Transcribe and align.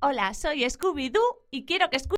Hola, 0.00 0.32
soy 0.32 0.62
Scooby-Doo 0.62 1.42
y 1.50 1.64
quiero 1.64 1.90
que 1.90 1.96
escuches. 1.96 2.17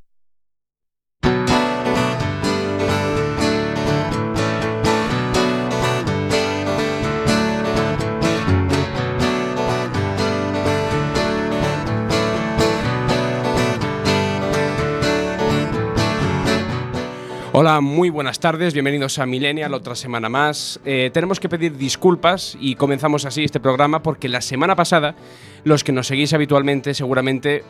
Hola, 17.63 17.83
muy 17.83 18.09
buenas 18.09 18.41
tardes, 18.41 18.73
bienvenidos 18.73 19.19
a 19.19 19.27
Millennial, 19.27 19.75
otra 19.75 19.95
semana 19.95 20.31
más. 20.31 20.81
Eh, 20.87 21.11
tenemos 21.13 21.39
que 21.39 21.51
pedir 21.51 21.77
disculpas 21.77 22.57
y 22.59 22.75
comenzamos 22.75 23.27
así 23.27 23.45
este 23.45 23.61
programa 23.61 24.03
porque 24.03 24.31
la 24.31 24.41
semana 24.41 24.75
pasada, 24.75 25.15
los 25.63 25.85
que 25.85 25.93
nos 25.93 26.07
seguís 26.07 26.33
habitualmente 26.33 26.95
seguramente, 26.95 27.63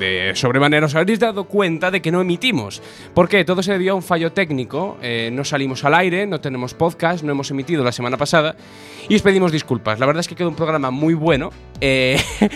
de 0.00 0.32
sobremanera 0.34 0.86
os 0.86 0.94
habréis 0.96 1.20
dado 1.20 1.44
cuenta 1.44 1.92
de 1.92 2.02
que 2.02 2.10
no 2.10 2.20
emitimos. 2.22 2.82
¿Por 3.14 3.28
qué? 3.28 3.44
Todo 3.44 3.62
se 3.62 3.70
debió 3.72 3.92
a 3.92 3.94
un 3.94 4.02
fallo 4.02 4.32
técnico, 4.32 4.96
eh, 5.02 5.30
no 5.32 5.44
salimos 5.44 5.84
al 5.84 5.94
aire, 5.94 6.26
no 6.26 6.40
tenemos 6.40 6.74
podcast, 6.74 7.22
no 7.22 7.30
hemos 7.30 7.50
emitido 7.52 7.84
la 7.84 7.92
semana 7.92 8.16
pasada 8.16 8.56
y 9.08 9.14
os 9.14 9.22
pedimos 9.22 9.52
disculpas. 9.52 10.00
La 10.00 10.06
verdad 10.06 10.20
es 10.20 10.28
que 10.28 10.34
quedó 10.34 10.48
un 10.48 10.56
programa 10.56 10.90
muy 10.90 11.14
bueno. 11.14 11.50
eh, 11.80 12.20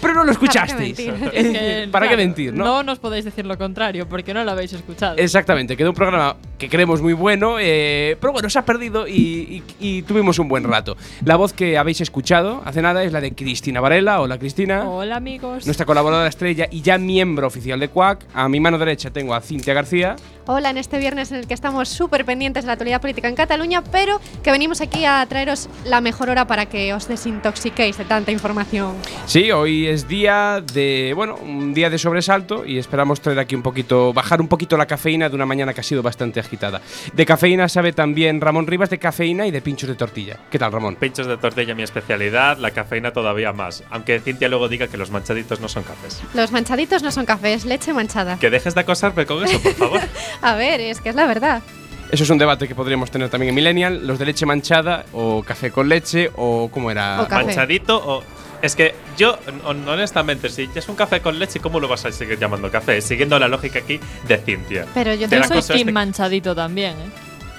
pero 0.00 0.14
no 0.14 0.24
lo 0.24 0.32
escuchasteis. 0.36 0.98
mentir? 0.98 1.14
Es 1.32 1.46
Es 1.46 1.52
decir, 1.52 1.52
que, 1.84 1.88
¿Para 1.90 2.06
qué 2.06 2.14
claro, 2.14 2.22
mentir, 2.28 2.52
no? 2.54 2.64
No 2.64 2.82
nos 2.82 2.98
podéis 2.98 3.24
decir 3.24 3.44
lo 3.46 3.56
contrario, 3.58 4.08
porque 4.08 4.32
no 4.34 4.44
lo 4.44 4.50
habéis 4.50 4.72
escuchado. 4.72 5.16
Exactamente, 5.16 5.76
quedó 5.76 5.90
un 5.90 5.96
programa 5.96 6.36
que 6.58 6.68
creemos 6.68 7.00
muy 7.02 7.12
bueno, 7.14 7.56
eh, 7.58 8.16
pero 8.20 8.32
bueno, 8.32 8.48
se 8.50 8.58
ha 8.58 8.64
perdido 8.64 9.08
y, 9.08 9.62
y- 9.80 9.98
y 9.98 10.02
tuvimos 10.02 10.38
un 10.38 10.48
buen 10.48 10.62
rato. 10.64 10.96
La 11.24 11.36
voz 11.36 11.52
que 11.52 11.76
habéis 11.78 12.00
escuchado 12.00 12.62
hace 12.64 12.82
nada 12.82 13.02
es 13.02 13.12
la 13.12 13.20
de 13.20 13.34
Cristina 13.34 13.80
Varela. 13.80 14.20
Hola 14.20 14.38
Cristina. 14.38 14.88
Hola, 14.88 15.16
amigos. 15.16 15.64
Nuestra 15.66 15.86
colaboradora 15.86 16.28
estrella 16.28 16.68
y 16.70 16.82
ya 16.84 16.98
miembro 16.98 17.46
oficial 17.46 17.80
de 17.80 17.88
Quack. 17.88 18.26
A 18.34 18.48
mi 18.48 18.60
mano 18.60 18.78
derecha 18.78 19.10
tengo 19.10 19.34
a 19.34 19.40
Cintia 19.40 19.74
García. 19.74 20.14
Hola, 20.46 20.68
en 20.68 20.76
este 20.76 20.98
viernes 20.98 21.32
en 21.32 21.38
el 21.38 21.46
que 21.46 21.54
estamos 21.54 21.88
súper 21.88 22.26
pendientes 22.26 22.64
de 22.64 22.66
la 22.66 22.74
actualidad 22.74 23.00
política 23.00 23.28
en 23.28 23.34
Cataluña, 23.34 23.82
pero 23.82 24.20
que 24.42 24.50
venimos 24.50 24.82
aquí 24.82 25.06
a 25.06 25.24
traeros 25.26 25.70
la 25.86 26.02
mejor 26.02 26.28
hora 26.28 26.46
para 26.46 26.66
que 26.66 26.92
os 26.92 27.08
desintoxiquéis 27.08 27.96
de 27.96 28.04
tanta 28.04 28.30
información. 28.30 28.94
Sí, 29.24 29.50
hoy 29.50 29.86
es 29.86 30.06
día 30.06 30.62
de, 30.74 31.14
bueno, 31.16 31.36
un 31.36 31.72
día 31.72 31.88
de 31.88 31.96
sobresalto 31.96 32.66
y 32.66 32.76
esperamos 32.76 33.22
traer 33.22 33.38
aquí 33.38 33.54
un 33.54 33.62
poquito, 33.62 34.12
bajar 34.12 34.42
un 34.42 34.48
poquito 34.48 34.76
la 34.76 34.84
cafeína 34.84 35.30
de 35.30 35.34
una 35.34 35.46
mañana 35.46 35.72
que 35.72 35.80
ha 35.80 35.84
sido 35.84 36.02
bastante 36.02 36.40
agitada. 36.40 36.82
De 37.14 37.24
cafeína 37.24 37.66
sabe 37.70 37.94
también 37.94 38.42
Ramón 38.42 38.66
Rivas, 38.66 38.90
de 38.90 38.98
cafeína 38.98 39.46
y 39.46 39.50
de 39.50 39.62
pinchos 39.62 39.88
de 39.88 39.94
tortilla. 39.94 40.40
¿Qué 40.50 40.58
tal, 40.58 40.72
Ramón? 40.72 40.96
Pinchos 40.96 41.26
de 41.26 41.38
tortilla 41.38 41.74
mi 41.74 41.84
especialidad, 41.84 42.58
la 42.58 42.72
cafeína 42.72 43.14
todavía 43.14 43.54
más. 43.54 43.82
Aunque 43.88 44.20
Cintia 44.20 44.50
luego 44.50 44.68
diga 44.68 44.88
que 44.88 44.98
los 44.98 45.10
manchaditos 45.10 45.58
no 45.60 45.70
son 45.70 45.84
cafés. 45.84 46.20
Los 46.34 46.52
manchaditos 46.52 46.73
no 47.02 47.10
son 47.10 47.24
cafés, 47.26 47.64
leche 47.64 47.92
manchada. 47.92 48.38
Que 48.38 48.50
dejes 48.50 48.74
de 48.74 48.80
acosarme 48.80 49.26
con 49.26 49.44
eso, 49.44 49.60
por 49.60 49.74
favor. 49.74 50.00
A 50.42 50.54
ver, 50.54 50.80
es 50.80 51.00
que 51.00 51.08
es 51.10 51.14
la 51.14 51.26
verdad. 51.26 51.62
Eso 52.10 52.22
es 52.24 52.30
un 52.30 52.38
debate 52.38 52.68
que 52.68 52.74
podríamos 52.74 53.10
tener 53.10 53.28
también 53.28 53.48
en 53.50 53.54
Millennial, 53.54 54.06
los 54.06 54.18
de 54.18 54.26
leche 54.26 54.46
manchada 54.46 55.04
o 55.12 55.42
café 55.42 55.70
con 55.70 55.88
leche 55.88 56.30
o 56.36 56.68
cómo 56.72 56.90
era. 56.90 57.22
O 57.22 57.28
café. 57.28 57.44
Manchadito 57.46 57.96
o. 57.96 58.22
Es 58.62 58.76
que 58.76 58.94
yo, 59.18 59.36
hon- 59.66 59.86
honestamente, 59.88 60.48
si 60.48 60.68
es 60.74 60.88
un 60.88 60.96
café 60.96 61.20
con 61.20 61.38
leche, 61.38 61.60
¿cómo 61.60 61.80
lo 61.80 61.88
vas 61.88 62.04
a 62.06 62.12
seguir 62.12 62.38
llamando 62.38 62.70
café? 62.70 63.00
Siguiendo 63.02 63.38
la 63.38 63.46
lógica 63.48 63.80
aquí 63.80 64.00
de 64.26 64.38
Cintia. 64.38 64.86
Pero 64.94 65.12
yo 65.14 65.28
Te 65.28 65.42
soy 65.44 65.60
team 65.62 65.78
este- 65.80 65.92
manchadito 65.92 66.54
también, 66.54 66.92
¿eh? 66.92 67.10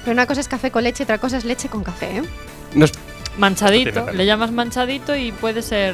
Pero 0.04 0.14
una 0.14 0.26
cosa 0.26 0.42
es 0.42 0.48
café 0.48 0.72
con 0.72 0.84
leche, 0.84 1.04
otra 1.04 1.18
cosa 1.20 1.38
es 1.38 1.46
leche 1.46 1.68
con 1.70 1.84
café, 1.84 2.18
¿eh? 2.18 2.22
Nos- 2.74 2.92
Manchadito, 3.38 4.12
le 4.12 4.26
llamas 4.26 4.52
manchadito 4.52 5.16
y 5.16 5.32
puede 5.34 5.62
ser 5.62 5.94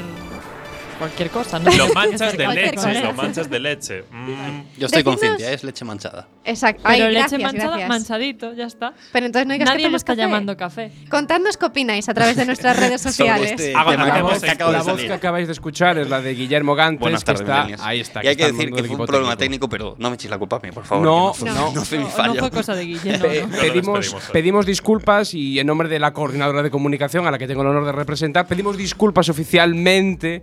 cualquier 1.02 1.30
cosa, 1.32 1.58
¿no? 1.58 1.72
Lo 1.72 1.92
manchas 1.96 2.38
de 2.38 2.48
leche, 2.48 3.02
lo 3.02 3.14
manchas 3.14 3.50
de 3.50 3.60
leche. 3.60 4.04
Mm. 4.12 4.78
Yo 4.78 4.86
estoy 4.86 5.04
con 5.04 5.16
Decidnos- 5.16 5.30
Cintia, 5.38 5.52
es 5.52 5.64
leche 5.64 5.84
manchada. 5.84 6.28
Exacto. 6.46 6.84
Pero 6.84 6.94
Ay, 6.94 7.02
leche 7.02 7.20
gracias, 7.20 7.42
manchada, 7.42 7.68
gracias. 7.70 7.90
manchadito, 7.90 8.54
ya 8.54 8.66
está. 8.66 8.94
Pero 9.12 9.26
entonces 9.26 9.48
no 9.48 9.54
digas 9.54 9.68
que 9.70 9.74
Nadie 9.74 9.86
tomas 9.88 10.02
está 10.02 10.14
café. 10.14 10.22
llamando 10.22 10.56
café. 10.58 10.92
Contadnos 11.10 11.58
qué 11.58 11.66
opináis 11.66 12.08
a 12.08 12.14
través 12.14 12.36
de 12.36 12.46
nuestras 12.46 12.78
redes 12.80 13.02
sociales. 13.02 13.52
este 13.52 13.72
tema 13.72 13.84
que 13.86 13.92
hagamos- 14.02 14.44
acaba- 14.44 14.56
que 14.58 14.64
la 14.72 14.84
de 14.84 14.92
voz 14.92 15.02
que 15.02 15.14
acabáis 15.14 15.48
de 15.48 15.54
escuchar 15.54 15.98
es 15.98 16.08
la 16.08 16.22
de 16.22 16.36
Guillermo 16.36 16.76
Gantes, 16.76 17.00
Buenas 17.02 17.24
que 17.24 17.34
tardes, 17.34 17.72
está, 17.74 17.88
ahí 17.88 18.00
está. 18.00 18.24
Y 18.24 18.28
hay 18.28 18.36
que 18.36 18.52
decir 18.52 18.72
que 18.72 18.84
fue 18.84 18.96
un 18.96 19.06
problema 19.08 19.36
técnico, 19.36 19.68
pero 19.68 19.96
no 19.98 20.10
me 20.10 20.16
echéis 20.16 20.30
la 20.30 20.38
culpa 20.38 20.58
a 20.58 20.60
mí, 20.60 20.72
por 20.72 20.86
favor. 20.86 21.04
No, 21.04 21.34
no. 21.44 21.54
no, 21.56 21.72
no 21.74 21.84
fue 21.84 21.98
mi 21.98 22.06
fallo. 22.06 22.36
no 22.36 22.40
fue 22.40 22.52
cosa 22.52 22.76
de 22.76 22.86
Guille, 22.86 23.18
no, 23.18 23.24
Pe- 23.26 23.42
no. 23.42 23.48
No 23.48 23.56
lo 23.56 23.62
pedimos, 23.62 24.00
despedimos 24.00 24.14
hoy. 24.14 24.32
pedimos 24.34 24.66
disculpas 24.66 25.34
y 25.34 25.60
en 25.60 25.66
nombre 25.68 25.90
de 25.90 25.98
la 26.00 26.14
coordinadora 26.14 26.62
de 26.62 26.70
comunicación 26.70 27.26
a 27.26 27.32
la 27.32 27.38
que 27.40 27.48
tengo 27.48 27.62
el 27.64 27.68
honor 27.70 27.86
de 27.86 27.92
representar, 27.92 28.46
pedimos 28.48 28.78
disculpas 28.78 29.30
oficialmente 29.30 30.42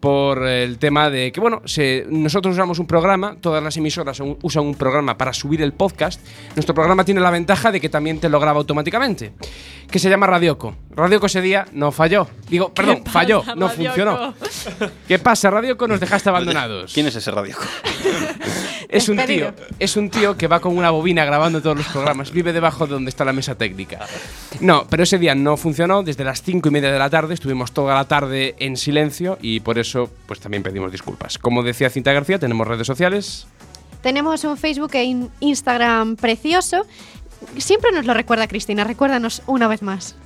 por 0.00 0.46
el 0.46 0.78
tema 0.78 1.10
de 1.10 1.30
que, 1.30 1.40
bueno, 1.40 1.60
se- 1.66 2.06
nosotros 2.08 2.54
usamos 2.54 2.78
un 2.78 2.86
programa, 2.86 3.36
todas 3.40 3.62
las 3.62 3.76
emisoras 3.76 4.18
un- 4.20 4.38
usan 4.42 4.64
un 4.64 4.74
programa 4.74 5.16
para 5.18 5.32
subir 5.32 5.60
el 5.62 5.72
podcast. 5.74 6.20
Nuestro 6.56 6.74
programa 6.74 7.04
tiene 7.04 7.20
la 7.20 7.30
ventaja 7.30 7.70
de 7.70 7.80
que 7.80 7.88
también 7.90 8.18
te 8.18 8.28
lo 8.30 8.40
graba 8.40 8.58
automáticamente, 8.58 9.32
que 9.90 9.98
se 9.98 10.08
llama 10.08 10.26
Radioco. 10.26 10.74
Radioco 10.90 11.26
ese 11.26 11.40
día 11.42 11.66
no 11.72 11.92
falló. 11.92 12.26
Digo, 12.48 12.72
perdón, 12.72 13.00
pasa, 13.04 13.10
falló, 13.12 13.42
no 13.56 13.68
Radioco? 13.68 13.74
funcionó. 13.94 14.34
¿Qué 15.06 15.18
pasa, 15.18 15.50
Radioco? 15.50 15.86
Nos 15.86 16.00
dejaste 16.00 16.28
abandonados. 16.30 16.92
¿Quién 16.94 17.06
es 17.06 17.14
ese 17.16 17.30
radio? 17.30 17.54
Es 18.88 19.08
un 19.08 19.18
tío, 19.24 19.52
es 19.78 19.96
un 19.96 20.10
tío 20.10 20.36
que 20.36 20.48
va 20.48 20.58
con 20.58 20.76
una 20.76 20.90
bobina 20.90 21.24
grabando 21.24 21.62
todos 21.62 21.76
los 21.76 21.86
programas. 21.86 22.32
Vive 22.32 22.52
debajo 22.52 22.86
de 22.86 22.94
donde 22.94 23.08
está 23.10 23.24
la 23.24 23.32
mesa 23.32 23.54
técnica. 23.56 24.00
No, 24.60 24.84
pero 24.90 25.04
ese 25.04 25.16
día 25.18 25.34
no 25.36 25.56
funcionó. 25.56 26.02
Desde 26.02 26.24
las 26.24 26.42
cinco 26.42 26.70
y 26.70 26.72
media 26.72 26.90
de 26.90 26.98
la 26.98 27.08
tarde 27.08 27.34
estuvimos 27.34 27.70
toda 27.70 27.94
la 27.94 28.06
tarde 28.08 28.56
en 28.58 28.76
silencio 28.76 29.38
y 29.40 29.60
por 29.60 29.78
eso, 29.78 29.89
pues 30.26 30.40
también 30.40 30.62
pedimos 30.62 30.90
disculpas. 30.92 31.38
Como 31.38 31.62
decía 31.62 31.90
Cinta 31.90 32.12
García, 32.12 32.38
tenemos 32.38 32.66
redes 32.66 32.86
sociales. 32.86 33.46
Tenemos 34.02 34.44
un 34.44 34.56
Facebook 34.56 34.90
e 34.94 35.04
in- 35.04 35.30
Instagram 35.40 36.16
precioso. 36.16 36.86
Siempre 37.58 37.92
nos 37.92 38.06
lo 38.06 38.14
recuerda 38.14 38.48
Cristina, 38.48 38.84
recuérdanos 38.84 39.42
una 39.46 39.68
vez 39.68 39.82
más. 39.82 40.16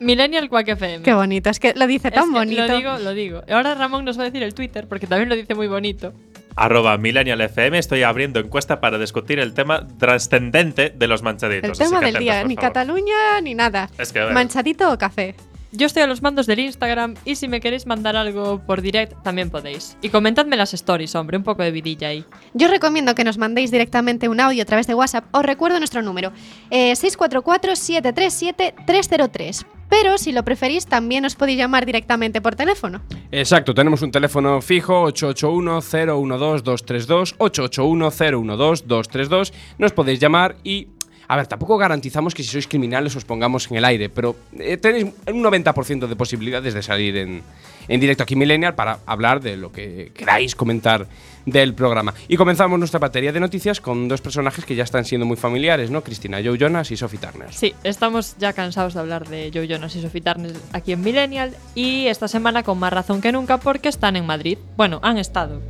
Millennial 0.00 0.48
Quack 0.48 0.68
FM. 0.68 1.02
Qué 1.04 1.14
bonito, 1.14 1.50
es 1.50 1.60
que 1.60 1.72
lo 1.74 1.86
dice 1.86 2.08
Es 2.08 2.14
tan 2.14 2.32
que 2.32 2.38
bonito. 2.38 2.66
Lo 2.66 2.76
digo, 2.76 2.98
lo 2.98 3.14
digo. 3.14 3.42
Ahora 3.50 3.74
Ramón 3.74 4.04
nos 4.04 4.18
va 4.18 4.22
a 4.22 4.26
decir 4.26 4.42
el 4.42 4.54
Twitter, 4.54 4.86
porque 4.88 5.06
también 5.06 5.28
lo 5.28 5.36
dice 5.36 5.54
muy 5.54 5.68
bonito. 5.68 6.12
Arroba 6.56 6.96
Millennial 6.98 7.40
FM, 7.40 7.78
estoy 7.78 8.02
abriendo 8.04 8.38
encuesta 8.40 8.80
para 8.80 8.98
discutir 8.98 9.38
el 9.40 9.54
tema 9.54 9.86
trascendente 9.98 10.90
de 10.90 11.08
los 11.08 11.22
manchaditos. 11.22 11.80
El 11.80 11.86
tema 11.88 12.00
del 12.00 12.16
día, 12.18 12.32
atentos, 12.34 12.48
ni 12.48 12.54
favor. 12.56 12.72
Cataluña 12.72 13.40
ni 13.42 13.54
nada. 13.54 13.90
Es 13.98 14.12
que. 14.12 14.20
Manchadito 14.26 14.92
o 14.92 14.98
café. 14.98 15.34
Yo 15.76 15.86
estoy 15.86 16.04
a 16.04 16.06
los 16.06 16.22
mandos 16.22 16.46
del 16.46 16.60
Instagram 16.60 17.16
y 17.24 17.34
si 17.34 17.48
me 17.48 17.60
queréis 17.60 17.84
mandar 17.84 18.14
algo 18.14 18.62
por 18.64 18.80
direct 18.80 19.20
también 19.24 19.50
podéis. 19.50 19.96
Y 20.02 20.08
comentadme 20.08 20.56
las 20.56 20.72
stories, 20.72 21.16
hombre, 21.16 21.36
un 21.36 21.42
poco 21.42 21.64
de 21.64 21.72
vidilla 21.72 22.06
ahí. 22.08 22.24
Yo 22.52 22.68
os 22.68 22.72
recomiendo 22.72 23.16
que 23.16 23.24
nos 23.24 23.38
mandéis 23.38 23.72
directamente 23.72 24.28
un 24.28 24.38
audio 24.38 24.62
a 24.62 24.66
través 24.66 24.86
de 24.86 24.94
WhatsApp. 24.94 25.24
Os 25.32 25.44
recuerdo 25.44 25.78
nuestro 25.78 26.00
número, 26.00 26.30
eh, 26.70 26.92
644-737-303. 26.92 29.66
Pero 29.88 30.16
si 30.16 30.30
lo 30.30 30.44
preferís, 30.44 30.86
también 30.86 31.24
os 31.24 31.34
podéis 31.34 31.58
llamar 31.58 31.86
directamente 31.86 32.40
por 32.40 32.54
teléfono. 32.54 33.02
Exacto, 33.32 33.74
tenemos 33.74 34.00
un 34.02 34.12
teléfono 34.12 34.62
fijo 34.62 35.08
881-012-232, 35.08 37.34
881-012-232. 37.36 39.52
Nos 39.78 39.92
podéis 39.92 40.20
llamar 40.20 40.54
y... 40.62 40.86
A 41.28 41.36
ver, 41.36 41.46
tampoco 41.46 41.76
garantizamos 41.76 42.34
que 42.34 42.42
si 42.42 42.50
sois 42.50 42.66
criminales 42.66 43.16
os 43.16 43.24
pongamos 43.24 43.70
en 43.70 43.78
el 43.78 43.84
aire, 43.84 44.08
pero 44.08 44.36
eh, 44.58 44.76
tenéis 44.76 45.06
un 45.26 45.42
90% 45.42 46.06
de 46.06 46.16
posibilidades 46.16 46.74
de 46.74 46.82
salir 46.82 47.16
en, 47.16 47.42
en 47.88 48.00
directo 48.00 48.22
aquí 48.22 48.34
en 48.34 48.40
Millennial 48.40 48.74
para 48.74 48.98
hablar 49.06 49.40
de 49.40 49.56
lo 49.56 49.72
que 49.72 50.12
queráis 50.14 50.54
comentar 50.54 51.06
del 51.46 51.74
programa. 51.74 52.14
Y 52.28 52.36
comenzamos 52.36 52.78
nuestra 52.78 52.98
batería 52.98 53.32
de 53.32 53.40
noticias 53.40 53.80
con 53.80 54.08
dos 54.08 54.20
personajes 54.20 54.64
que 54.64 54.74
ya 54.74 54.84
están 54.84 55.04
siendo 55.04 55.26
muy 55.26 55.36
familiares, 55.36 55.90
¿no? 55.90 56.02
Cristina 56.02 56.38
Joe 56.42 56.58
Jonas 56.58 56.90
y 56.90 56.96
Sophie 56.96 57.18
Turner. 57.18 57.52
Sí, 57.52 57.74
estamos 57.84 58.36
ya 58.38 58.52
cansados 58.52 58.94
de 58.94 59.00
hablar 59.00 59.28
de 59.28 59.50
Joe 59.52 59.66
Jonas 59.68 59.94
y 59.96 60.02
Sophie 60.02 60.22
Turner 60.22 60.52
aquí 60.72 60.92
en 60.92 61.02
Millennial 61.02 61.54
y 61.74 62.06
esta 62.06 62.28
semana 62.28 62.62
con 62.62 62.78
más 62.78 62.92
razón 62.92 63.20
que 63.20 63.32
nunca 63.32 63.58
porque 63.58 63.88
están 63.88 64.16
en 64.16 64.26
Madrid. 64.26 64.58
Bueno, 64.76 65.00
han 65.02 65.18
estado. 65.18 65.60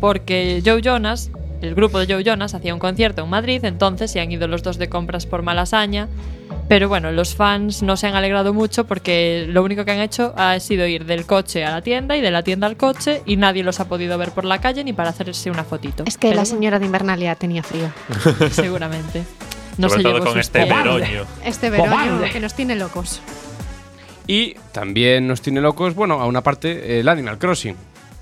Porque 0.00 0.62
Joe 0.64 0.80
Jonas, 0.82 1.30
el 1.60 1.74
grupo 1.74 1.98
de 1.98 2.12
Joe 2.12 2.24
Jonas, 2.24 2.54
hacía 2.54 2.74
un 2.74 2.80
concierto 2.80 3.22
en 3.22 3.28
Madrid, 3.28 3.64
entonces 3.64 4.10
se 4.10 4.20
han 4.20 4.32
ido 4.32 4.48
los 4.48 4.62
dos 4.62 4.78
de 4.78 4.88
compras 4.88 5.26
por 5.26 5.42
Malasaña. 5.42 6.08
Pero 6.68 6.88
bueno, 6.88 7.10
los 7.10 7.34
fans 7.34 7.82
no 7.82 7.96
se 7.96 8.06
han 8.06 8.14
alegrado 8.14 8.54
mucho 8.54 8.86
porque 8.86 9.44
lo 9.48 9.62
único 9.64 9.84
que 9.84 9.90
han 9.90 9.98
hecho 9.98 10.32
ha 10.36 10.58
sido 10.60 10.86
ir 10.86 11.04
del 11.04 11.26
coche 11.26 11.64
a 11.64 11.70
la 11.70 11.82
tienda 11.82 12.16
y 12.16 12.20
de 12.20 12.30
la 12.30 12.42
tienda 12.44 12.68
al 12.68 12.76
coche 12.76 13.22
y 13.26 13.36
nadie 13.36 13.64
los 13.64 13.80
ha 13.80 13.88
podido 13.88 14.16
ver 14.18 14.30
por 14.30 14.44
la 14.44 14.60
calle 14.60 14.84
ni 14.84 14.92
para 14.92 15.10
hacerse 15.10 15.50
una 15.50 15.64
fotito. 15.64 16.04
Es 16.06 16.16
que 16.16 16.28
Pero 16.28 16.40
la 16.40 16.44
señora 16.44 16.78
de 16.78 16.86
Invernalia 16.86 17.34
tenía 17.34 17.64
frío. 17.64 17.90
Seguramente. 18.52 19.24
No 19.78 19.88
Sobre 19.88 20.02
se 20.02 20.08
todo 20.08 20.24
con 20.24 20.38
este 20.38 20.64
veroño. 20.64 21.24
Este 21.44 21.70
verano 21.70 21.90
¡Cobarde! 21.90 22.30
que 22.30 22.40
nos 22.40 22.54
tiene 22.54 22.76
locos. 22.76 23.20
Y 24.26 24.54
también 24.70 25.26
nos 25.26 25.40
tiene 25.40 25.60
locos, 25.60 25.96
bueno, 25.96 26.20
a 26.20 26.26
una 26.26 26.42
parte, 26.42 27.00
el 27.00 27.08
Animal 27.08 27.38
Crossing. 27.38 27.74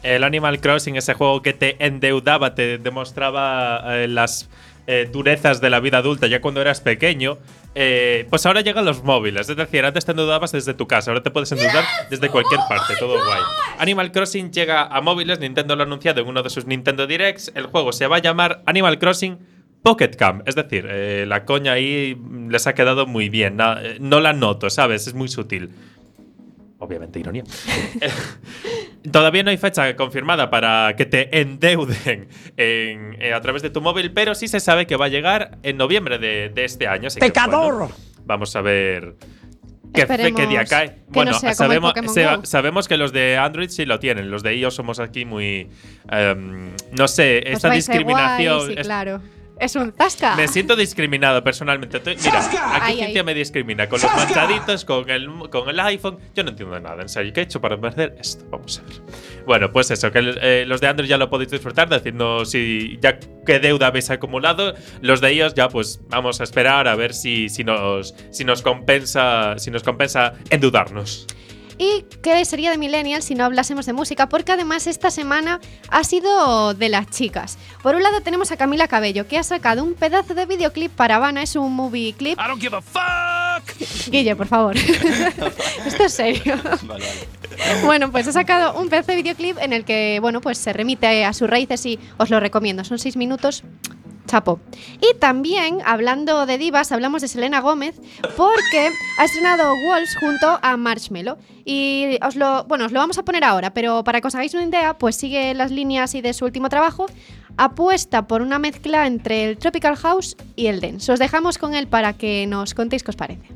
El 0.03 0.25
Animal 0.25 0.61
Crossing, 0.61 0.97
ese 0.97 1.15
juego 1.15 1.43
que 1.43 1.53
te 1.53 1.85
endeudaba, 1.85 2.55
te 2.55 2.79
demostraba 2.79 3.83
eh, 3.97 4.09
las 4.09 4.49
eh, 4.91 5.07
durezas 5.13 5.61
de 5.61 5.69
la 5.69 5.81
vida 5.81 5.99
adulta 5.99 6.29
ya 6.29 6.41
cuando 6.41 6.63
eras 6.63 6.81
pequeño, 6.81 7.37
eh, 7.75 8.27
pues 8.31 8.47
ahora 8.47 8.63
llegan 8.63 8.87
los 8.87 9.05
móviles. 9.05 9.51
Es 9.51 9.55
decir, 9.55 9.85
antes 9.85 10.07
te 10.07 10.13
endeudabas 10.13 10.51
desde 10.53 10.73
tu 10.73 10.87
casa, 10.87 11.11
ahora 11.11 11.23
te 11.23 11.31
puedes 11.31 11.53
endeudar 11.53 11.85
desde 12.09 12.31
cualquier 12.31 12.61
parte, 12.67 12.95
todo 12.99 13.23
guay. 13.23 13.43
Animal 13.79 14.11
Crossing 14.13 14.51
llega 14.51 14.87
a 14.87 15.01
móviles, 15.03 15.41
Nintendo 15.41 15.77
lo 15.77 15.83
ha 15.83 15.87
anunciado 15.87 16.23
en 16.23 16.29
uno 16.29 16.43
de 16.43 16.49
sus 16.49 16.65
Nintendo 16.65 17.07
Directs. 17.07 17.53
El 17.55 17.67
juego 17.67 17.93
se 17.93 18.07
va 18.07 18.17
a 18.17 18.21
llamar 18.21 18.63
Animal 18.65 18.99
Crossing 18.99 19.39
Pocket 19.83 20.17
Camp. 20.17 20.49
Es 20.49 20.55
decir, 20.55 20.87
eh, 20.89 21.27
la 21.29 21.45
coña 21.45 21.73
ahí 21.73 22.17
les 22.49 22.67
ha 22.67 22.75
quedado 22.75 23.07
muy 23.07 23.29
bien. 23.29 23.59
No 24.01 24.21
la 24.21 24.33
noto, 24.33 24.71
¿sabes? 24.71 25.07
Es 25.07 25.13
muy 25.13 25.29
sutil. 25.29 25.71
Obviamente, 26.81 27.19
ironía. 27.19 27.43
Todavía 29.13 29.43
no 29.43 29.51
hay 29.51 29.57
fecha 29.57 29.95
confirmada 29.97 30.51
para 30.51 30.95
que 30.97 31.07
te 31.07 31.41
endeuden 31.41 32.29
en- 32.57 33.17
eh, 33.21 33.33
a 33.33 33.41
través 33.41 33.63
de 33.63 33.71
tu 33.71 33.81
móvil, 33.81 34.13
pero 34.13 34.35
sí 34.35 34.49
se 34.49 34.61
sabe 34.61 34.87
que 34.87 34.97
va 34.97 35.07
a 35.07 35.09
llegar 35.09 35.59
en 35.63 35.77
noviembre 35.77 36.19
de, 36.19 36.51
de 36.51 36.65
este 36.65 36.87
año. 36.87 37.07
así 37.09 37.19
que, 37.21 37.27
bueno, 37.31 37.93
vamos 38.25 38.55
a 38.57 38.61
ver 38.61 39.15
qué, 39.95 40.03
fe- 40.07 40.35
qué 40.35 40.47
día 40.47 40.65
cae. 40.65 40.89
que 40.91 41.03
Bueno, 41.09 41.33
no 41.33 41.55
sabemos, 41.55 41.93
se- 42.13 42.47
sabemos 42.47 42.89
que 42.89 42.97
los 42.97 43.13
de 43.13 43.37
Android 43.39 43.71
sí 43.71 43.85
lo 43.87 43.99
tienen. 43.99 44.31
Los 44.31 44.43
de 44.43 44.55
iOS 44.57 44.75
somos 44.75 45.01
aquí 45.01 45.25
muy. 45.25 45.69
em, 46.11 46.71
no 46.97 47.09
sé, 47.09 47.39
esta 47.51 47.71
discriminación. 47.71 48.57
guay, 48.59 48.75
sí, 48.75 48.81
es- 48.81 48.87
claro. 48.87 49.21
Es 49.61 49.75
un 49.77 49.93
tasca. 49.93 50.37
me 50.37 50.47
siento 50.49 50.77
discriminado 50.77 51.43
personalmente. 51.43 52.01
Mira, 52.05 52.47
aquí 52.47 52.57
Ay, 52.81 52.97
Cintia 52.99 53.21
ay. 53.21 53.25
me 53.25 53.35
discrimina 53.35 53.89
con 53.89 54.01
los 54.01 54.15
manchaditos, 54.15 54.85
con 54.85 55.09
el, 55.11 55.29
con 55.51 55.69
el 55.69 55.81
iPhone. 55.81 56.19
Yo 56.35 56.45
no 56.45 56.51
entiendo 56.51 56.79
nada, 56.79 57.03
en 57.03 57.09
serio. 57.09 57.33
¿Qué 57.33 57.41
he 57.41 57.45
hecho 57.45 57.61
para 57.61 57.77
perder 57.81 58.17
esto? 58.21 58.45
Vamos 58.51 58.79
a 58.79 58.83
ver. 58.89 59.01
Bueno, 59.47 59.71
pues 59.73 59.91
eso, 59.91 60.11
que 60.13 60.21
eh, 60.41 60.65
los 60.67 60.81
de 60.81 60.87
Android 60.89 61.09
ya 61.09 61.17
lo 61.19 61.29
podéis 61.29 61.51
disfrutar, 61.51 61.89
decirnos 61.89 62.51
si 62.51 62.99
ya 63.01 63.19
qué 63.45 63.59
deuda 63.59 63.89
habéis 63.89 64.11
acumulado. 64.11 64.75
Los 65.01 65.21
de 65.21 65.31
ellos 65.31 65.55
ya 65.55 65.69
pues 65.69 66.01
vamos 66.09 66.41
a 66.41 66.45
esperar 66.45 66.87
a 66.87 66.95
ver 66.95 67.13
si, 67.15 67.49
si, 67.49 67.65
nos, 67.65 68.15
si 68.31 68.45
nos 68.45 68.63
compensa 68.63 69.55
si 69.59 69.71
nos 69.71 69.83
compensa 69.83 70.35
endeudarnos. 70.51 71.27
¿Y 71.79 72.05
qué 72.23 72.45
sería 72.45 72.73
de 72.73 72.79
Millennial 72.79 73.23
si 73.23 73.35
no 73.35 73.45
hablásemos 73.45 73.87
de 73.87 73.93
música? 73.93 74.29
Porque 74.29 74.53
además 74.53 74.87
esta 74.89 75.11
semana 75.11 75.61
ha 75.91 76.03
sido 76.03 76.75
de 76.75 76.89
las 76.89 77.09
chicas. 77.09 77.57
Por 77.83 77.95
un 77.95 78.03
lado 78.03 78.21
tenemos 78.21 78.51
a 78.51 78.57
Camila 78.57 78.89
Cabello, 78.89 79.29
que 79.29 79.39
ha 79.39 79.45
sacado 79.45 79.85
un 79.85 79.95
pedazo 79.95 80.35
de 80.35 80.47
videoclip 80.47 80.91
para 80.91 81.17
Habana, 81.17 81.43
es 81.43 81.55
un 81.55 81.73
movie 81.73 82.15
clip. 82.15 82.39
I 82.39 82.49
don't 82.49 82.61
give 82.61 82.77
a 82.77 82.83
fuck. 82.83 84.09
Guille, 84.11 84.35
por 84.35 84.49
favor. 84.49 84.77
Esto 85.87 86.05
es 86.05 86.13
serio. 86.13 86.57
Vale, 86.83 87.05
vale. 87.07 87.39
Bueno, 87.85 88.11
pues 88.11 88.27
ha 88.29 88.33
sacado 88.33 88.81
un 88.81 88.89
pedazo 88.89 89.13
de 89.13 89.17
videoclip 89.17 89.59
en 89.59 89.73
el 89.73 89.85
que, 89.85 90.19
bueno, 90.21 90.41
pues 90.41 90.59
se 90.59 90.73
remite 90.73 91.25
a 91.25 91.33
sus 91.33 91.49
raíces 91.49 91.85
y 91.87 91.99
os 92.17 92.31
lo 92.31 92.41
recomiendo. 92.41 92.85
Son 92.85 92.99
seis 92.99 93.17
minutos. 93.17 93.63
Chapo. 94.29 94.61
Y 95.01 95.19
también, 95.19 95.79
hablando 95.85 96.47
de 96.47 96.59
divas, 96.59 96.93
hablamos 96.93 97.23
de 97.23 97.29
Selena 97.29 97.61
Gómez 97.61 97.99
porque 98.37 98.91
ha 99.19 99.25
estrenado 99.25 99.75
Walls 99.89 100.17
junto 100.21 100.59
a 100.63 100.77
Marshmello. 100.77 101.39
Y 101.65 102.19
os 102.25 102.37
lo, 102.37 102.65
bueno, 102.65 102.89
lo 102.89 103.01
vamos 103.01 103.19
a 103.19 103.25
poner 103.25 103.43
ahora, 103.43 103.73
pero 103.75 104.05
para 104.05 104.21
que 104.21 104.29
os 104.29 104.35
hagáis 104.35 104.55
una 104.55 104.65
idea, 104.65 104.99
pues 104.99 105.17
sigue 105.17 105.55
las 105.55 105.71
líneas 105.71 106.15
y 106.15 106.21
de 106.21 106.35
su 106.35 106.45
último 106.45 106.69
trabajo. 106.69 107.07
Apuesta 107.57 108.29
por 108.29 108.43
una 108.43 108.59
mezcla 108.59 109.07
entre 109.07 109.45
el 109.45 109.59
Tropical 109.59 109.97
House 109.97 110.37
y 110.55 110.67
el 110.67 110.81
Dance. 110.81 111.11
Os 111.11 111.19
dejamos 111.19 111.59
con 111.59 111.75
él 111.75 111.89
para 111.89 112.13
que 112.13 112.47
nos 112.47 112.75
contéis 112.75 113.03
qué 113.03 113.11
os 113.11 113.17
parece. 113.17 113.49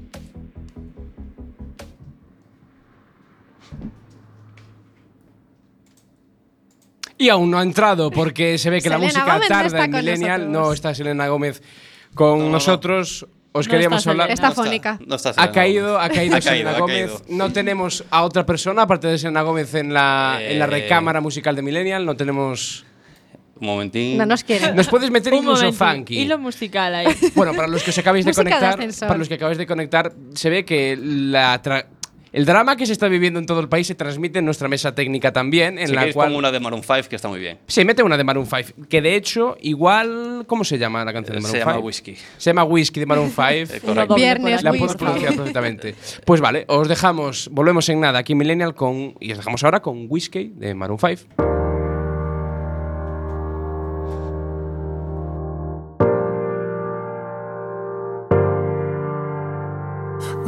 Y 7.22 7.28
aún 7.28 7.50
no 7.52 7.58
ha 7.58 7.62
entrado 7.62 8.10
porque 8.10 8.58
se 8.58 8.69
ve 8.69 8.80
que 8.80 8.88
la 8.90 8.98
música 8.98 9.24
Gómez 9.24 9.42
no 9.42 9.48
tarda 9.48 9.66
está 9.66 9.84
en 9.84 9.90
con 9.92 10.00
Millennial. 10.00 10.40
nosotros. 10.40 10.66
No 10.66 10.72
está 10.72 10.94
Selena 10.94 11.28
Gómez 11.28 11.62
con 12.14 12.38
No, 12.40 12.44
no. 12.46 12.50
nosotros. 12.52 13.26
Os 13.54 13.66
No 13.66 13.70
queríamos 13.70 13.98
está 13.98 14.10
hablar. 14.10 14.30
Está 14.30 14.46
No 14.46 14.52
está- 14.52 14.62
fónica. 14.64 14.98
No 15.06 15.14
está 15.16 15.32
Ha 15.36 15.52
caído, 15.52 16.00
ha 16.00 16.08
caído 16.08 16.36
Ha 16.38 16.40
Selena 16.40 16.78
Gómez. 16.80 17.10
caído. 17.12 17.22
No 17.28 17.52
tenemos 17.52 18.02
a 18.10 18.24
otra 18.24 18.44
persona 18.44 18.82
aparte 18.82 19.06
de 19.06 19.19
Selena 19.19 19.42
Gómez 19.42 19.72
en 19.74 19.92
la, 19.94 20.38
en 20.40 20.58
la 20.58 20.64
Eh. 20.64 20.69
recámara 20.69 21.20
musical 21.20 21.54
de 21.54 21.62
Millennial. 21.62 22.04
No 22.04 22.16
tenemos. 22.16 22.84
Un 23.60 23.66
momentín. 23.68 24.18
No 24.18 24.26
nos 24.26 24.42
quieren. 24.42 24.75
Nos 24.75 24.88
puedes 24.88 25.08
meter 25.12 25.32
incluso 25.34 25.72
funky. 25.72 26.18
Hilo 26.18 26.38
musical 26.38 26.92
ahí. 26.96 27.06
Bueno, 27.36 27.52
para 27.54 27.68
los 27.68 27.84
que 27.84 27.90
os 27.90 27.98
acabáis 27.98 28.25
de 28.25 28.34
conectar, 28.34 28.76
para 29.00 29.16
los 29.16 29.28
que 29.28 29.34
acabáis 29.34 29.58
de 29.58 29.66
conectar, 29.68 30.12
se 30.34 30.50
ve 30.50 30.64
que 30.64 30.98
la 31.00 31.62
tra- 31.62 31.86
el 32.32 32.44
drama 32.46 32.76
que 32.76 32.87
se 32.87 32.93
está 32.93 33.08
viviendo 33.08 33.38
en 33.38 33.46
todo 33.46 33.61
el 33.61 33.69
país 33.69 33.87
se 33.87 33.94
transmite 33.94 34.38
en 34.38 34.44
nuestra 34.44 34.69
mesa 34.69 34.94
técnica 34.94 35.32
también, 35.32 35.79
en 35.79 35.88
si 35.88 35.94
la 35.94 36.11
cual 36.12 36.29
pongo 36.29 36.38
una 36.38 36.50
de 36.50 36.61
Maroon 36.61 36.82
5 36.82 37.08
que 37.08 37.17
está 37.17 37.29
muy 37.29 37.38
bien. 37.40 37.58
se 37.67 37.84
mete 37.84 38.02
una 38.02 38.17
de 38.17 38.25
Maroon 38.25 38.46
5, 38.46 38.87
que 38.88 39.02
de 39.02 39.14
hecho 39.17 39.56
igual 39.61 40.44
¿cómo 40.46 40.64
se 40.64 40.79
llama 40.79 41.05
la 41.05 41.12
canción 41.12 41.37
de 41.37 41.43
Maroon 41.43 41.52
Se 41.52 41.58
5? 41.58 41.70
llama 41.70 41.81
Whisky. 41.84 42.17
Se 42.38 42.50
llama 42.50 42.64
Whisky 42.64 43.00
de 43.00 43.06
Maroon 43.06 43.29
5. 43.31 43.43
Eh, 43.49 43.64
Uno 43.64 43.81
correcto. 43.81 44.06
doble 44.06 44.25
Viernes, 44.25 44.62
La 44.62 44.73
por 44.73 44.96
pronunciar 44.96 45.34
perfectamente. 45.37 45.94
Pues 46.25 46.40
vale, 46.40 46.64
os 46.69 46.88
dejamos, 46.88 47.49
volvemos 47.52 47.88
en 47.88 48.00
nada 48.00 48.19
aquí 48.20 48.32
en 48.32 48.38
Millennial 48.38 48.75
con 48.75 49.14
y 49.20 49.32
os 49.32 49.38
dejamos 49.38 49.62
ahora 49.64 49.81
con 49.81 50.06
Whisky 50.08 50.52
de 50.56 50.75
Maroon 50.75 50.99
5. 50.99 51.62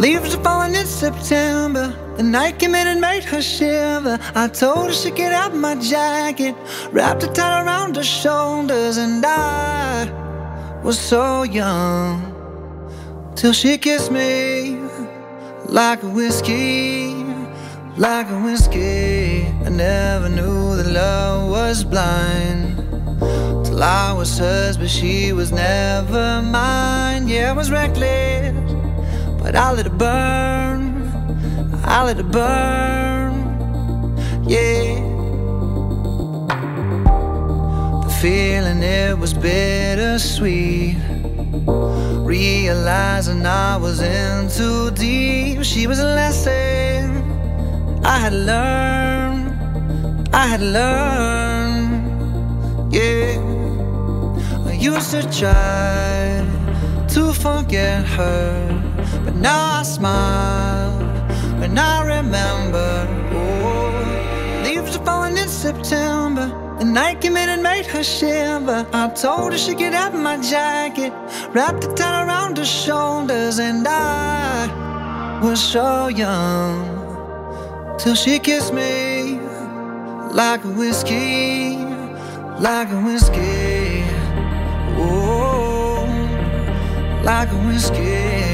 Leaves 0.04 0.34
are 0.34 0.44
falling 0.44 0.74
in 0.74 0.84
September. 0.84 1.86
The 2.18 2.22
night 2.22 2.58
came 2.58 2.74
in 2.74 2.86
and 2.86 3.00
made 3.00 3.24
her 3.24 3.40
shiver. 3.40 4.18
I 4.34 4.48
told 4.48 4.88
her 4.88 4.92
she 4.92 5.10
could 5.10 5.32
have 5.32 5.54
my 5.54 5.76
jacket, 5.76 6.54
wrapped 6.92 7.22
it 7.22 7.34
tight 7.34 7.64
around 7.64 7.96
her 7.96 8.04
shoulders, 8.04 8.98
and 8.98 9.24
I 9.24 10.04
was 10.84 10.98
so 10.98 11.44
young 11.44 12.20
till 13.34 13.54
she 13.54 13.78
kissed 13.78 14.10
me 14.10 14.76
like 15.70 16.02
a 16.02 16.10
whiskey, 16.10 17.14
like 17.96 18.28
a 18.28 18.40
whiskey. 18.42 19.46
I 19.64 19.70
never 19.70 20.28
knew 20.28 20.76
that 20.76 20.88
love 20.92 21.48
was 21.48 21.82
blind 21.82 22.76
till 23.64 23.82
I 23.82 24.12
was 24.12 24.36
hers, 24.36 24.76
but 24.76 24.90
she 24.90 25.32
was 25.32 25.50
never 25.50 26.42
mine. 26.42 27.26
Yeah, 27.26 27.52
I 27.52 27.54
was 27.54 27.70
reckless 27.70 28.83
but 29.44 29.54
I 29.54 29.72
let 29.72 29.84
it 29.84 29.98
burn. 29.98 30.80
I 31.84 32.02
let 32.02 32.18
it 32.18 32.30
burn. 32.30 33.32
Yeah. 34.48 35.00
The 38.04 38.12
feeling 38.22 38.82
it 38.82 39.18
was 39.18 39.34
bittersweet. 39.34 40.96
Realizing 42.34 43.44
I 43.44 43.76
was 43.76 44.00
in 44.00 44.48
too 44.48 44.90
deep. 44.92 45.62
She 45.62 45.86
was 45.86 45.98
a 45.98 46.06
lesson 46.20 47.22
I 48.02 48.16
had 48.24 48.32
learned. 48.32 49.48
I 50.32 50.46
had 50.46 50.62
learned. 50.62 51.92
Yeah. 52.90 53.38
I 54.66 54.72
used 54.72 55.10
to 55.10 55.22
try 55.30 56.44
to 57.14 57.32
forget 57.32 58.04
her, 58.16 58.83
but 59.24 59.34
now 59.36 59.80
I 59.80 59.82
smile 59.82 60.92
when 61.60 61.78
I 61.78 61.96
remember. 62.16 63.06
Oh, 63.32 64.62
leaves 64.64 64.96
are 64.96 65.04
falling 65.04 65.36
in 65.36 65.48
September. 65.48 66.46
The 66.78 66.84
night 66.84 67.20
came 67.20 67.36
in 67.36 67.48
and 67.48 67.62
made 67.62 67.86
her 67.86 68.02
shiver. 68.02 68.86
I 68.92 69.08
told 69.10 69.52
her 69.52 69.58
she 69.58 69.74
could 69.74 69.94
have 69.94 70.14
my 70.14 70.36
jacket, 70.38 71.12
wrapped 71.54 71.84
it 71.84 71.96
tight 71.96 72.24
around 72.26 72.58
her 72.58 72.64
shoulders, 72.64 73.58
and 73.58 73.86
I 73.86 75.40
was 75.42 75.62
so 75.62 76.08
young 76.08 77.96
till 77.98 78.14
she 78.14 78.38
kissed 78.38 78.72
me 78.74 79.38
like 80.32 80.64
a 80.64 80.68
whiskey, 80.68 81.76
like 82.58 82.90
a 82.90 83.00
whiskey. 83.02 84.02
Oh, 84.96 86.04
like 87.22 87.50
a 87.52 87.60
whiskey. 87.68 88.53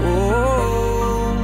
Oh, 0.00 1.34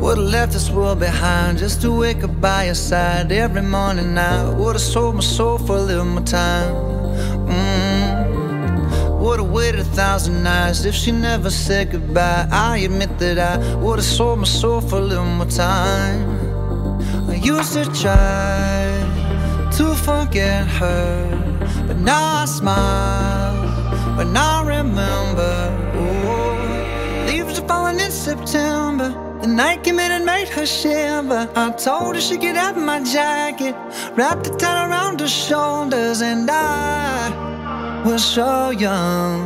would've 0.00 0.24
left 0.24 0.52
this 0.52 0.70
world 0.70 1.00
behind 1.00 1.58
just 1.58 1.80
to 1.82 1.92
wake 1.92 2.22
up 2.24 2.40
by 2.40 2.64
your 2.66 2.74
side 2.74 3.32
every 3.32 3.62
morning. 3.62 4.16
I 4.18 4.48
would've 4.50 4.80
sold 4.80 5.16
my 5.16 5.20
soul 5.20 5.58
for 5.58 5.76
a 5.76 5.82
little 5.82 6.04
more 6.04 6.24
time. 6.24 6.74
Mm. 7.46 8.18
Would've 9.18 9.50
waited 9.50 9.80
a 9.80 9.84
thousand 9.84 10.42
nights 10.44 10.84
if 10.84 10.94
she 10.94 11.10
never 11.12 11.50
said 11.50 11.90
goodbye. 11.90 12.46
I 12.50 12.78
admit 12.78 13.18
that 13.18 13.38
I 13.38 13.74
would've 13.76 14.04
sold 14.04 14.38
my 14.38 14.44
soul 14.44 14.80
for 14.80 14.96
a 14.98 15.00
little 15.00 15.24
more 15.24 15.46
time. 15.46 16.20
I 17.28 17.34
used 17.34 17.72
to 17.72 17.84
try 17.92 18.98
to 19.76 19.94
forget 19.94 20.66
her, 20.66 21.28
but 21.86 21.96
now 21.98 22.42
I 22.42 22.44
smile 22.46 24.16
when 24.16 24.36
I 24.36 24.62
remember. 24.64 25.87
September. 28.28 29.08
The 29.40 29.46
night 29.46 29.84
came 29.84 29.98
in 29.98 30.10
and 30.12 30.26
made 30.26 30.48
her 30.48 30.66
shiver. 30.66 31.48
I 31.56 31.70
told 31.70 32.14
her 32.14 32.20
she 32.20 32.36
could 32.36 32.56
have 32.56 32.76
my 32.76 33.02
jacket, 33.02 33.74
wrapped 34.16 34.46
it 34.48 34.58
tight 34.58 34.86
around 34.86 35.20
her 35.20 35.28
shoulders, 35.28 36.20
and 36.20 36.50
I 36.50 38.02
was 38.04 38.22
so 38.22 38.68
young 38.68 39.40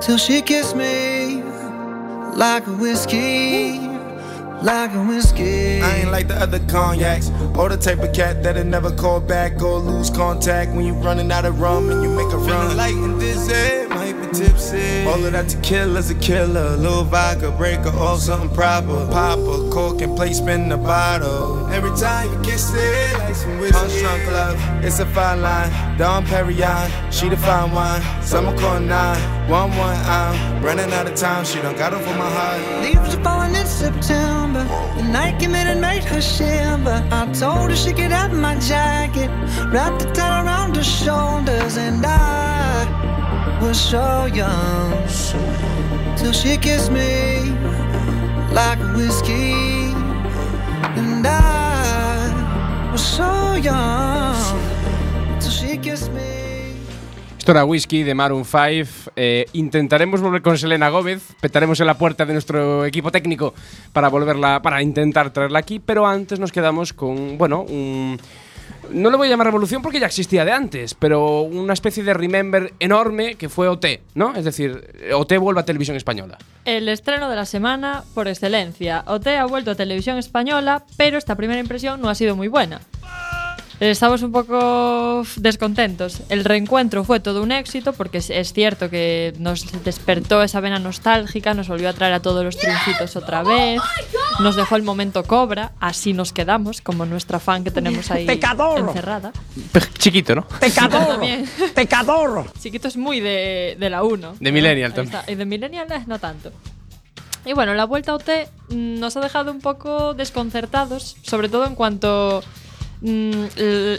till 0.00 0.16
she 0.16 0.40
kissed 0.40 0.76
me 0.76 1.42
like 2.34 2.66
a 2.66 2.72
whiskey, 2.72 3.80
like 4.62 4.92
a 4.94 5.04
whiskey. 5.04 5.82
I 5.82 5.96
ain't 5.98 6.10
like 6.10 6.28
the 6.28 6.36
other 6.36 6.60
cognacs. 6.60 7.30
Or 7.58 7.68
the 7.68 7.76
type 7.76 7.98
of 7.98 8.14
cat 8.14 8.42
that'll 8.42 8.64
never 8.64 8.90
call 8.90 9.20
back 9.20 9.60
or 9.60 9.78
lose 9.78 10.08
contact 10.08 10.72
when 10.74 10.86
you're 10.86 11.02
running 11.08 11.30
out 11.30 11.44
of 11.44 11.60
rum 11.60 11.90
and 11.90 12.02
you 12.02 12.10
make 12.10 12.32
a 12.32 12.38
run. 12.38 12.48
Feeling 12.48 12.76
light 12.78 12.94
and 12.94 13.20
dizzy, 13.20 13.77
be 14.28 14.38
tipsy. 14.38 15.04
All 15.04 15.24
of 15.24 15.32
that 15.32 15.46
tequila's 15.46 16.10
a 16.10 16.14
killer. 16.16 16.76
Little 16.76 17.04
vodka 17.04 17.50
breaker 17.50 17.90
or 17.96 18.18
something 18.18 18.50
proper. 18.54 19.06
Pop 19.10 19.38
a 19.38 19.70
cork 19.70 20.00
and 20.00 20.16
play 20.16 20.32
spin 20.32 20.68
the 20.68 20.76
bottle. 20.76 21.66
Every 21.68 21.94
time 21.96 22.32
you 22.32 22.40
kiss 22.42 22.72
it, 22.74 23.18
like 23.18 23.34
some 23.34 23.58
whiskey. 23.58 23.78
Punch 23.78 23.98
drunk 23.98 24.26
love, 24.26 24.84
it's 24.84 24.98
a 24.98 25.06
fine 25.06 25.42
line. 25.42 25.98
Dom 25.98 26.24
Perignon, 26.24 26.90
she 27.12 27.28
the 27.28 27.36
fine 27.36 27.72
wine. 27.72 28.02
Summer 28.22 28.56
call 28.58 28.80
nine, 28.80 29.20
one 29.48 29.70
one. 29.76 29.96
I'm 30.06 30.62
running 30.62 30.92
out 30.92 31.06
of 31.06 31.14
time. 31.14 31.44
She 31.44 31.60
done 31.60 31.76
got 31.76 31.94
over 31.94 32.04
my 32.16 32.30
heart. 32.30 32.82
Leaves 32.82 33.14
are 33.14 33.22
falling 33.22 33.54
in 33.54 33.66
September. 33.66 34.64
The 34.96 35.02
night 35.02 35.38
came 35.40 35.54
in 35.54 35.66
and 35.66 35.80
made 35.80 36.04
her 36.04 36.20
shiver. 36.20 37.06
I 37.10 37.32
told 37.32 37.70
her 37.70 37.76
she 37.76 37.92
could 37.92 38.12
have 38.12 38.32
my 38.32 38.58
jacket, 38.58 39.28
wrapped 39.72 40.00
the 40.00 40.12
tight 40.12 40.44
around 40.44 40.76
her 40.76 40.84
shoulders, 40.84 41.76
and 41.76 42.04
I 42.04 43.07
was 43.60 43.76
so 43.76 44.26
young 44.26 44.92
till 46.16 46.32
she 46.32 46.56
kissed 46.58 46.90
me 46.90 47.52
like 48.52 48.78
a 48.80 48.92
whiskey, 48.96 49.92
and 50.96 51.26
I 51.26 52.90
was 52.92 53.02
so 53.02 53.56
young 53.56 54.36
till 55.40 55.50
she 55.50 55.78
kissed 55.78 56.12
me. 56.12 56.48
Esto 57.38 57.52
era 57.52 57.64
Whisky 57.64 58.02
de 58.02 58.14
Maroon 58.14 58.44
5. 58.44 59.10
Eh, 59.16 59.46
intentaremos 59.54 60.20
volver 60.20 60.42
con 60.42 60.58
Selena 60.58 60.90
Gómez. 60.90 61.22
Petaremos 61.40 61.80
en 61.80 61.86
la 61.86 61.96
puerta 61.96 62.26
de 62.26 62.34
nuestro 62.34 62.84
equipo 62.84 63.10
técnico 63.10 63.54
para 63.94 64.08
volverla, 64.08 64.60
para 64.60 64.82
intentar 64.82 65.32
traerla 65.32 65.60
aquí. 65.60 65.80
Pero 65.80 66.06
antes 66.06 66.38
nos 66.38 66.52
quedamos 66.52 66.92
con, 66.92 67.38
bueno, 67.38 67.62
un. 67.62 68.20
No 68.90 69.10
le 69.10 69.16
voy 69.16 69.28
a 69.28 69.30
llamar 69.30 69.46
revolución 69.46 69.82
porque 69.82 70.00
ya 70.00 70.06
existía 70.06 70.44
de 70.44 70.52
antes, 70.52 70.94
pero 70.94 71.42
una 71.42 71.72
especie 71.72 72.02
de 72.02 72.14
remember 72.14 72.72
enorme 72.80 73.34
que 73.34 73.48
fue 73.48 73.68
OT, 73.68 73.86
¿no? 74.14 74.34
Es 74.34 74.44
decir, 74.44 75.10
OT 75.14 75.38
vuelve 75.38 75.60
a 75.60 75.64
televisión 75.64 75.96
española. 75.96 76.38
El 76.64 76.88
estreno 76.88 77.28
de 77.28 77.36
la 77.36 77.46
semana 77.46 78.04
por 78.14 78.28
excelencia. 78.28 79.04
OT 79.06 79.28
ha 79.28 79.44
vuelto 79.46 79.72
a 79.72 79.74
televisión 79.74 80.18
española, 80.18 80.84
pero 80.96 81.18
esta 81.18 81.34
primera 81.34 81.60
impresión 81.60 82.00
no 82.00 82.08
ha 82.08 82.14
sido 82.14 82.36
muy 82.36 82.48
buena. 82.48 82.80
Estamos 83.80 84.22
un 84.22 84.32
poco 84.32 85.22
descontentos. 85.36 86.22
El 86.30 86.44
reencuentro 86.44 87.04
fue 87.04 87.20
todo 87.20 87.42
un 87.44 87.52
éxito 87.52 87.92
porque 87.92 88.18
es, 88.18 88.52
cierto 88.52 88.90
que 88.90 89.32
nos 89.38 89.84
despertó 89.84 90.42
esa 90.42 90.58
vena 90.60 90.80
nostálgica, 90.80 91.54
nos 91.54 91.68
volvió 91.68 91.88
a 91.88 91.92
traer 91.92 92.14
a 92.14 92.20
todos 92.20 92.44
los 92.44 92.56
triunfitos 92.56 93.14
otra 93.14 93.44
vez, 93.44 93.80
nos 94.40 94.56
dejó 94.56 94.74
el 94.74 94.82
momento 94.82 95.22
cobra, 95.22 95.72
así 95.78 96.12
nos 96.12 96.32
quedamos, 96.32 96.80
como 96.80 97.06
nuestra 97.06 97.38
fan 97.38 97.62
que 97.62 97.70
tenemos 97.70 98.10
ahí 98.10 98.26
encerrada. 98.88 99.32
Pe- 99.70 99.80
Chiquito, 99.96 100.34
¿no? 100.34 100.46
También. 101.08 101.48
¡Pecador! 101.74 102.52
Chiquito 102.60 102.88
es 102.88 102.96
muy 102.96 103.20
de, 103.20 103.76
de 103.78 103.90
la 103.90 104.02
1. 104.02 104.36
De 104.40 104.50
Millennial 104.52 104.90
Ahí 104.90 104.96
también. 104.96 105.22
Y 105.28 105.34
de 105.36 105.44
Millennial 105.46 105.86
eh, 105.92 106.02
no 106.08 106.18
tanto. 106.18 106.50
Y 107.44 107.52
bueno, 107.52 107.74
la 107.74 107.84
vuelta 107.84 108.10
a 108.10 108.16
OT 108.16 108.28
nos 108.70 109.16
ha 109.16 109.20
dejado 109.20 109.52
un 109.52 109.60
poco 109.60 110.14
desconcertados, 110.14 111.16
sobre 111.22 111.48
todo 111.48 111.64
en 111.64 111.76
cuanto 111.76 112.42
mm, 113.00 113.44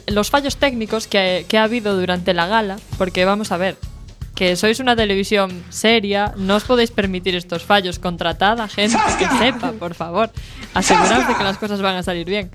los 0.08 0.30
fallos 0.30 0.58
técnicos 0.58 1.08
que, 1.08 1.46
que 1.48 1.58
ha 1.58 1.64
habido 1.64 1.98
durante 1.98 2.34
la 2.34 2.48
gala, 2.48 2.78
porque 2.98 3.26
vamos 3.26 3.52
a 3.52 3.58
ver, 3.58 3.78
que 4.40 4.56
sois 4.56 4.80
una 4.80 4.96
televisión 4.96 5.52
seria, 5.68 6.34
no 6.38 6.56
os 6.56 6.64
podéis 6.64 6.92
permitir 6.92 7.36
estos 7.36 7.64
fallos, 7.64 8.00
contratad 8.00 8.62
a 8.62 8.70
gente 8.70 8.98
que 9.20 9.28
sepa, 9.38 9.74
por 9.74 9.96
favor, 9.96 10.32
aseguraos 10.74 11.28
de 11.28 11.36
que 11.36 11.44
las 11.44 11.58
cosas 11.58 11.82
van 11.82 11.98
a 11.98 12.04
salir 12.04 12.26
bien. 12.26 12.50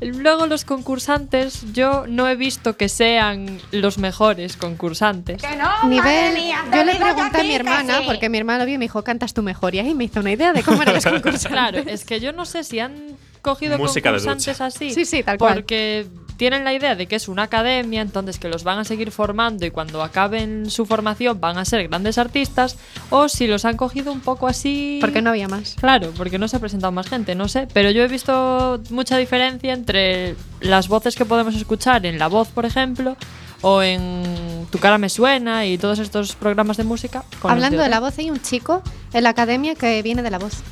Luego 0.00 0.46
los 0.46 0.66
concursantes, 0.66 1.72
yo 1.72 2.04
no 2.06 2.28
he 2.28 2.36
visto 2.36 2.76
que 2.76 2.90
sean 2.90 3.58
los 3.72 3.96
mejores 3.96 4.58
concursantes. 4.58 5.42
Nivel, 5.86 6.36
yo 6.72 6.84
le 6.84 6.94
pregunté 6.94 7.40
a 7.40 7.42
mi 7.42 7.54
hermana, 7.54 8.02
porque 8.06 8.28
mi 8.28 8.36
hermana 8.36 8.60
lo 8.60 8.66
vio 8.66 8.74
y 8.74 8.78
me 8.78 8.84
dijo, 8.84 9.02
cantas 9.02 9.34
tú 9.34 9.42
mejor. 9.42 9.74
Y 9.74 9.80
ahí 9.80 9.94
me 9.94 10.04
hizo 10.04 10.20
una 10.20 10.30
idea 10.30 10.52
de 10.52 10.62
cómo 10.62 10.82
eran 10.82 10.94
los 10.94 11.04
concursantes. 11.04 11.46
Claro, 11.46 11.78
es 11.78 12.04
que 12.04 12.20
yo 12.20 12.32
no 12.32 12.44
sé 12.44 12.62
si 12.62 12.78
han 12.78 13.16
cogido 13.40 13.78
Música 13.78 14.12
de 14.12 14.18
concursantes 14.18 14.60
así. 14.60 14.90
Sí, 14.92 15.04
sí, 15.04 15.22
tal 15.22 15.38
cual. 15.38 15.54
Porque 15.54 16.06
tienen 16.38 16.64
la 16.64 16.72
idea 16.72 16.94
de 16.94 17.06
que 17.06 17.16
es 17.16 17.28
una 17.28 17.42
academia, 17.42 18.00
entonces 18.00 18.38
que 18.38 18.48
los 18.48 18.62
van 18.62 18.78
a 18.78 18.84
seguir 18.84 19.10
formando 19.10 19.66
y 19.66 19.70
cuando 19.70 20.02
acaben 20.02 20.70
su 20.70 20.86
formación 20.86 21.40
van 21.40 21.58
a 21.58 21.64
ser 21.64 21.88
grandes 21.88 22.16
artistas, 22.16 22.76
o 23.10 23.28
si 23.28 23.46
los 23.46 23.64
han 23.64 23.76
cogido 23.76 24.12
un 24.12 24.20
poco 24.20 24.46
así. 24.46 24.98
Porque 25.00 25.20
no 25.20 25.30
había 25.30 25.48
más. 25.48 25.74
Claro, 25.74 26.12
porque 26.16 26.38
no 26.38 26.46
se 26.46 26.56
ha 26.56 26.60
presentado 26.60 26.92
más 26.92 27.08
gente, 27.08 27.34
no 27.34 27.48
sé. 27.48 27.66
Pero 27.74 27.90
yo 27.90 28.02
he 28.04 28.08
visto 28.08 28.80
mucha 28.90 29.18
diferencia 29.18 29.72
entre 29.72 30.36
las 30.60 30.88
voces 30.88 31.16
que 31.16 31.24
podemos 31.24 31.54
escuchar 31.56 32.06
en 32.06 32.18
La 32.18 32.28
Voz, 32.28 32.48
por 32.48 32.64
ejemplo, 32.64 33.16
o 33.60 33.82
en 33.82 34.66
Tu 34.70 34.78
cara 34.78 34.98
me 34.98 35.08
suena 35.08 35.66
y 35.66 35.76
todos 35.76 35.98
estos 35.98 36.36
programas 36.36 36.76
de 36.76 36.84
música. 36.84 37.24
con 37.42 37.50
Hablando 37.50 37.78
de 37.78 37.84
OT. 37.84 37.90
la 37.90 38.00
voz, 38.00 38.18
hay 38.18 38.30
un 38.30 38.40
chico 38.40 38.82
en 39.12 39.24
la 39.24 39.30
academia 39.30 39.74
que 39.74 40.02
viene 40.02 40.22
de 40.22 40.30
la 40.30 40.38
voz. 40.38 40.62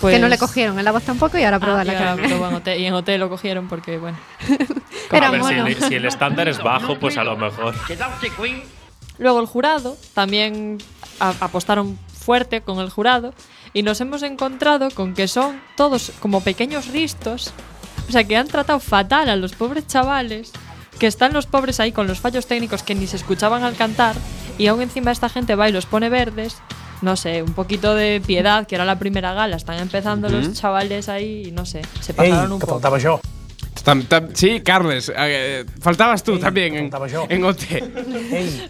Pues- 0.00 0.14
Que 0.14 0.20
no 0.20 0.28
le 0.28 0.38
cogieron 0.38 0.78
en 0.78 0.84
la 0.84 0.92
voz 0.92 1.02
tampoco 1.02 1.36
y 1.38 1.44
ahora 1.44 1.58
prueba 1.58 1.80
Ah, 1.80 1.84
la 1.84 1.92
y, 1.92 1.96
en 2.32 2.54
OT, 2.54 2.68
y 2.78 2.86
en 2.86 2.94
OT 2.94 3.08
lo 3.18 3.28
cogieron 3.28 3.68
porque, 3.68 3.98
bueno. 3.98 4.18
Era 5.12 5.28
a 5.28 5.30
ver, 5.30 5.42
si 5.44 5.54
mono. 5.54 5.66
el, 5.66 5.82
si 5.82 5.94
el 5.94 6.04
estándar 6.06 6.48
es 6.48 6.58
bajo, 6.62 6.98
pues 6.98 7.18
a 7.18 7.24
lo 7.24 7.36
mejor. 7.36 7.74
Luego 9.18 9.40
el 9.40 9.46
jurado, 9.46 9.96
también 10.14 10.78
a- 11.18 11.34
apostaron 11.40 11.98
fuerte 12.12 12.60
con 12.62 12.78
el 12.80 12.90
jurado 12.90 13.34
y 13.72 13.82
nos 13.82 14.00
hemos 14.00 14.22
encontrado 14.22 14.90
con 14.90 15.14
que 15.14 15.28
son 15.28 15.60
todos 15.76 16.12
como 16.20 16.42
pequeños 16.42 16.88
ristos, 16.88 17.52
o 18.08 18.12
sea 18.12 18.24
que 18.24 18.36
han 18.36 18.48
tratado 18.48 18.80
fatal 18.80 19.28
a 19.28 19.36
los 19.36 19.52
pobres 19.52 19.86
chavales, 19.86 20.52
que 20.98 21.06
están 21.06 21.32
los 21.32 21.46
pobres 21.46 21.80
ahí 21.80 21.92
con 21.92 22.06
los 22.06 22.20
fallos 22.20 22.46
técnicos 22.46 22.82
que 22.82 22.94
ni 22.94 23.06
se 23.06 23.16
escuchaban 23.16 23.62
al 23.64 23.74
cantar 23.76 24.16
y 24.58 24.66
aún 24.66 24.80
encima 24.82 25.10
esta 25.10 25.28
gente 25.28 25.54
va 25.54 25.68
y 25.68 25.72
los 25.72 25.86
pone 25.86 26.08
verdes. 26.08 26.56
No 27.02 27.16
sé, 27.16 27.42
un 27.42 27.54
poquito 27.54 27.94
de 27.94 28.20
piedad, 28.26 28.66
que 28.66 28.74
era 28.74 28.84
la 28.84 28.98
primera 28.98 29.32
gala, 29.32 29.56
están 29.56 29.78
empezando 29.78 30.28
los 30.28 30.52
chavales 30.52 31.08
ahí 31.08 31.44
y 31.46 31.50
no 31.50 31.64
sé, 31.64 31.82
se 32.00 32.12
pasaron 32.14 32.52
un 32.52 32.58
poco. 32.60 32.80
Tam- 33.84 34.06
tam- 34.06 34.28
sí, 34.34 34.60
Carles, 34.60 35.10
eh, 35.16 35.64
faltabas 35.80 36.22
tú 36.22 36.38
también 36.38 36.74
en, 36.76 36.90
en 37.30 37.44
OT. 37.44 37.62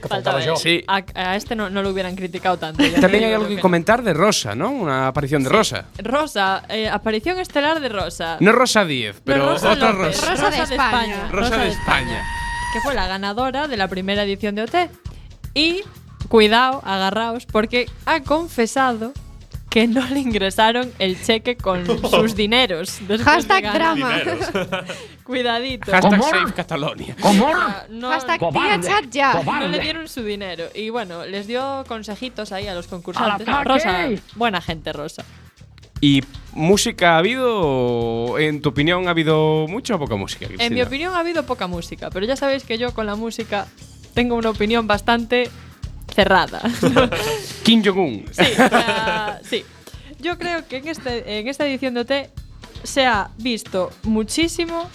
Faltaba 0.08 0.40
él. 0.44 0.50
Sí. 0.56 0.84
A, 0.86 1.02
a 1.14 1.34
este 1.36 1.56
no, 1.56 1.68
no 1.68 1.82
lo 1.82 1.90
hubieran 1.90 2.14
criticado 2.14 2.58
tanto. 2.58 2.84
También 3.00 3.24
hay 3.24 3.30
yo 3.30 3.36
algo 3.38 3.48
que 3.48 3.58
comentar 3.58 4.02
de 4.04 4.12
Rosa, 4.14 4.54
¿no? 4.54 4.70
Una 4.70 5.08
aparición 5.08 5.42
de 5.42 5.48
Rosa. 5.48 5.86
Rosa, 5.98 6.62
eh, 6.68 6.88
aparición 6.88 7.40
estelar 7.40 7.80
de 7.80 7.88
Rosa. 7.88 8.36
No 8.38 8.52
Rosa 8.52 8.84
10, 8.84 9.22
pero 9.24 9.38
No, 9.46 9.50
Rosa 9.52 9.72
otra 9.72 9.92
López, 9.92 10.20
Rosa. 10.20 10.30
Rosa 10.30 10.50
de 10.50 10.62
España. 10.74 11.28
Rosa 11.32 11.56
de 11.56 11.68
España. 11.68 12.22
Que 12.72 12.80
fue 12.80 12.94
la 12.94 13.08
ganadora 13.08 13.66
de 13.66 13.76
la 13.76 13.88
primera 13.88 14.22
edición 14.22 14.54
de 14.54 14.62
OT. 14.62 14.74
Y, 15.54 15.80
cuidado, 16.30 16.80
agarraos, 16.84 17.44
porque 17.44 17.86
ha 18.06 18.20
confesado 18.20 19.12
que 19.68 19.88
no 19.88 20.06
le 20.08 20.20
ingresaron 20.20 20.90
el 21.00 21.20
cheque 21.20 21.56
con 21.56 21.84
sus 22.10 22.36
dineros. 22.36 23.00
Hashtag 23.24 23.72
drama. 23.72 24.12
Cuidadito. 25.24 25.90
Hashtag 25.90 26.22
Save 26.22 26.52
Catalonia. 26.52 27.16
Ah, 27.22 27.84
no, 27.90 28.10
Hashtag 28.12 28.40
tía 28.52 28.80
chat 28.80 29.10
ya. 29.10 29.42
no 29.44 29.68
le 29.68 29.80
dieron 29.80 30.08
su 30.08 30.22
dinero. 30.22 30.66
Y 30.72 30.90
bueno, 30.90 31.26
les 31.26 31.48
dio 31.48 31.84
consejitos 31.88 32.52
ahí 32.52 32.68
a 32.68 32.74
los 32.74 32.86
concursantes. 32.86 33.46
Rosa, 33.64 34.08
buena 34.36 34.60
gente, 34.60 34.92
Rosa. 34.92 35.24
¿Y 36.00 36.22
música 36.52 37.14
ha 37.14 37.18
habido? 37.18 38.38
En 38.38 38.62
tu 38.62 38.70
opinión, 38.70 39.08
¿ha 39.08 39.10
habido 39.10 39.66
mucha 39.68 39.96
o 39.96 39.98
poca 39.98 40.14
música? 40.14 40.46
En 40.58 40.74
mi 40.74 40.80
opinión 40.80 41.14
ha 41.14 41.18
habido 41.18 41.44
poca 41.44 41.66
música, 41.66 42.08
pero 42.10 42.24
ya 42.24 42.36
sabéis 42.36 42.64
que 42.64 42.78
yo 42.78 42.94
con 42.94 43.06
la 43.06 43.16
música 43.16 43.66
tengo 44.14 44.36
una 44.36 44.50
opinión 44.50 44.86
bastante 44.86 45.50
cerrada. 46.20 46.60
Kim 47.62 47.82
Jong-un. 47.84 48.24
sí. 49.42 49.64
Yo 50.20 50.36
creo 50.38 50.66
que 50.68 50.78
en, 50.78 50.88
este, 50.88 51.38
en 51.38 51.48
esta 51.48 51.66
edición 51.66 51.94
de 51.94 52.00
OT 52.00 52.12
se 52.82 53.06
ha 53.06 53.30
visto 53.38 53.90
muchísimo 54.02 54.88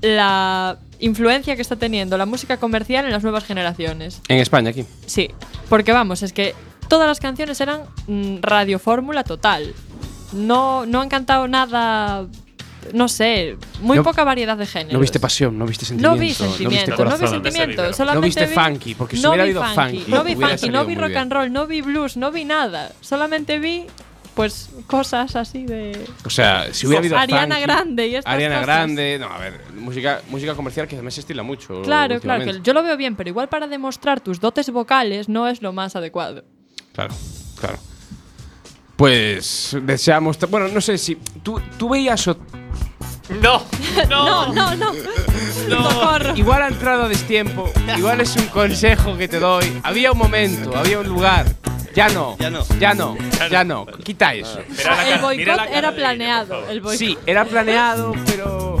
la 0.00 0.78
influencia 1.00 1.56
que 1.56 1.62
está 1.62 1.74
teniendo 1.74 2.16
la 2.16 2.26
música 2.26 2.58
comercial 2.58 3.04
en 3.04 3.10
las 3.10 3.24
nuevas 3.24 3.44
generaciones. 3.44 4.20
En 4.28 4.38
España, 4.38 4.70
aquí. 4.70 4.84
Sí, 5.06 5.30
porque 5.68 5.92
vamos, 5.92 6.22
es 6.22 6.32
que 6.32 6.54
todas 6.88 7.08
las 7.08 7.18
canciones 7.18 7.60
eran 7.60 7.82
mm, 8.06 8.36
radiofórmula 8.40 9.24
total. 9.24 9.74
No, 10.32 10.86
no 10.86 11.00
han 11.00 11.08
cantado 11.08 11.48
nada, 11.48 12.26
no 12.92 13.08
sé, 13.08 13.56
muy 13.80 13.96
No- 13.98 14.02
poca 14.04 14.24
variedad 14.24 14.56
de 14.56 14.66
géneros. 14.66 14.92
No 14.92 14.98
viste 15.00 15.20
pasión, 15.20 15.58
no 15.58 15.66
viste 15.66 15.84
sentimiento. 15.84 16.14
No 16.16 16.20
vi 16.20 16.32
sentimiento, 16.34 17.04
no 17.04 17.18
vi 17.18 17.26
sentimiento. 17.26 17.82
No 18.14 18.20
viste 18.20 18.46
vi- 18.46 18.54
funky, 18.54 18.94
porque 18.94 19.16
si 19.16 19.22
no 19.22 19.30
hubiera 19.30 19.44
vi 19.44 19.50
habido 19.50 19.64
funky, 19.64 20.04
no 20.10 20.24
vi 20.24 20.34
funky, 20.36 20.70
no 20.70 20.84
vi 20.84 20.94
rock 20.94 21.16
and 21.16 21.32
roll, 21.32 21.52
no 21.52 21.66
vi 21.66 21.80
blues, 21.82 22.16
no 22.16 22.30
vi 22.30 22.44
nada. 22.44 22.92
Solamente 23.00 23.58
vi 23.58 23.86
pues 24.34 24.70
cosas 24.86 25.34
así 25.34 25.64
de 25.66 25.98
O 26.24 26.30
sea, 26.30 26.72
si 26.72 26.86
hubiera 26.86 27.00
habido 27.00 27.18
Ariana 27.18 27.56
funky, 27.56 27.62
Grande 27.66 28.06
y 28.06 28.14
estas 28.14 28.32
Ariana 28.32 28.54
cosas. 28.60 28.66
Grande, 28.66 29.18
no, 29.18 29.26
a 29.26 29.38
ver, 29.38 29.60
música, 29.76 30.22
música 30.28 30.54
comercial 30.54 30.86
que 30.86 30.94
además 30.94 31.14
se 31.14 31.20
estila 31.20 31.42
mucho. 31.42 31.82
Claro, 31.82 32.20
claro, 32.20 32.44
que 32.44 32.60
yo 32.62 32.72
lo 32.72 32.84
veo 32.84 32.96
bien, 32.96 33.16
pero 33.16 33.28
igual 33.30 33.48
para 33.48 33.66
demostrar 33.66 34.20
tus 34.20 34.38
dotes 34.38 34.70
vocales 34.70 35.28
no 35.28 35.48
es 35.48 35.60
lo 35.60 35.72
más 35.72 35.96
adecuado. 35.96 36.44
Claro, 36.92 37.14
claro. 37.60 37.78
Pues 38.96 39.76
deseamos. 39.82 40.38
Bueno, 40.50 40.68
no 40.68 40.80
sé 40.80 40.98
si. 40.98 41.16
¿Tú, 41.42 41.60
tú 41.78 41.88
veías. 41.88 42.26
o- 42.28 42.36
No, 43.28 43.62
no, 44.08 44.52
No, 44.52 44.74
no, 44.76 44.92
no. 44.92 44.92
Socorro. 45.68 46.36
Igual 46.36 46.62
ha 46.62 46.68
entrado 46.68 47.04
a 47.04 47.08
destiempo. 47.08 47.70
Igual 47.96 48.20
es 48.20 48.34
un 48.36 48.46
consejo 48.46 49.16
que 49.16 49.28
te 49.28 49.38
doy. 49.38 49.80
Había 49.82 50.12
un 50.12 50.18
momento, 50.18 50.76
había 50.76 50.98
un 51.00 51.08
lugar. 51.08 51.46
Ya 51.94 52.08
no. 52.08 52.36
Ya 52.38 52.48
no. 52.50 52.64
Ya 52.78 52.94
no. 52.94 53.16
Ya 53.50 53.64
no. 53.64 53.86
Quita 53.86 54.34
eso. 54.34 54.60
El 54.60 55.18
boicot 55.20 55.60
era 55.72 55.92
planeado. 55.92 56.66
El 56.68 56.80
boicot. 56.80 56.98
Sí, 56.98 57.18
era 57.26 57.44
planeado, 57.44 58.14
pero. 58.26 58.76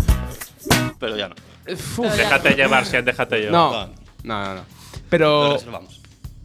Pero 0.98 1.16
ya 1.16 1.28
no. 1.28 1.34
Uf, 1.70 1.98
Déjate 2.16 2.54
llevar, 2.54 2.86
Sean, 2.86 3.04
déjate 3.04 3.40
llevar. 3.40 3.52
no. 3.52 3.86
No, 4.24 4.44
no, 4.44 4.54
no. 4.54 4.60
Lo 4.60 4.64
Pero. 5.10 5.58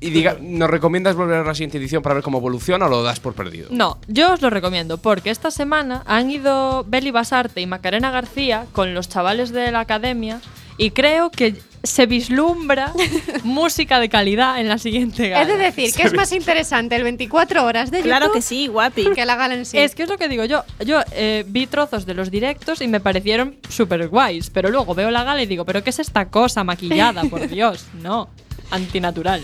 Y 0.03 0.09
diga, 0.09 0.35
¿nos 0.41 0.69
recomiendas 0.69 1.15
volver 1.15 1.37
a 1.37 1.43
la 1.43 1.53
siguiente 1.55 1.77
edición 1.77 2.01
para 2.03 2.15
ver 2.15 2.23
cómo 2.23 2.39
evoluciona 2.39 2.87
o 2.87 2.89
lo 2.89 3.03
das 3.03 3.19
por 3.21 3.33
perdido? 3.35 3.69
No, 3.71 3.97
yo 4.07 4.33
os 4.33 4.41
lo 4.41 4.49
recomiendo 4.49 4.97
porque 4.97 5.29
esta 5.29 5.49
semana 5.49 6.03
han 6.05 6.29
ido 6.29 6.83
Beli 6.87 7.11
Basarte 7.11 7.61
y 7.61 7.67
Macarena 7.67 8.11
García 8.11 8.65
con 8.73 8.93
los 8.93 9.07
chavales 9.07 9.51
de 9.51 9.71
la 9.71 9.79
academia 9.79 10.41
y 10.77 10.91
creo 10.91 11.29
que 11.31 11.55
se 11.83 12.05
vislumbra 12.05 12.91
música 13.43 13.99
de 13.99 14.09
calidad 14.09 14.59
en 14.59 14.67
la 14.67 14.77
siguiente 14.77 15.29
gala. 15.29 15.41
Es 15.43 15.47
de 15.47 15.57
decir, 15.57 15.93
que 15.93 16.03
es 16.03 16.13
más 16.13 16.31
interesante 16.33 16.95
el 16.97 17.03
24 17.03 17.63
horas 17.63 17.89
de 17.91 18.01
Claro 18.01 18.25
YouTube 18.27 18.35
que 18.37 18.41
sí, 18.41 18.67
guapi. 18.67 19.11
que 19.15 19.25
la 19.25 19.35
gala 19.37 19.53
en 19.55 19.65
sí. 19.65 19.77
Es 19.77 19.95
que 19.95 20.03
es 20.03 20.09
lo 20.09 20.17
que 20.17 20.27
digo 20.27 20.43
yo. 20.45 20.63
Yo 20.85 20.99
eh, 21.11 21.45
vi 21.47 21.67
trozos 21.67 22.05
de 22.05 22.13
los 22.13 22.29
directos 22.31 22.81
y 22.81 22.87
me 22.87 22.99
parecieron 22.99 23.55
súper 23.69 24.07
guays, 24.09 24.49
pero 24.49 24.69
luego 24.69 24.95
veo 24.95 25.11
la 25.11 25.23
gala 25.23 25.43
y 25.43 25.45
digo, 25.45 25.63
¿pero 25.65 25.83
qué 25.83 25.91
es 25.91 25.99
esta 25.99 26.29
cosa 26.29 26.63
maquillada? 26.63 27.23
Por 27.23 27.47
Dios, 27.47 27.85
no. 28.01 28.29
Antinatural. 28.71 29.43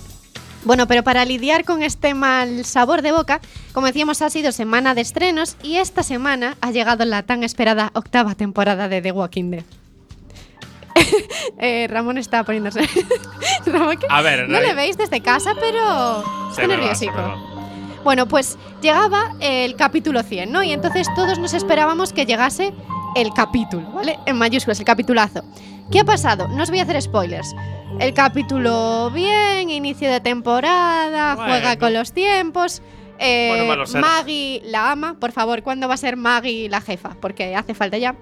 Bueno, 0.66 0.88
pero 0.88 1.04
para 1.04 1.24
lidiar 1.26 1.64
con 1.64 1.84
este 1.84 2.14
mal 2.14 2.66
sabor 2.66 3.02
de 3.02 3.12
boca, 3.12 3.40
como 3.74 3.88
decíamos, 3.88 4.22
ha 4.22 4.30
sido 4.30 4.52
semana 4.52 4.94
de 4.94 5.02
estrenos 5.02 5.56
y 5.64 5.78
esta 5.78 6.04
semana 6.04 6.58
ha 6.62 6.72
llegado 6.72 7.06
la 7.06 7.24
tan 7.24 7.44
esperada 7.44 7.92
octava 7.94 8.36
temporada 8.36 8.88
de 8.90 9.02
The 9.02 9.12
Walking 9.12 9.52
Dead. 9.52 9.64
Eh, 11.62 11.88
Ramón 11.90 12.18
está 12.18 12.44
poniéndose. 12.44 12.82
Ramón, 13.66 13.98
¿qué? 13.98 14.06
A 14.10 14.22
ver, 14.22 14.48
no 14.48 14.60
Ray. 14.60 14.68
le 14.68 14.76
veis 14.76 14.98
desde 14.98 15.20
casa, 15.22 15.54
pero 15.60 16.24
está 16.52 16.68
nerviosico. 16.68 17.14
Bueno, 18.04 18.28
pues 18.28 18.58
llegaba 18.82 19.36
el 19.42 19.76
capítulo 19.76 20.24
100, 20.24 20.52
¿no? 20.52 20.64
Y 20.64 20.72
entonces 20.72 21.08
todos 21.16 21.38
nos 21.38 21.54
esperábamos 21.54 22.14
que 22.14 22.26
llegase 22.26 22.74
el 23.16 23.34
capítulo, 23.34 23.90
¿vale? 23.92 24.20
En 24.26 24.38
mayúsculas, 24.38 24.80
el 24.80 24.86
capitulazo. 24.86 25.44
¿Qué 25.92 26.00
ha 26.02 26.04
pasado? 26.04 26.48
No 26.50 26.64
os 26.64 26.70
voy 26.70 26.80
a 26.80 26.84
hacer 26.84 27.02
spoilers. 27.02 27.56
El 28.00 28.14
capítulo 28.14 29.10
bien, 29.12 29.70
inicio 29.70 30.10
de 30.10 30.20
temporada, 30.22 31.36
Bueno. 31.36 31.52
juega 31.52 31.78
con 31.80 31.94
los 31.94 32.14
tiempos. 32.14 32.82
eh, 33.18 33.64
Bueno. 33.68 33.84
Maggie 34.00 34.62
la 34.66 34.92
ama. 34.92 35.16
Por 35.20 35.32
favor, 35.34 35.62
¿cuándo 35.64 35.88
va 35.90 35.96
a 35.96 35.98
ser 35.98 36.16
Maggie 36.16 36.70
la 36.70 36.80
jefa? 36.80 37.18
Porque 37.20 37.56
hace 37.56 37.74
falta 37.74 37.98
ya. 37.98 38.16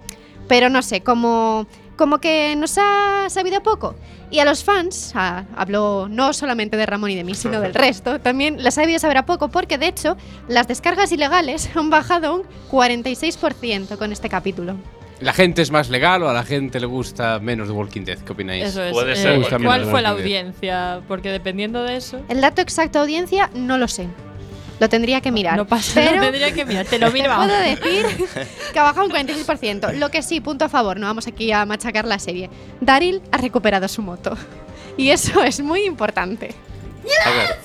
Pero 0.48 0.70
no 0.70 0.82
sé, 0.82 1.02
como, 1.02 1.68
como 1.98 2.18
que 2.20 2.56
nos 2.56 2.78
ha 2.80 3.26
sabido 3.30 3.62
poco. 3.62 3.96
Y 4.32 4.40
a 4.40 4.46
los 4.46 4.64
fans, 4.64 5.12
a- 5.14 5.44
hablo 5.56 6.08
no 6.10 6.34
solamente 6.34 6.78
de 6.78 6.86
Ramón 6.88 7.12
y 7.12 7.16
de 7.16 7.24
mí, 7.24 7.36
sino 7.36 7.60
del 7.62 7.74
resto, 7.76 8.20
también 8.20 8.64
les 8.64 8.76
ha 8.78 8.82
debido 8.82 8.98
saber 9.00 9.18
a 9.18 9.26
poco, 9.26 9.50
porque 9.50 9.78
de 9.78 9.88
hecho 9.88 10.18
las 10.48 10.68
descargas 10.68 11.12
ilegales 11.12 11.70
han 11.76 11.90
bajado 11.92 12.34
un 12.36 12.44
46% 12.72 13.98
con 13.98 14.12
este 14.12 14.30
capítulo. 14.30 14.78
¿La 15.20 15.34
gente 15.34 15.64
es 15.64 15.72
más 15.72 15.90
legal 15.90 16.22
o 16.24 16.30
a 16.30 16.34
la 16.34 16.44
gente 16.44 16.80
le 16.80 16.86
gusta 16.86 17.40
menos 17.40 17.68
The 17.68 17.74
Walking 17.74 18.02
Dead? 18.04 18.20
¿Qué 18.20 18.32
opináis? 18.32 18.66
Eso 18.66 18.84
es. 18.84 18.94
Puede 18.94 19.14
eh, 19.14 19.16
ser 19.16 19.42
¿Cuál 19.64 19.82
cosa. 19.82 19.92
fue 19.92 20.02
la 20.02 20.10
audiencia? 20.10 21.02
Porque 21.08 21.32
dependiendo 21.32 21.84
de 21.84 21.98
eso. 21.98 22.22
El 22.30 22.42
dato 22.42 22.62
exacto 22.62 23.00
de 23.00 23.04
audiencia 23.04 23.50
no 23.56 23.78
lo 23.78 23.88
sé. 23.88 24.08
Lo 24.80 24.90
tendría 24.90 25.22
que 25.22 25.32
mirar. 25.32 25.58
No 25.58 25.66
pasa 25.66 25.94
pero 25.96 26.18
no 26.18 26.22
tendría 26.22 26.54
que 26.54 26.64
mirar. 26.66 26.86
Te 26.86 27.00
lo 27.00 27.10
miro. 27.12 27.36
puedo 27.36 27.60
decir 27.60 28.06
que 28.74 28.78
ha 28.80 28.84
bajado 28.84 29.08
un 29.08 29.12
46%. 29.12 29.94
Lo 29.94 30.12
que 30.12 30.22
sí, 30.22 30.40
punto 30.40 30.66
a 30.66 30.70
favor, 30.70 31.00
no 31.00 31.08
vamos 31.08 31.26
aquí 31.26 31.52
a 31.52 31.66
machacar 31.66 32.06
la 32.06 32.20
serie. 32.20 32.52
Daryl 32.80 33.22
ha 33.32 33.38
recuperado 33.38 33.88
su 33.88 34.04
moto. 34.04 34.38
Y 34.98 35.10
eso 35.10 35.44
es 35.44 35.62
muy 35.62 35.84
importante. 35.86 36.54
A 37.26 37.32
ver. 37.32 37.56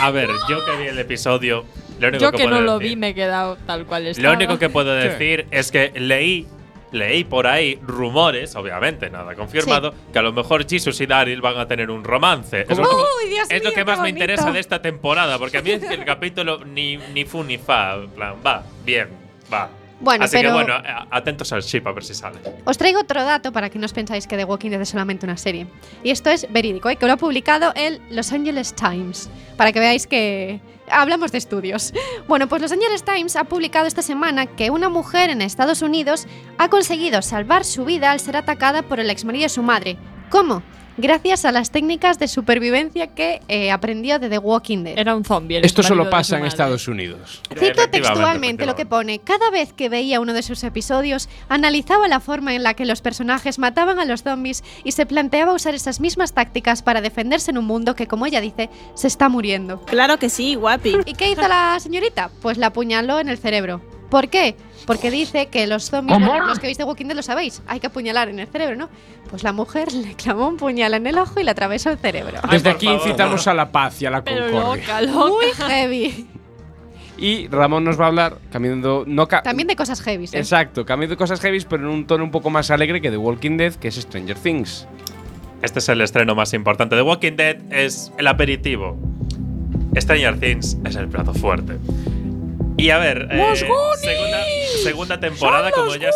A 0.00 0.10
ver, 0.10 0.28
yo 0.48 0.64
que 0.64 0.76
vi 0.76 0.88
el 0.88 0.98
episodio, 0.98 1.64
lo 2.00 2.08
único 2.08 2.22
Yo 2.24 2.30
que, 2.32 2.38
que 2.38 2.44
no 2.44 2.50
puedo 2.50 2.62
lo 2.62 2.78
decir- 2.78 2.88
vi 2.90 2.96
me 2.96 3.08
he 3.10 3.14
quedado 3.14 3.56
tal 3.66 3.86
cual 3.86 4.06
estaba. 4.06 4.28
Lo 4.28 4.34
único 4.36 4.58
que 4.58 4.68
puedo 4.68 5.00
¿Qué? 5.00 5.08
decir 5.08 5.46
es 5.50 5.70
que 5.70 5.92
leí 5.94 6.46
leí 6.94 7.24
por 7.24 7.46
ahí 7.46 7.78
rumores, 7.82 8.54
obviamente 8.56 9.10
nada 9.10 9.34
confirmado, 9.34 9.92
que 10.12 10.18
a 10.18 10.22
lo 10.22 10.32
mejor 10.32 10.66
Jesus 10.68 11.00
y 11.00 11.06
Daryl 11.06 11.40
van 11.40 11.58
a 11.58 11.66
tener 11.66 11.90
un 11.90 12.04
romance. 12.04 12.64
Es 12.68 12.78
lo 12.78 12.84
Uy, 12.84 13.28
Dios 13.28 13.48
es 13.50 13.62
lo 13.62 13.72
que 13.72 13.84
más 13.84 14.00
me 14.00 14.08
interesa 14.08 14.50
de 14.50 14.60
esta 14.60 14.80
temporada, 14.80 15.38
porque 15.38 15.58
a 15.58 15.62
mí 15.62 15.72
es 15.72 15.84
que 15.84 15.94
el 15.94 16.04
capítulo 16.04 16.64
ni, 16.64 16.96
ni 16.96 17.24
fu 17.24 17.42
ni 17.42 17.58
fa, 17.58 17.96
en 17.96 18.10
plan, 18.10 18.34
va, 18.46 18.62
bien, 18.84 19.08
va. 19.52 19.68
Bueno, 20.00 20.24
Así 20.24 20.40
que 20.40 20.50
bueno, 20.50 20.74
atentos 21.10 21.52
al 21.52 21.62
chip 21.62 21.86
a 21.86 21.92
ver 21.92 22.04
si 22.04 22.14
sale. 22.14 22.38
Os 22.64 22.76
traigo 22.76 23.00
otro 23.00 23.24
dato 23.24 23.52
para 23.52 23.70
que 23.70 23.78
no 23.78 23.86
os 23.86 23.92
pensáis 23.92 24.26
que 24.26 24.36
The 24.36 24.44
Walking 24.44 24.70
Dead 24.70 24.80
es 24.80 24.88
solamente 24.88 25.24
una 25.24 25.36
serie. 25.36 25.66
Y 26.02 26.10
esto 26.10 26.30
es 26.30 26.50
verídico, 26.52 26.90
¿eh? 26.90 26.96
que 26.96 27.06
lo 27.06 27.12
ha 27.12 27.16
publicado 27.16 27.72
el 27.74 28.00
Los 28.10 28.32
Angeles 28.32 28.74
Times, 28.74 29.30
para 29.56 29.72
que 29.72 29.80
veáis 29.80 30.06
que 30.06 30.60
hablamos 30.90 31.32
de 31.32 31.38
estudios. 31.38 31.92
Bueno, 32.28 32.48
pues 32.48 32.62
Los 32.62 32.72
Angeles 32.72 33.04
Times 33.04 33.36
ha 33.36 33.44
publicado 33.44 33.86
esta 33.86 34.02
semana 34.02 34.46
que 34.46 34.70
una 34.70 34.88
mujer 34.88 35.30
en 35.30 35.42
Estados 35.42 35.82
Unidos 35.82 36.26
ha 36.58 36.68
conseguido 36.68 37.22
salvar 37.22 37.64
su 37.64 37.84
vida 37.84 38.10
al 38.10 38.20
ser 38.20 38.36
atacada 38.36 38.82
por 38.82 39.00
el 39.00 39.10
exmarido 39.10 39.44
de 39.44 39.48
su 39.48 39.62
madre. 39.62 39.96
¿Cómo? 40.30 40.62
Gracias 40.96 41.44
a 41.44 41.50
las 41.50 41.70
técnicas 41.70 42.18
de 42.20 42.28
supervivencia 42.28 43.08
que 43.08 43.40
eh, 43.48 43.72
aprendió 43.72 44.20
de 44.20 44.28
The 44.28 44.38
Walking 44.38 44.84
Dead. 44.84 44.98
Era 44.98 45.16
un 45.16 45.24
zombie. 45.24 45.58
Esto 45.64 45.82
solo 45.82 46.08
pasa 46.08 46.38
en. 46.38 46.44
Estados 46.44 46.86
Unidos. 46.86 47.40
Cito 47.58 47.88
textualmente 47.90 48.64
lo 48.64 48.76
que 48.76 48.86
pone. 48.86 49.18
Cada 49.18 49.50
vez 49.50 49.72
que 49.72 49.88
veía 49.88 50.20
uno 50.20 50.32
de 50.32 50.42
sus 50.42 50.62
episodios, 50.62 51.28
analizaba 51.48 52.06
la 52.06 52.20
forma 52.20 52.54
en 52.54 52.62
la 52.62 52.74
que 52.74 52.84
los 52.84 53.00
personajes 53.00 53.58
mataban 53.58 53.98
a 53.98 54.04
los 54.04 54.22
zombies 54.22 54.62
y 54.84 54.92
se 54.92 55.06
planteaba 55.06 55.52
usar 55.52 55.74
esas 55.74 56.00
mismas 56.00 56.32
tácticas 56.32 56.82
para 56.82 57.00
defenderse 57.00 57.50
en 57.50 57.58
un 57.58 57.64
mundo 57.64 57.96
que, 57.96 58.06
como 58.06 58.26
ella 58.26 58.40
dice, 58.40 58.70
se 58.94 59.08
está 59.08 59.28
muriendo. 59.28 59.80
Claro 59.86 60.18
que 60.18 60.30
sí, 60.30 60.54
guapi. 60.54 60.98
¿Y 61.06 61.14
qué 61.14 61.30
hizo 61.30 61.48
la 61.48 61.78
señorita? 61.80 62.30
Pues 62.40 62.56
la 62.56 62.68
apuñaló 62.68 63.18
en 63.18 63.28
el 63.28 63.38
cerebro. 63.38 63.80
¿Por 64.10 64.28
qué? 64.28 64.54
Porque 64.86 65.10
dice 65.10 65.46
que 65.46 65.66
los 65.66 65.90
zombies, 65.90 66.18
bueno, 66.18 66.46
los 66.46 66.58
que 66.58 66.66
veis 66.66 66.76
de 66.78 66.84
Walking 66.84 67.06
Dead 67.06 67.16
lo 67.16 67.22
sabéis, 67.22 67.62
hay 67.66 67.80
que 67.80 67.86
apuñalar 67.86 68.28
en 68.28 68.38
el 68.38 68.46
cerebro, 68.48 68.76
¿no? 68.76 68.88
Pues 69.30 69.42
la 69.42 69.52
mujer 69.52 69.92
le 69.94 70.14
clavó 70.14 70.46
un 70.48 70.56
puñal 70.56 70.92
en 70.94 71.06
el 71.06 71.16
ojo 71.18 71.40
y 71.40 71.44
le 71.44 71.50
atravesó 71.50 71.90
el 71.90 71.98
cerebro. 71.98 72.38
Ay, 72.42 72.50
Desde 72.52 72.70
aquí 72.70 72.86
favor. 72.86 73.00
incitamos 73.02 73.46
a 73.46 73.54
la 73.54 73.70
paz 73.72 74.00
y 74.02 74.06
a 74.06 74.10
la 74.10 74.22
Pero 74.22 74.50
concordia. 74.50 75.00
loca, 75.00 75.00
loca. 75.02 75.28
Muy 75.28 75.46
heavy. 75.68 76.26
Y 77.16 77.46
Ramón 77.48 77.84
nos 77.84 77.98
va 77.98 78.06
a 78.06 78.08
hablar 78.08 78.38
cambiando. 78.50 79.04
No 79.06 79.28
ca- 79.28 79.42
También 79.42 79.68
de 79.68 79.76
cosas 79.76 80.02
heavy, 80.02 80.24
¿eh? 80.24 80.28
Exacto, 80.32 80.84
cambiando 80.84 81.12
de 81.12 81.16
cosas 81.16 81.40
heavy, 81.40 81.64
pero 81.68 81.84
en 81.84 81.88
un 81.90 82.06
tono 82.06 82.24
un 82.24 82.30
poco 82.32 82.50
más 82.50 82.70
alegre 82.70 83.00
que 83.00 83.10
The 83.10 83.16
Walking 83.16 83.56
Dead, 83.56 83.72
que 83.74 83.88
es 83.88 83.94
Stranger 83.94 84.36
Things. 84.36 84.86
Este 85.62 85.78
es 85.78 85.88
el 85.88 86.00
estreno 86.02 86.34
más 86.34 86.52
importante 86.52 86.94
de 86.96 87.02
Walking 87.02 87.36
Dead, 87.36 87.56
es 87.72 88.12
el 88.18 88.26
aperitivo. 88.26 88.98
Stranger 89.96 90.38
Things 90.40 90.76
es 90.84 90.96
el 90.96 91.08
plato 91.08 91.32
fuerte. 91.32 91.78
Y 92.76 92.90
a 92.90 92.98
ver, 92.98 93.28
eh, 93.30 93.56
segunda, 93.56 94.44
segunda 94.82 95.20
temporada, 95.20 95.70
como 95.70 95.94
ya 95.96 96.10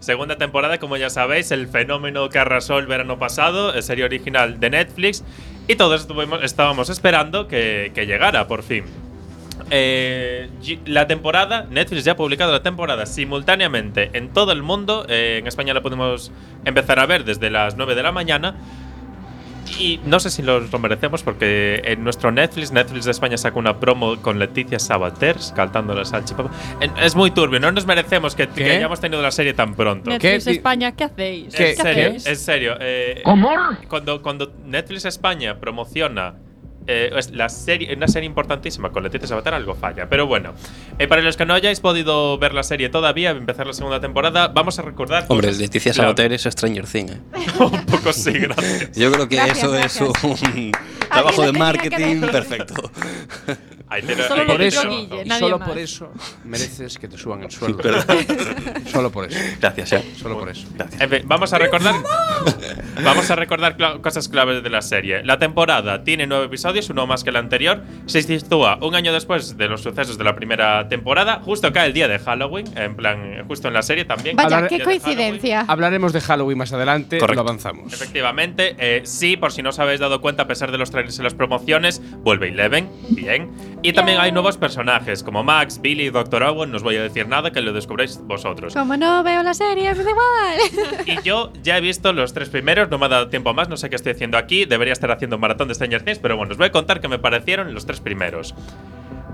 Segunda 0.00 0.36
temporada, 0.36 0.78
como 0.78 0.96
ya 0.98 1.08
sabéis, 1.08 1.50
el 1.50 1.66
fenómeno 1.66 2.28
que 2.28 2.38
arrasó 2.38 2.78
el 2.78 2.86
verano 2.86 3.18
pasado, 3.18 3.72
es 3.74 3.86
serie 3.86 4.04
original 4.04 4.60
de 4.60 4.68
Netflix, 4.70 5.24
y 5.66 5.76
todos 5.76 6.02
estuvimos- 6.02 6.42
estábamos 6.42 6.90
esperando 6.90 7.48
que, 7.48 7.90
que 7.94 8.04
llegara 8.06 8.46
por 8.46 8.62
fin. 8.62 8.84
Eh, 9.70 10.50
la 10.84 11.06
temporada, 11.06 11.66
Netflix 11.70 12.04
ya 12.04 12.12
ha 12.12 12.16
publicado 12.16 12.52
la 12.52 12.62
temporada 12.62 13.06
simultáneamente 13.06 14.10
en 14.12 14.28
todo 14.32 14.52
el 14.52 14.62
mundo. 14.62 15.06
eh, 15.08 15.38
en 15.40 15.46
España 15.46 15.72
la 15.72 15.80
podemos 15.80 16.30
empezar 16.66 16.98
a 16.98 17.06
ver 17.06 17.24
desde 17.24 17.48
las 17.50 17.76
9 17.76 17.94
de 17.94 18.02
la 18.02 18.12
mañana. 18.12 18.56
Y 19.78 20.00
no 20.04 20.20
sé 20.20 20.30
si 20.30 20.42
los 20.42 20.70
lo 20.72 20.78
merecemos 20.78 21.22
porque 21.22 21.80
en 21.84 22.04
nuestro 22.04 22.30
Netflix, 22.30 22.72
Netflix 22.72 23.04
de 23.04 23.10
España 23.10 23.36
saca 23.36 23.58
una 23.58 23.78
promo 23.80 24.20
con 24.20 24.38
Leticia 24.38 24.78
Sabater 24.78 25.36
cantando 25.54 25.94
la 25.94 26.04
salchipapa. 26.04 26.50
Es 27.02 27.14
muy 27.14 27.30
turbio, 27.30 27.60
no 27.60 27.72
nos 27.72 27.86
merecemos 27.86 28.34
que, 28.34 28.48
hayamos 28.64 29.00
tenido 29.00 29.22
la 29.22 29.30
serie 29.30 29.54
tan 29.54 29.74
pronto. 29.74 30.10
Netflix 30.10 30.44
¿Qué? 30.44 30.50
España, 30.52 30.92
¿qué 30.92 31.04
hacéis? 31.04 31.54
¿Qué? 31.54 31.70
En 31.70 31.76
serio, 31.76 32.06
hacéis? 32.08 32.26
en 32.26 32.36
serio. 32.36 32.76
eh, 32.80 33.22
Cuando, 33.88 34.22
cuando 34.22 34.52
Netflix 34.64 35.04
España 35.04 35.58
promociona 35.58 36.34
eh, 36.86 37.10
es 37.16 37.30
la 37.32 37.48
serie, 37.48 37.94
una 37.96 38.08
serie 38.08 38.26
importantísima 38.26 38.90
con 38.90 39.02
Leticia 39.02 39.26
Sabater, 39.28 39.54
algo 39.54 39.74
falla. 39.74 40.08
Pero 40.08 40.26
bueno, 40.26 40.52
eh, 40.98 41.06
para 41.08 41.22
los 41.22 41.36
que 41.36 41.46
no 41.46 41.54
hayáis 41.54 41.80
podido 41.80 42.38
ver 42.38 42.54
la 42.54 42.62
serie 42.62 42.88
todavía, 42.88 43.30
empezar 43.30 43.66
la 43.66 43.72
segunda 43.72 44.00
temporada, 44.00 44.48
vamos 44.48 44.78
a 44.78 44.82
recordar. 44.82 45.26
Hombre, 45.28 45.48
cosas 45.48 45.60
Leticia. 45.60 45.92
Sabater 45.94 46.32
es 46.32 46.42
Stranger 46.42 46.86
Things. 46.86 47.12
¿eh? 47.12 47.20
Un 47.58 47.86
poco 47.86 48.12
sí, 48.12 48.32
gracias. 48.32 48.96
Yo 48.96 49.10
creo 49.12 49.28
que 49.28 49.36
Gracias, 49.36 49.58
eso 49.58 49.70
gracias. 49.70 50.08
es 50.24 50.42
un 50.42 50.72
trabajo 51.10 51.42
de 51.42 51.52
marketing 51.52 52.20
perfecto. 52.20 52.90
Ahí 53.94 54.02
Solo 54.28 54.46
por 54.46 54.62
eso. 54.62 54.88
Guille, 54.88 55.24
nadie 55.24 55.40
solo 55.40 55.58
más. 55.58 55.68
por 55.68 55.78
eso 55.78 56.12
mereces 56.44 56.98
que 56.98 57.06
te 57.08 57.16
suban 57.16 57.42
el 57.44 57.50
sueldo. 57.50 57.82
Solo 58.86 59.10
por 59.10 59.26
eso. 59.26 59.38
Gracias, 59.60 59.92
eh. 59.92 60.04
Solo 60.16 60.38
por 60.38 60.48
eso. 60.48 60.66
Gracias. 60.74 61.00
En 61.00 61.10
fin, 61.10 61.22
vamos 61.26 61.52
a 61.52 61.58
recordar. 61.58 61.94
vamos 63.04 63.30
a 63.30 63.36
recordar 63.36 63.76
cla- 63.76 64.00
cosas 64.00 64.28
claves 64.28 64.62
de 64.62 64.70
la 64.70 64.82
serie. 64.82 65.22
La 65.24 65.38
temporada 65.38 66.04
tiene 66.04 66.26
nueve 66.26 66.46
episodios, 66.46 66.90
uno 66.90 67.06
más 67.06 67.24
que 67.24 67.30
el 67.30 67.36
anterior. 67.36 67.82
Se 68.06 68.22
sitúa 68.22 68.78
un 68.82 68.94
año 68.94 69.12
después 69.12 69.56
de 69.56 69.68
los 69.68 69.82
sucesos 69.82 70.18
de 70.18 70.24
la 70.24 70.34
primera 70.34 70.88
temporada. 70.88 71.40
Justo 71.44 71.72
cae 71.72 71.86
el 71.88 71.92
día 71.92 72.08
de 72.08 72.18
Halloween, 72.18 72.66
en 72.76 72.96
plan, 72.96 73.44
justo 73.46 73.68
en 73.68 73.74
la 73.74 73.82
serie 73.82 74.04
también. 74.04 74.36
Vaya, 74.36 74.56
Hablar- 74.56 74.68
qué 74.68 74.76
Día 74.76 74.84
de 74.86 75.00
coincidencia. 75.00 75.64
Hablaremos 75.68 76.12
de 76.12 76.20
Halloween 76.20 76.58
más 76.58 76.72
adelante, 76.72 77.18
Correcto. 77.18 77.42
lo 77.42 77.48
avanzamos. 77.48 77.92
Efectivamente, 77.92 78.74
eh, 78.78 79.02
sí, 79.04 79.36
por 79.36 79.52
si 79.52 79.62
no 79.62 79.70
os 79.70 79.78
habéis 79.78 80.00
dado 80.00 80.20
cuenta, 80.20 80.42
a 80.44 80.46
pesar 80.46 80.72
de 80.72 80.78
los 80.78 80.90
trailers 80.90 81.18
y 81.18 81.22
las 81.22 81.34
promociones, 81.34 82.00
vuelve 82.22 82.48
Eleven, 82.48 82.88
bien. 83.10 83.50
Y 83.84 83.92
también 83.92 84.18
hay 84.18 84.32
nuevos 84.32 84.56
personajes 84.56 85.22
como 85.22 85.44
Max, 85.44 85.78
Billy, 85.78 86.08
Doctor 86.08 86.42
Owen. 86.42 86.70
No 86.70 86.78
os 86.78 86.82
voy 86.82 86.96
a 86.96 87.02
decir 87.02 87.28
nada, 87.28 87.50
que 87.50 87.60
lo 87.60 87.74
descubréis 87.74 88.18
vosotros. 88.22 88.72
Como 88.72 88.96
no 88.96 89.22
veo 89.22 89.42
la 89.42 89.52
serie, 89.52 89.94
me 89.94 90.02
da 90.02 90.10
igual. 90.10 91.04
Y 91.06 91.22
yo 91.22 91.52
ya 91.62 91.76
he 91.76 91.82
visto 91.82 92.14
los 92.14 92.32
tres 92.32 92.48
primeros, 92.48 92.88
no 92.88 92.96
me 92.96 93.04
ha 93.04 93.08
dado 93.10 93.28
tiempo 93.28 93.52
más, 93.52 93.68
no 93.68 93.76
sé 93.76 93.90
qué 93.90 93.96
estoy 93.96 94.12
haciendo 94.12 94.38
aquí, 94.38 94.64
debería 94.64 94.94
estar 94.94 95.10
haciendo 95.10 95.36
un 95.36 95.42
maratón 95.42 95.68
de 95.68 95.74
Stranger 95.74 96.02
Things, 96.02 96.18
pero 96.18 96.38
bueno, 96.38 96.52
os 96.52 96.56
voy 96.56 96.68
a 96.68 96.72
contar 96.72 97.02
qué 97.02 97.08
me 97.08 97.18
parecieron 97.18 97.74
los 97.74 97.84
tres 97.84 98.00
primeros. 98.00 98.54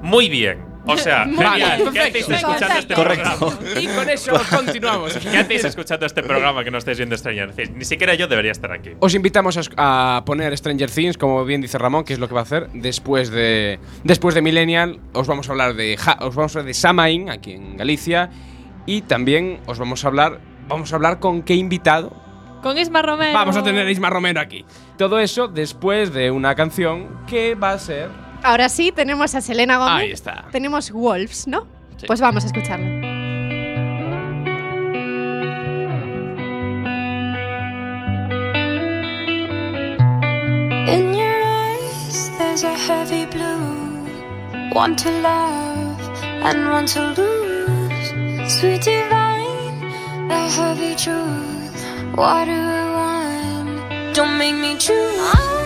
Muy 0.02 0.28
bien. 0.28 0.68
O 0.86 0.96
sea, 0.96 1.24
genial. 1.26 1.90
¿Qué 1.92 2.00
hacéis 2.00 2.28
escuchando 2.28 2.78
este 2.78 2.94
Correcto. 2.94 3.30
programa? 3.38 3.80
Y 3.80 3.86
con 3.86 4.08
eso 4.08 4.32
continuamos. 4.56 5.12
¿Qué 5.18 5.36
hacéis 5.36 5.64
escuchando 5.64 6.06
este 6.06 6.22
programa 6.22 6.64
que 6.64 6.70
no 6.70 6.78
estáis 6.78 6.96
viendo 6.98 7.16
Stranger 7.16 7.52
Things? 7.52 7.70
Ni 7.72 7.84
siquiera 7.84 8.14
yo 8.14 8.26
debería 8.26 8.50
estar 8.52 8.72
aquí. 8.72 8.90
Os 8.98 9.14
invitamos 9.14 9.58
a, 9.76 10.22
poner 10.24 10.56
Stranger 10.56 10.90
Things, 10.90 11.18
como 11.18 11.44
bien 11.44 11.60
dice 11.60 11.76
Ramón, 11.76 12.04
que 12.04 12.14
es 12.14 12.18
lo 12.18 12.28
que 12.28 12.34
va 12.34 12.40
a 12.40 12.44
hacer 12.44 12.68
después 12.72 13.30
de 13.30 13.78
después 14.04 14.34
de 14.34 14.40
Millennial. 14.42 14.98
Os 15.12 15.26
vamos 15.28 15.48
a 15.48 15.52
hablar 15.52 15.74
de 15.74 15.96
Ja- 15.98 16.16
os 16.20 16.34
vamos 16.34 16.56
a 16.56 16.60
hablar 16.60 16.68
de 16.68 16.74
Samain 16.74 17.28
aquí 17.28 17.52
en 17.52 17.76
Galicia 17.76 18.30
y 18.86 19.02
también 19.02 19.60
os 19.66 19.78
vamos 19.78 20.04
a 20.04 20.08
hablar 20.08 20.40
vamos 20.66 20.92
a 20.92 20.96
hablar 20.96 21.20
con 21.20 21.42
qué 21.42 21.54
invitado 21.54 22.16
Con 22.62 22.78
Isma 22.78 23.02
Romero. 23.02 23.34
vamos 23.34 23.56
a 23.56 23.62
tener 23.62 23.86
a 23.86 23.90
Isma 23.90 24.08
Romero 24.08 24.40
aquí. 24.40 24.64
Todo 24.96 25.18
eso 25.18 25.46
después 25.46 26.12
de 26.14 26.30
una 26.30 26.54
canción 26.54 27.08
que 27.26 27.54
va 27.54 27.72
a 27.72 27.78
ser 27.78 28.08
Ahora 28.42 28.68
sí, 28.68 28.92
tenemos 28.92 29.34
a 29.34 29.40
Selena 29.40 29.78
Gómez. 29.78 29.94
Ahí 29.94 30.10
está. 30.10 30.46
Tenemos 30.50 30.90
Wolves, 30.90 31.46
¿no? 31.46 31.66
Sí. 31.96 32.06
Pues 32.06 32.20
vamos 32.20 32.44
a 32.44 32.46
escucharla. 32.46 32.86
In 40.88 41.14
your 41.14 41.42
eyes, 41.44 42.30
there's 42.38 42.64
a 42.64 42.74
heavy 42.74 43.26
blue. 43.26 44.08
One 44.72 44.96
to 44.96 45.10
love 45.20 46.00
and 46.42 46.70
one 46.70 46.86
to 46.86 47.00
lose. 47.16 48.50
Sweet 48.50 48.82
divine, 48.82 49.80
the 50.28 50.48
heavy 50.48 50.94
truth. 50.96 52.16
Water 52.16 52.50
and 52.50 52.94
wine, 52.94 54.12
don't 54.14 54.38
make 54.38 54.54
me 54.54 54.76
choose. 54.78 55.59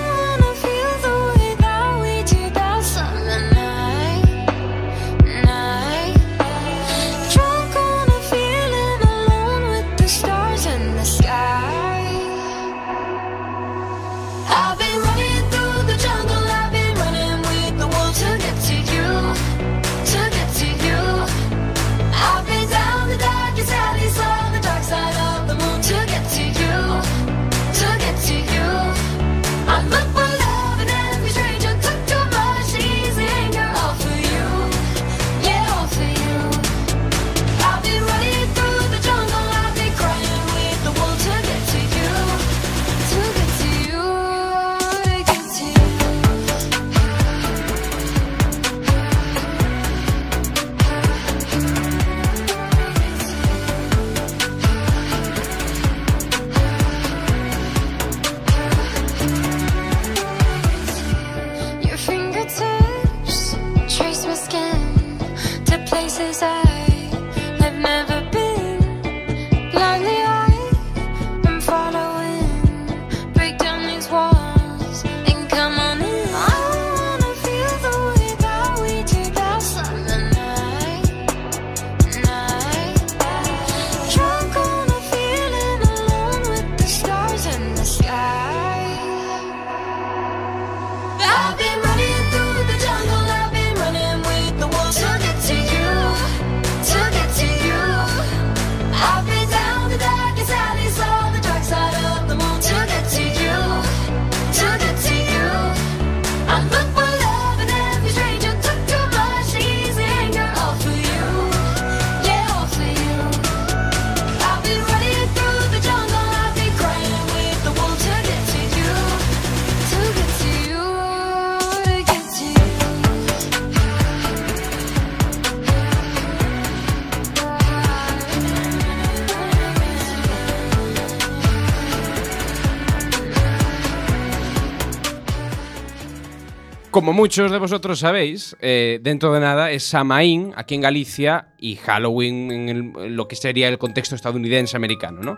Como 136.94 137.12
muchos 137.12 137.50
de 137.50 137.58
vosotros 137.58 137.98
sabéis, 137.98 138.56
eh, 138.60 139.00
dentro 139.02 139.32
de 139.32 139.40
nada 139.40 139.72
es 139.72 139.82
Samaín 139.82 140.52
aquí 140.54 140.76
en 140.76 140.80
Galicia 140.80 141.48
y 141.58 141.74
Halloween 141.74 142.68
en, 142.68 143.16
lo 143.16 143.26
que 143.26 143.34
sería 143.34 143.66
el 143.66 143.78
contexto 143.78 144.14
estadounidense 144.14 144.76
americano, 144.76 145.20
¿no? 145.20 145.36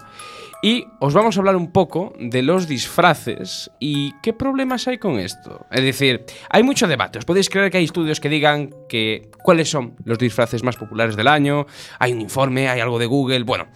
Y 0.63 0.85
os 1.01 1.15
vamos 1.15 1.35
a 1.35 1.41
hablar 1.41 1.57
un 1.57 1.73
poco 1.73 2.13
de 2.21 2.43
los 2.43 2.69
disfraces 2.69 3.71
y 3.81 4.13
qué 4.23 4.35
problemas 4.35 4.87
hay 4.87 4.99
con 4.99 5.19
esto. 5.19 5.65
Es 5.71 5.83
decir, 5.83 6.27
hay 6.51 6.63
mucho 6.63 6.87
debate. 6.87 7.21
Os 7.21 7.25
podéis 7.25 7.49
creer 7.49 7.71
que 7.71 7.79
hay 7.79 7.85
estudios 7.85 8.21
que 8.21 8.29
digan 8.29 8.75
que 8.87 9.31
cuáles 9.43 9.71
son 9.71 9.97
los 10.05 10.19
disfraces 10.19 10.63
más 10.63 10.77
populares 10.77 11.17
del 11.17 11.27
año. 11.27 11.65
Hay 11.99 12.13
un 12.13 12.21
informe, 12.21 12.69
hay 12.69 12.81
algo 12.81 12.99
de 12.99 13.07
Google. 13.07 13.45
Bueno, 13.45 13.69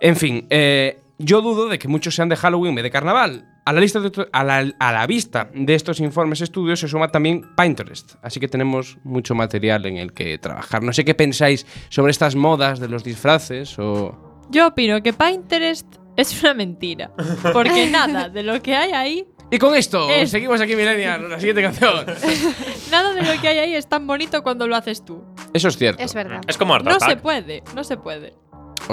en 0.00 0.16
fin, 0.16 0.46
eh, 0.50 0.98
yo 1.16 1.40
dudo 1.40 1.70
de 1.70 1.78
que 1.78 1.88
muchos 1.88 2.14
sean 2.14 2.28
de 2.28 2.36
Halloween 2.36 2.76
en 2.76 2.82
de 2.82 2.90
carnaval. 2.90 3.51
A 3.64 3.72
la, 3.72 3.80
lista 3.80 4.00
de 4.00 4.08
otro- 4.08 4.26
a, 4.32 4.42
la, 4.42 4.72
a 4.80 4.92
la 4.92 5.06
vista 5.06 5.48
de 5.54 5.74
estos 5.74 6.00
informes 6.00 6.40
estudios 6.40 6.80
se 6.80 6.88
suma 6.88 7.08
también 7.08 7.42
Pinterest, 7.56 8.14
así 8.22 8.40
que 8.40 8.48
tenemos 8.48 8.98
mucho 9.04 9.34
material 9.36 9.86
en 9.86 9.98
el 9.98 10.12
que 10.12 10.36
trabajar. 10.38 10.82
No 10.82 10.92
sé 10.92 11.04
qué 11.04 11.14
pensáis 11.14 11.64
sobre 11.88 12.10
estas 12.10 12.34
modas 12.34 12.80
de 12.80 12.88
los 12.88 13.04
disfraces 13.04 13.78
o... 13.78 14.46
Yo 14.50 14.66
opino 14.66 15.00
que 15.02 15.12
Pinterest 15.12 15.86
es 16.16 16.42
una 16.42 16.54
mentira. 16.54 17.12
Porque 17.52 17.86
nada 17.90 18.28
de 18.28 18.42
lo 18.42 18.60
que 18.60 18.74
hay 18.74 18.90
ahí, 18.92 19.26
Y 19.50 19.58
con 19.58 19.74
esto, 19.76 20.10
Es- 20.10 20.30
seguimos 20.30 20.60
aquí, 20.60 20.74
Millennial, 20.74 21.30
la 21.30 21.38
siguiente 21.38 21.62
canción. 21.62 22.04
nada 22.90 23.14
de 23.14 23.22
lo 23.22 23.40
que 23.40 23.46
hay 23.48 23.58
ahí 23.58 23.74
es 23.74 23.88
tan 23.88 24.06
bonito 24.08 24.42
cuando 24.42 24.66
lo 24.66 24.74
haces 24.74 25.04
tú. 25.04 25.22
Eso 25.54 25.68
es 25.68 25.76
cierto. 25.76 26.02
Es 26.02 26.14
verdad. 26.14 26.40
Es 26.48 26.58
como 26.58 26.74
Art 26.74 26.84
No 26.84 26.98
se 26.98 27.16
puede, 27.16 27.62
no 27.76 27.84
se 27.84 27.96
puede. 27.96 28.34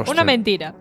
Una 0.08 0.23
mentira. 0.23 0.75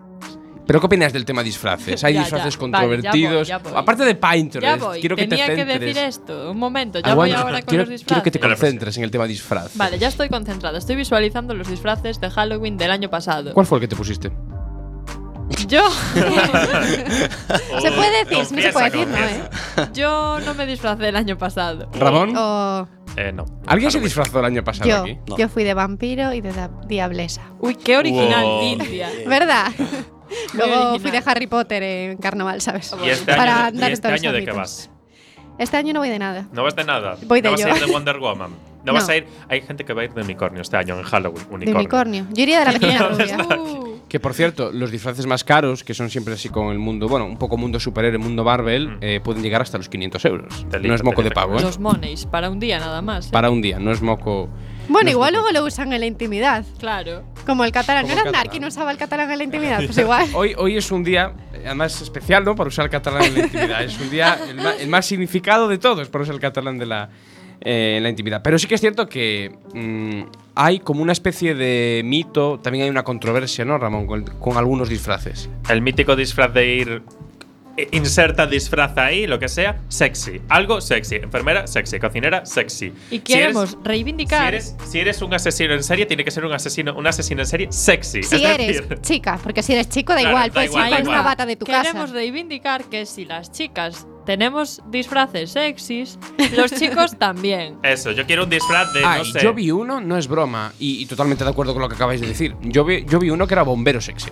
Pero 0.69 0.79
¿qué 0.81 0.85
opinas 0.85 1.11
del 1.11 1.25
tema 1.25 1.41
disfraces? 1.41 2.03
Hay 2.03 2.13
Ya, 2.13 2.19
ya. 2.19 2.25
disfraces 2.25 2.55
Vale, 2.59 2.71
ya 2.71 2.79
voy, 2.85 2.97
controvertidos. 2.99 3.47
ya 3.47 3.57
voy. 3.57 3.73
Aparte 3.75 4.05
de 4.05 4.13
Pinterest, 4.13 4.61
Ya 4.61 4.75
voy, 4.85 4.99
quiero 4.99 5.15
que 5.15 5.25
tenía 5.25 5.47
te 5.47 5.55
que 5.55 5.65
centres. 5.65 5.79
decir 5.81 5.97
esto. 5.97 6.51
Un 6.51 6.59
momento, 6.59 6.99
ya 6.99 7.15
voy 7.15 7.31
Aguanta, 7.31 7.41
ahora 7.41 7.59
con 7.61 7.65
quiero, 7.69 7.83
los 7.85 7.89
disfraces. 7.89 8.05
quiero 8.07 8.21
que 8.23 8.29
te 8.29 8.39
concentres 8.39 8.95
en 8.97 9.03
el 9.03 9.09
tema 9.09 9.25
disfraz. 9.25 9.75
Vale, 9.75 9.97
ya 9.97 10.09
estoy 10.09 10.29
concentrada. 10.29 10.77
Estoy 10.77 10.95
visualizando 10.95 11.55
los 11.55 11.67
disfraces 11.67 12.21
de 12.21 12.29
Halloween 12.29 12.77
del 12.77 12.91
año 12.91 13.09
pasado. 13.09 13.51
¿Cuál 13.55 13.65
fue 13.65 13.79
el 13.79 13.81
que 13.81 13.87
te 13.87 13.95
pusiste? 13.95 14.31
Yo, 15.67 15.81
Se 16.13 17.91
puede 17.91 18.25
decir, 18.25 18.37
no 18.55 18.61
se 18.61 18.71
puede 18.71 18.89
decir, 18.91 19.07
¿no? 19.07 19.17
¿eh? 19.17 19.89
yo 19.93 20.39
no 20.45 20.53
me 20.53 20.67
disfracé 20.67 21.09
el 21.09 21.15
año 21.15 21.35
pasado. 21.35 21.89
¿Ramón? 21.93 22.35
O 22.37 22.87
Eh, 23.17 23.31
no. 23.33 23.45
¿Alguien 23.65 23.89
se 23.89 23.99
disfrazó 23.99 24.37
el 24.39 24.45
año 24.45 24.63
pasado 24.63 24.87
yo, 24.87 24.97
aquí? 25.01 25.17
No. 25.27 25.35
yo 25.35 25.49
fui 25.49 25.63
de 25.63 25.73
vampiro 25.73 26.31
y 26.33 26.41
de 26.41 26.51
diablesa. 26.87 27.41
Uy, 27.59 27.73
qué 27.75 27.97
original, 27.97 28.45
Wow. 28.45 28.61
Cintia. 28.61 29.09
¿Verdad? 29.27 29.71
Luego 30.53 30.99
fui 30.99 31.11
de 31.11 31.21
Harry 31.25 31.47
Potter 31.47 31.83
en 31.83 32.17
carnaval, 32.17 32.61
¿sabes? 32.61 32.93
¿Y 33.03 33.09
este 33.09 33.33
Para 33.35 33.57
año, 33.67 33.67
andar 33.67 33.89
¿y 33.89 33.93
este 33.93 34.07
todos 34.07 34.13
los 34.13 34.21
año 34.21 34.33
de 34.33 34.45
qué 34.45 34.51
vas? 34.51 34.89
Este 35.57 35.75
año 35.77 35.93
no 35.93 35.99
voy 35.99 36.09
de 36.09 36.19
nada. 36.19 36.47
No 36.53 36.63
vas 36.63 36.75
de 36.75 36.83
nada. 36.85 37.17
Voy 37.25 37.41
de 37.41 37.49
no 37.49 37.57
vas 37.57 37.65
a 37.65 37.69
ir 37.77 37.85
de 37.85 37.91
Wonder 37.91 38.17
Woman. 38.19 38.51
No, 38.51 38.57
No. 38.85 38.93
vas 38.93 39.09
a 39.09 39.17
ir. 39.17 39.27
Hay 39.49 39.61
gente 39.61 39.83
que 39.83 39.91
va 39.93 40.03
a 40.03 40.05
ir 40.05 40.13
de 40.13 40.21
unicornio 40.21 40.61
este 40.61 40.77
año 40.77 40.97
en 40.97 41.03
Halloween. 41.03 41.43
De 41.49 41.53
Unicornio. 41.55 41.79
unicornio. 41.79 42.25
Yo 42.31 42.43
iría 42.43 42.59
de 42.59 42.65
la 42.65 42.71
pequeña 42.71 42.99
rubia. 43.09 43.37
Uh, 43.59 43.99
Que 44.07 44.21
por 44.21 44.33
cierto, 44.33 44.71
los 44.71 44.89
disfraces 44.89 45.25
más 45.27 45.43
caros, 45.43 45.83
que 45.83 45.93
son 45.93 46.09
siempre 46.09 46.33
así 46.35 46.47
con 46.47 46.67
el 46.71 46.79
mundo, 46.79 47.09
bueno, 47.09 47.25
un 47.25 47.37
poco 47.37 47.57
mundo 47.57 47.77
superhéroe, 47.79 48.17
mundo 48.19 48.45
Marvel, 48.45 48.87
Mm. 48.87 48.97
eh, 49.01 49.19
pueden 49.21 49.43
llegar 49.43 49.61
hasta 49.61 49.77
los 49.77 49.89
500 49.89 50.23
euros. 50.25 50.65
Delito, 50.69 50.87
no 50.87 50.95
es 50.95 51.03
moco 51.03 51.21
de 51.21 51.31
pavo, 51.31 51.59
¿eh? 51.59 51.61
los 51.61 51.77
moneys, 51.77 52.25
para 52.25 52.49
un 52.49 52.59
día 52.61 52.79
nada 52.79 53.01
más. 53.01 53.27
¿eh? 53.27 53.29
Para 53.33 53.49
un 53.49 53.61
día, 53.61 53.79
no 53.79 53.91
es 53.91 54.01
moco. 54.01 54.47
Bueno, 54.89 55.05
no 55.05 55.11
igual 55.11 55.33
luego 55.33 55.51
lo 55.51 55.63
usan 55.63 55.93
en 55.93 55.99
la 55.99 56.05
intimidad. 56.07 56.65
Claro. 56.79 57.23
Como 57.45 57.63
el 57.63 57.71
catalán. 57.71 58.07
Como 58.07 58.15
¿No 58.15 58.29
era 58.29 58.43
quien 58.43 58.65
usaba 58.65 58.91
el 58.91 58.97
catalán 58.97 59.31
en 59.31 59.37
la 59.37 59.43
intimidad? 59.43 59.79
Pues 59.85 59.97
igual. 59.97 60.27
Hoy, 60.33 60.53
hoy 60.57 60.77
es 60.77 60.91
un 60.91 61.03
día, 61.03 61.31
además 61.65 62.01
especial, 62.01 62.43
¿no? 62.43 62.55
Para 62.55 62.67
usar 62.67 62.85
el 62.85 62.91
catalán 62.91 63.23
en 63.23 63.33
la 63.35 63.39
intimidad. 63.41 63.83
es 63.83 63.99
un 63.99 64.09
día, 64.09 64.37
el, 64.79 64.87
más 64.87 65.05
significado 65.05 65.67
de 65.67 65.77
todos 65.77 66.09
para 66.09 66.23
usar 66.23 66.35
el 66.35 66.41
catalán 66.41 66.77
de 66.77 66.85
la, 66.85 67.09
eh, 67.61 67.95
en 67.97 68.03
la 68.03 68.09
intimidad. 68.09 68.41
Pero 68.43 68.57
sí 68.57 68.67
que 68.67 68.75
es 68.75 68.81
cierto 68.81 69.07
que 69.07 69.55
mm, 69.73 70.23
hay 70.55 70.79
como 70.79 71.01
una 71.03 71.11
especie 71.11 71.53
de 71.55 72.01
mito, 72.03 72.59
también 72.59 72.85
hay 72.85 72.89
una 72.89 73.03
controversia, 73.03 73.65
¿no, 73.65 73.77
Ramón? 73.77 74.07
Con, 74.07 74.23
con 74.23 74.57
algunos 74.57 74.89
disfraces. 74.89 75.49
El 75.69 75.81
mítico 75.81 76.15
disfraz 76.15 76.53
de 76.53 76.75
ir. 76.75 77.03
Inserta 77.91 78.45
disfraz 78.47 78.97
ahí, 78.97 79.27
lo 79.27 79.39
que 79.39 79.47
sea, 79.47 79.79
sexy. 79.87 80.41
Algo 80.49 80.81
sexy. 80.81 81.15
Enfermera, 81.15 81.67
sexy. 81.67 81.99
Cocinera, 81.99 82.45
sexy. 82.45 82.87
Y 83.11 83.15
Si 83.17 83.19
queremos 83.19 83.73
eres- 83.73 83.83
reivindicar. 83.83 84.41
Si 84.41 84.47
eres, 84.47 84.75
si 84.89 84.99
eres 84.99 85.21
un 85.21 85.33
asesino 85.33 85.73
en 85.73 85.83
serie, 85.83 86.05
tiene 86.05 86.23
que 86.23 86.31
ser 86.31 86.45
un 86.45 86.53
asesino, 86.53 86.95
un 86.95 87.07
asesino 87.07 87.41
en 87.41 87.47
serie 87.47 87.67
sexy. 87.71 88.23
Si 88.23 88.35
es 88.35 88.41
eres 88.43 88.67
decir, 88.81 88.99
chica, 89.01 89.39
porque 89.43 89.63
si 89.63 89.73
eres 89.73 89.89
chico 89.89 90.13
da 90.13 90.19
Claro, 90.19 90.31
igual, 90.35 90.49
da 90.49 90.53
puedes 90.53 90.69
igual, 90.69 90.85
ir 90.85 90.91
da 90.91 90.97
con 90.97 91.05
igual. 91.05 91.19
una 91.19 91.23
bata 91.29 91.45
de 91.45 91.55
tu 91.55 91.65
Queremos 91.65 91.93
casa. 91.93 92.13
reivindicar 92.13 92.83
que 92.85 93.05
si 93.05 93.25
las 93.25 93.51
chicas 93.51 94.07
tenemos 94.25 94.81
disfraces 94.91 95.51
sexys, 95.51 96.19
los 96.55 96.71
chicos 96.73 97.15
también. 97.19 97.77
Eso, 97.83 98.11
yo 98.11 98.25
quiero 98.25 98.43
un 98.43 98.49
disfraz 98.49 98.93
de, 98.93 99.01
no 99.01 99.25
sé. 99.25 99.39
yo 99.41 99.53
vi 99.53 99.71
uno, 99.71 99.99
no 100.01 100.17
es 100.17 100.27
broma, 100.27 100.71
y, 100.79 101.01
y 101.01 101.05
totalmente 101.07 101.43
de 101.43 101.49
acuerdo 101.49 101.73
con 101.73 101.81
lo 101.81 101.89
que 101.89 101.95
acabáis 101.95 102.21
de 102.21 102.27
decir. 102.27 102.55
Yo 102.61 102.83
vi, 102.85 103.05
yo 103.05 103.17
vi 103.19 103.29
uno 103.31 103.47
que 103.47 103.53
era 103.55 103.63
bombero 103.63 103.99
sexy. 104.01 104.29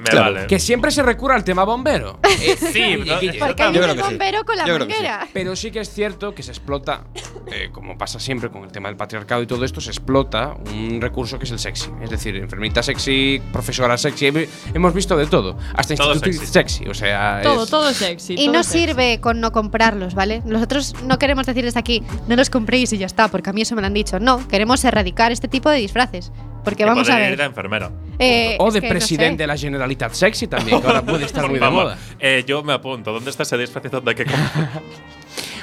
Me 0.00 0.10
Claro. 0.10 0.34
vale. 0.34 0.46
Que 0.46 0.58
siempre 0.58 0.90
se 0.90 1.02
recurre 1.02 1.34
al 1.34 1.44
tema 1.44 1.64
bombero. 1.64 2.18
Eh, 2.24 2.56
Sí, 2.56 2.96
Porque 3.38 3.62
hay 3.62 3.76
un 3.78 3.84
sí. 3.96 3.98
bombero 4.02 4.44
con 4.44 4.56
la 4.56 4.64
sí. 4.64 4.70
manguera. 4.72 5.28
Pero 5.32 5.54
sí 5.56 5.70
que 5.70 5.80
es 5.80 5.90
cierto 5.92 6.34
que 6.34 6.42
se 6.42 6.50
explota, 6.50 7.04
eh, 7.52 7.68
como 7.72 7.96
pasa 7.98 8.18
siempre 8.18 8.50
con 8.50 8.64
el 8.64 8.72
tema 8.72 8.88
del 8.88 8.96
patriarcado 8.96 9.42
y 9.42 9.46
todo 9.46 9.64
esto, 9.64 9.80
se 9.80 9.90
explota 9.90 10.54
un 10.72 11.00
recurso 11.00 11.38
que 11.38 11.44
es 11.44 11.50
el 11.50 11.58
sexy. 11.58 11.90
Es 12.02 12.10
decir, 12.10 12.36
enfermita 12.36 12.82
sexy, 12.82 13.40
profesora 13.52 13.96
sexy, 13.98 14.26
hem- 14.26 14.48
hemos 14.74 14.94
visto 14.94 15.16
de 15.16 15.26
todo. 15.26 15.56
Hasta 15.74 15.94
Todo 15.94 16.14
instituto 16.14 16.38
sexy. 16.38 16.52
sexy. 16.52 16.86
o 16.88 16.94
sea. 16.94 17.40
Todo, 17.42 17.64
es- 17.64 17.70
todo 17.70 17.92
sexy. 17.92 18.34
Y 18.34 18.46
todo 18.46 18.52
no 18.54 18.62
sexy. 18.62 18.86
sirve 18.86 19.20
con 19.20 19.40
no 19.40 19.52
comprarlos, 19.52 20.14
¿vale? 20.14 20.42
Nosotros 20.44 20.94
no 21.04 21.18
queremos 21.18 21.46
decir 21.46 21.64
desde 21.64 21.78
aquí, 21.80 22.02
no 22.28 22.36
los 22.36 22.48
compréis 22.50 22.92
y 22.92 22.98
ya 22.98 23.06
está, 23.06 23.28
porque 23.28 23.50
a 23.50 23.52
mí 23.52 23.62
eso 23.62 23.74
me 23.74 23.80
lo 23.82 23.86
han 23.86 23.94
dicho. 23.94 24.18
No, 24.20 24.46
queremos 24.48 24.84
erradicar 24.84 25.32
este 25.32 25.48
tipo 25.48 25.68
de 25.70 25.78
disfraces. 25.78 26.32
Porque 26.64 26.84
Que 26.84 26.84
vamos 26.84 27.08
a 27.08 27.12
poder 27.12 27.24
ir 27.32 27.36
de 27.38 27.42
ver. 27.42 27.46
enfermera. 27.46 27.90
Eh, 28.20 28.56
O 28.58 28.70
de 28.70 28.80
no 28.80 28.88
presidente 28.88 29.32
sé. 29.34 29.36
de 29.38 29.46
la 29.46 29.56
Generalitat 29.56 30.12
Sexy 30.12 30.46
también, 30.46 30.80
que 30.80 30.86
ahora 30.86 31.02
puede 31.02 31.24
estar 31.24 31.48
muy 31.50 31.58
de 31.58 31.70
moda. 31.70 31.98
Eh, 32.18 32.44
yo 32.46 32.62
me 32.62 32.72
apunto. 32.72 33.12
¿Dónde 33.12 33.30
está 33.30 33.42
ese 33.42 33.56
disfraz 33.58 33.84
hay 33.84 34.14
que 34.14 34.24
comprar? 34.26 34.82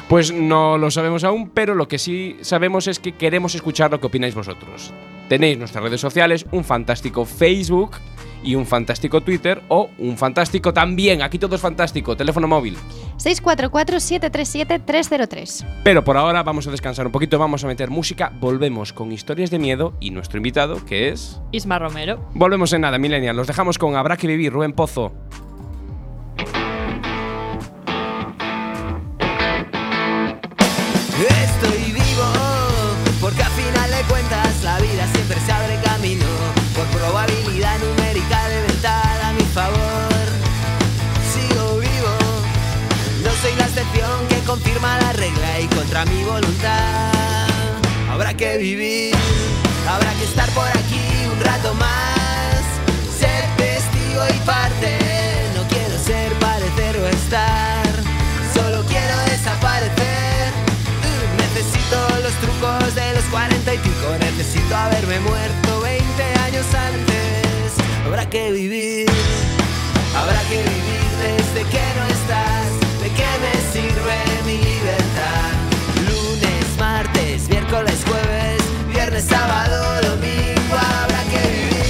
Pues 0.09 0.31
no 0.31 0.77
lo 0.77 0.89
sabemos 0.89 1.23
aún, 1.23 1.49
pero 1.49 1.75
lo 1.75 1.87
que 1.87 1.97
sí 1.99 2.37
sabemos 2.41 2.87
es 2.87 2.99
que 2.99 3.13
queremos 3.13 3.55
escuchar 3.55 3.91
lo 3.91 3.99
que 3.99 4.07
opináis 4.07 4.35
vosotros. 4.35 4.93
Tenéis 5.27 5.57
nuestras 5.57 5.83
redes 5.83 5.99
sociales, 5.99 6.45
un 6.51 6.63
fantástico 6.63 7.25
Facebook 7.25 7.91
y 8.43 8.55
un 8.55 8.65
fantástico 8.65 9.21
Twitter 9.21 9.61
o 9.67 9.89
un 9.97 10.17
fantástico 10.17 10.73
también, 10.73 11.21
aquí 11.21 11.39
todo 11.39 11.55
es 11.55 11.61
fantástico, 11.61 12.17
teléfono 12.17 12.47
móvil. 12.47 12.77
644-737-303. 13.17 15.65
Pero 15.83 16.03
por 16.03 16.17
ahora 16.17 16.43
vamos 16.43 16.67
a 16.67 16.71
descansar 16.71 17.05
un 17.05 17.11
poquito, 17.11 17.39
vamos 17.39 17.63
a 17.63 17.67
meter 17.67 17.89
música, 17.89 18.31
volvemos 18.39 18.93
con 18.93 19.11
historias 19.11 19.49
de 19.49 19.59
miedo 19.59 19.93
y 19.99 20.11
nuestro 20.11 20.37
invitado 20.37 20.85
que 20.85 21.09
es... 21.09 21.41
Isma 21.51 21.79
Romero. 21.79 22.29
Volvemos 22.33 22.71
en 22.73 22.81
nada, 22.81 22.97
Millennial, 22.97 23.35
los 23.35 23.47
dejamos 23.47 23.77
con 23.77 23.95
Habrá 23.95 24.17
que 24.17 24.27
vivir, 24.27 24.53
Rubén 24.53 24.73
Pozo. 24.73 25.13
Y 45.59 45.67
contra 45.75 46.05
mi 46.05 46.23
voluntad. 46.23 47.11
Habrá 48.09 48.33
que 48.33 48.57
vivir, 48.57 49.13
habrá 49.87 50.13
que 50.13 50.23
estar 50.23 50.49
por 50.51 50.67
aquí 50.69 51.01
un 51.31 51.39
rato 51.43 51.73
más. 51.73 52.63
Ser 53.19 53.43
testigo 53.57 54.23
y 54.29 54.39
parte, 54.45 54.97
no 55.55 55.67
quiero 55.67 55.97
ser, 55.99 56.31
parecer 56.39 56.97
o 56.97 57.07
estar. 57.07 57.87
Solo 58.53 58.85
quiero 58.85 59.17
desaparecer. 59.25 60.53
Necesito 61.37 61.97
los 62.23 62.33
trucos 62.35 62.95
de 62.95 63.13
los 63.13 63.25
cuarenta 63.25 63.73
y 63.73 63.77
pico. 63.79 64.07
Necesito 64.19 64.75
haberme 64.75 65.19
muerto 65.19 65.81
20 65.81 66.23
años 66.45 66.65
antes. 66.73 67.73
Habrá 68.05 68.29
que 68.29 68.51
vivir, 68.51 69.07
habrá 70.15 70.41
que 70.49 70.57
vivir 70.57 71.07
desde 71.21 71.63
que 71.69 71.83
no 71.97 72.16
sábado, 79.21 80.01
domingo. 80.01 80.75
Habrá 80.75 81.23
que 81.31 81.39
vivir. 81.49 81.85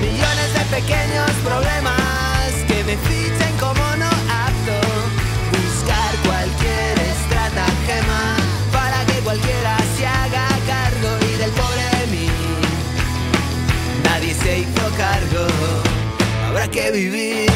Millones 0.00 0.52
de 0.54 0.64
pequeños 0.76 1.30
problemas 1.44 1.79
vivir. 16.92 17.49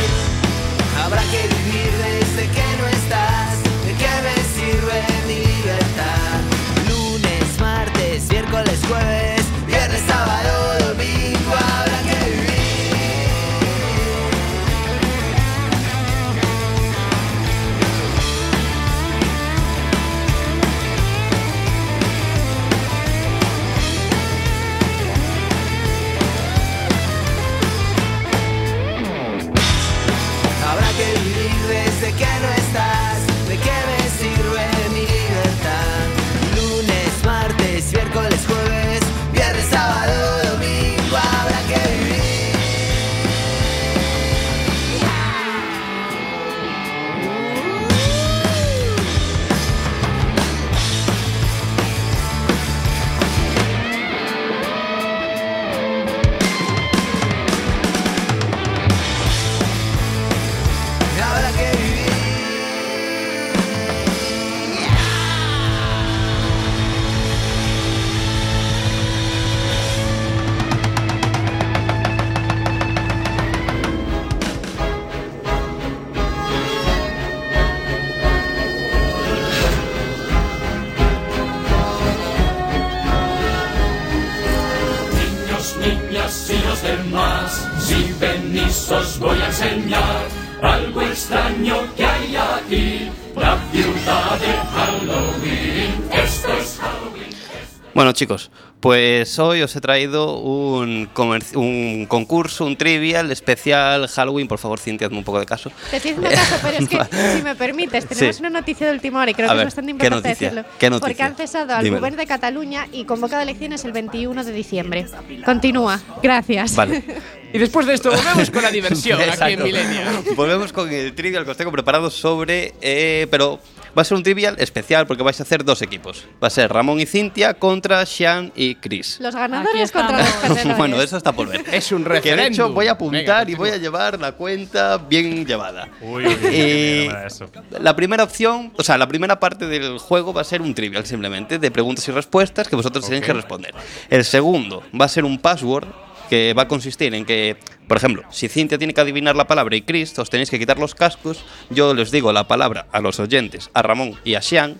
Bueno, 97.94 98.10
chicos, 98.12 98.50
pues 98.80 99.38
hoy 99.38 99.62
os 99.62 99.74
he 99.76 99.80
traído 99.80 100.38
un, 100.40 101.08
un 101.54 102.06
concurso, 102.06 102.66
un 102.66 102.76
trivial 102.76 103.30
especial 103.30 104.08
Halloween. 104.08 104.48
Por 104.48 104.58
favor, 104.58 104.80
Cintia, 104.80 105.06
hazme 105.06 105.18
un 105.18 105.24
poco 105.24 105.38
de 105.38 105.46
caso. 105.46 105.70
Te 105.90 105.96
estoy 105.98 106.10
haciendo 106.12 106.28
caso, 106.30 106.56
pero 106.60 106.78
es 106.78 106.88
que, 106.88 106.98
si 107.36 107.42
me 107.42 107.54
permites, 107.54 108.04
tenemos 108.06 108.34
Sí. 108.36 108.40
una 108.42 108.50
noticia 108.50 108.88
de 108.88 108.92
última 108.94 109.20
hora 109.22 109.30
y 109.30 109.34
creo 109.34 109.48
A 109.48 109.52
que 109.52 109.58
ver, 109.58 109.62
es 109.68 109.74
bastante 109.74 109.86
¿qué 109.92 109.92
importante 110.06 110.28
noticia? 110.28 110.50
decirlo. 110.50 110.68
¿Qué 110.78 110.90
noticia? 110.90 111.06
Porque 111.08 111.22
han 111.22 111.36
cesado 111.36 111.72
al 111.74 111.88
gobierno 111.88 112.18
de 112.18 112.26
Cataluña 112.26 112.88
y 112.90 113.04
convocado 113.04 113.42
elecciones 113.42 113.84
el 113.84 113.92
21 113.92 114.42
de 114.44 114.52
diciembre. 114.52 115.06
Continúa. 115.44 116.00
Gracias. 116.20 116.74
Vale. 116.74 117.04
Y 117.52 117.58
después 117.58 117.86
de 117.86 117.94
esto 117.94 118.10
volvemos 118.10 118.50
con 118.50 118.62
la 118.62 118.70
diversión 118.72 119.20
aquí 119.20 119.52
en. 119.52 119.62
Milenia. 119.62 120.20
Volvemos 120.34 120.72
con 120.72 120.90
el 120.92 121.14
trivial 121.14 121.44
que 121.44 121.52
os 121.52 121.56
tengo 121.56 121.70
preparado 121.70 122.10
sobre. 122.10 122.74
eh, 122.80 123.28
pero 123.30 123.60
va 123.96 124.02
a 124.02 124.04
ser 124.04 124.16
un 124.16 124.22
trivial 124.22 124.56
especial 124.58 125.06
porque 125.06 125.22
vais 125.22 125.38
a 125.40 125.42
hacer 125.44 125.64
dos 125.64 125.82
equipos. 125.82 126.24
Va 126.42 126.48
a 126.48 126.50
ser 126.50 126.72
Ramón 126.72 127.00
y 127.00 127.06
Cintia 127.06 127.54
contra 127.54 128.04
Sean 128.06 128.52
y 128.56 128.74
Chris. 128.76 129.18
Los 129.20 129.34
ganadores 129.34 129.92
contra 129.92 130.18
los 130.18 130.28
perdedores. 130.28 130.76
Bueno, 130.78 131.00
eso 131.00 131.16
está 131.16 131.32
por 131.32 131.48
ver. 131.48 131.62
Es 131.72 131.92
un 131.92 132.02
Que 132.04 132.08
de 132.08 132.14
referéndum. 132.16 132.52
hecho 132.52 132.72
voy 132.72 132.88
a 132.88 132.92
apuntar 132.92 133.46
Venga, 133.46 133.50
y 133.50 133.54
voy 133.54 133.70
a 133.70 133.76
llevar 133.76 134.18
la 134.20 134.32
cuenta 134.32 134.98
bien 134.98 135.46
llevada. 135.46 135.88
Uy, 136.00 136.26
uy, 136.26 136.34
uy, 136.34 136.38
Eh, 136.44 137.08
eso. 137.26 137.46
la 137.80 137.94
primera 137.96 138.24
opción, 138.24 138.72
o 138.76 138.82
sea, 138.82 138.98
la 138.98 139.06
primera 139.08 139.38
parte 139.38 139.66
del 139.66 139.98
juego 139.98 140.32
va 140.32 140.40
a 140.40 140.44
ser 140.44 140.60
un 140.62 140.74
trivial 140.74 141.06
simplemente, 141.06 141.58
de 141.58 141.70
preguntas 141.70 142.06
y 142.08 142.12
respuestas 142.12 142.68
que 142.68 142.76
vosotros 142.76 143.04
tenéis 143.04 143.24
que 143.24 143.32
responder. 143.32 143.74
El 144.10 144.24
segundo 144.24 144.82
va 144.98 145.04
a 145.04 145.08
ser 145.08 145.24
un 145.24 145.38
password 145.38 145.86
que 146.28 146.54
va 146.54 146.62
a 146.62 146.68
consistir 146.68 147.14
en 147.14 147.24
que, 147.24 147.56
por 147.86 147.96
ejemplo, 147.96 148.22
si 148.30 148.48
Cintia 148.48 148.78
tiene 148.78 148.94
que 148.94 149.00
adivinar 149.00 149.36
la 149.36 149.46
palabra 149.46 149.76
y 149.76 149.82
Chris, 149.82 150.18
os 150.18 150.30
tenéis 150.30 150.50
que 150.50 150.58
quitar 150.58 150.78
los 150.78 150.94
cascos, 150.94 151.44
yo 151.70 151.94
les 151.94 152.10
digo 152.10 152.32
la 152.32 152.48
palabra 152.48 152.86
a 152.92 153.00
los 153.00 153.20
oyentes, 153.20 153.70
a 153.74 153.82
Ramón 153.82 154.14
y 154.24 154.34
a 154.34 154.40
Xian, 154.42 154.76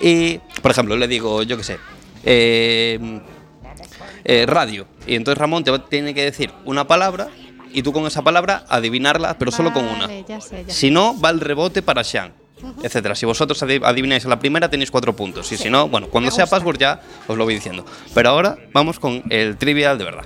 y, 0.00 0.38
por 0.62 0.70
ejemplo, 0.70 0.96
le 0.96 1.06
digo, 1.08 1.42
yo 1.42 1.56
qué 1.56 1.64
sé, 1.64 1.78
eh, 2.24 2.98
eh, 4.24 4.44
radio. 4.46 4.86
Y 5.06 5.14
entonces 5.14 5.38
Ramón 5.38 5.64
te 5.64 5.70
va- 5.70 5.84
tiene 5.88 6.14
que 6.14 6.24
decir 6.24 6.50
una 6.64 6.86
palabra 6.86 7.28
y 7.72 7.82
tú 7.82 7.92
con 7.92 8.06
esa 8.06 8.22
palabra 8.22 8.64
adivinarla, 8.68 9.38
pero 9.38 9.50
solo 9.50 9.72
con 9.72 9.84
una. 9.84 10.06
Vale, 10.06 10.24
ya 10.28 10.40
sé, 10.40 10.64
ya 10.66 10.72
sé. 10.72 10.78
Si 10.80 10.90
no, 10.90 11.18
va 11.20 11.30
el 11.30 11.40
rebote 11.40 11.82
para 11.82 12.02
Sean, 12.04 12.32
etcétera. 12.82 13.14
Si 13.14 13.24
vosotros 13.26 13.62
adi- 13.62 13.80
adivináis 13.84 14.24
la 14.24 14.38
primera, 14.38 14.68
tenéis 14.68 14.90
cuatro 14.90 15.14
puntos. 15.14 15.50
Y 15.52 15.56
si 15.56 15.70
no, 15.70 15.88
bueno, 15.88 16.08
cuando 16.08 16.30
Me 16.30 16.34
sea 16.34 16.44
gusta. 16.44 16.56
password 16.56 16.78
ya 16.78 17.00
os 17.28 17.36
lo 17.38 17.44
voy 17.44 17.54
diciendo. 17.54 17.84
Pero 18.14 18.30
ahora 18.30 18.56
vamos 18.72 18.98
con 18.98 19.22
el 19.30 19.56
trivial 19.56 19.96
de 19.98 20.04
verdad. 20.04 20.24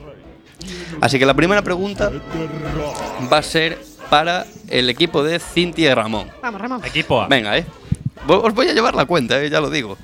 Así 1.00 1.18
que 1.18 1.26
la 1.26 1.34
primera 1.34 1.62
pregunta 1.62 2.10
va 3.32 3.38
a 3.38 3.42
ser 3.42 3.78
para 4.10 4.46
el 4.68 4.88
equipo 4.90 5.22
de 5.22 5.38
Cintia 5.38 5.90
y 5.90 5.94
Ramón. 5.94 6.30
Vamos, 6.42 6.60
Ramón. 6.60 6.84
Equipo 6.84 7.20
A. 7.22 7.28
Venga, 7.28 7.56
eh. 7.58 7.64
Os 8.28 8.54
voy 8.54 8.68
a 8.68 8.72
llevar 8.72 8.94
la 8.94 9.04
cuenta, 9.06 9.40
eh, 9.42 9.50
ya 9.50 9.60
lo 9.60 9.70
digo. 9.70 9.96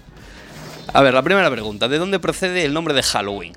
A 0.93 1.03
ver, 1.03 1.15
la 1.15 1.23
primera 1.23 1.51
pregunta. 1.51 1.89
¿De 1.89 1.99
dónde 1.99 2.19
procede 2.19 2.65
el 2.65 2.73
nombre 2.75 2.95
de 2.95 3.03
Halloween? 3.03 3.53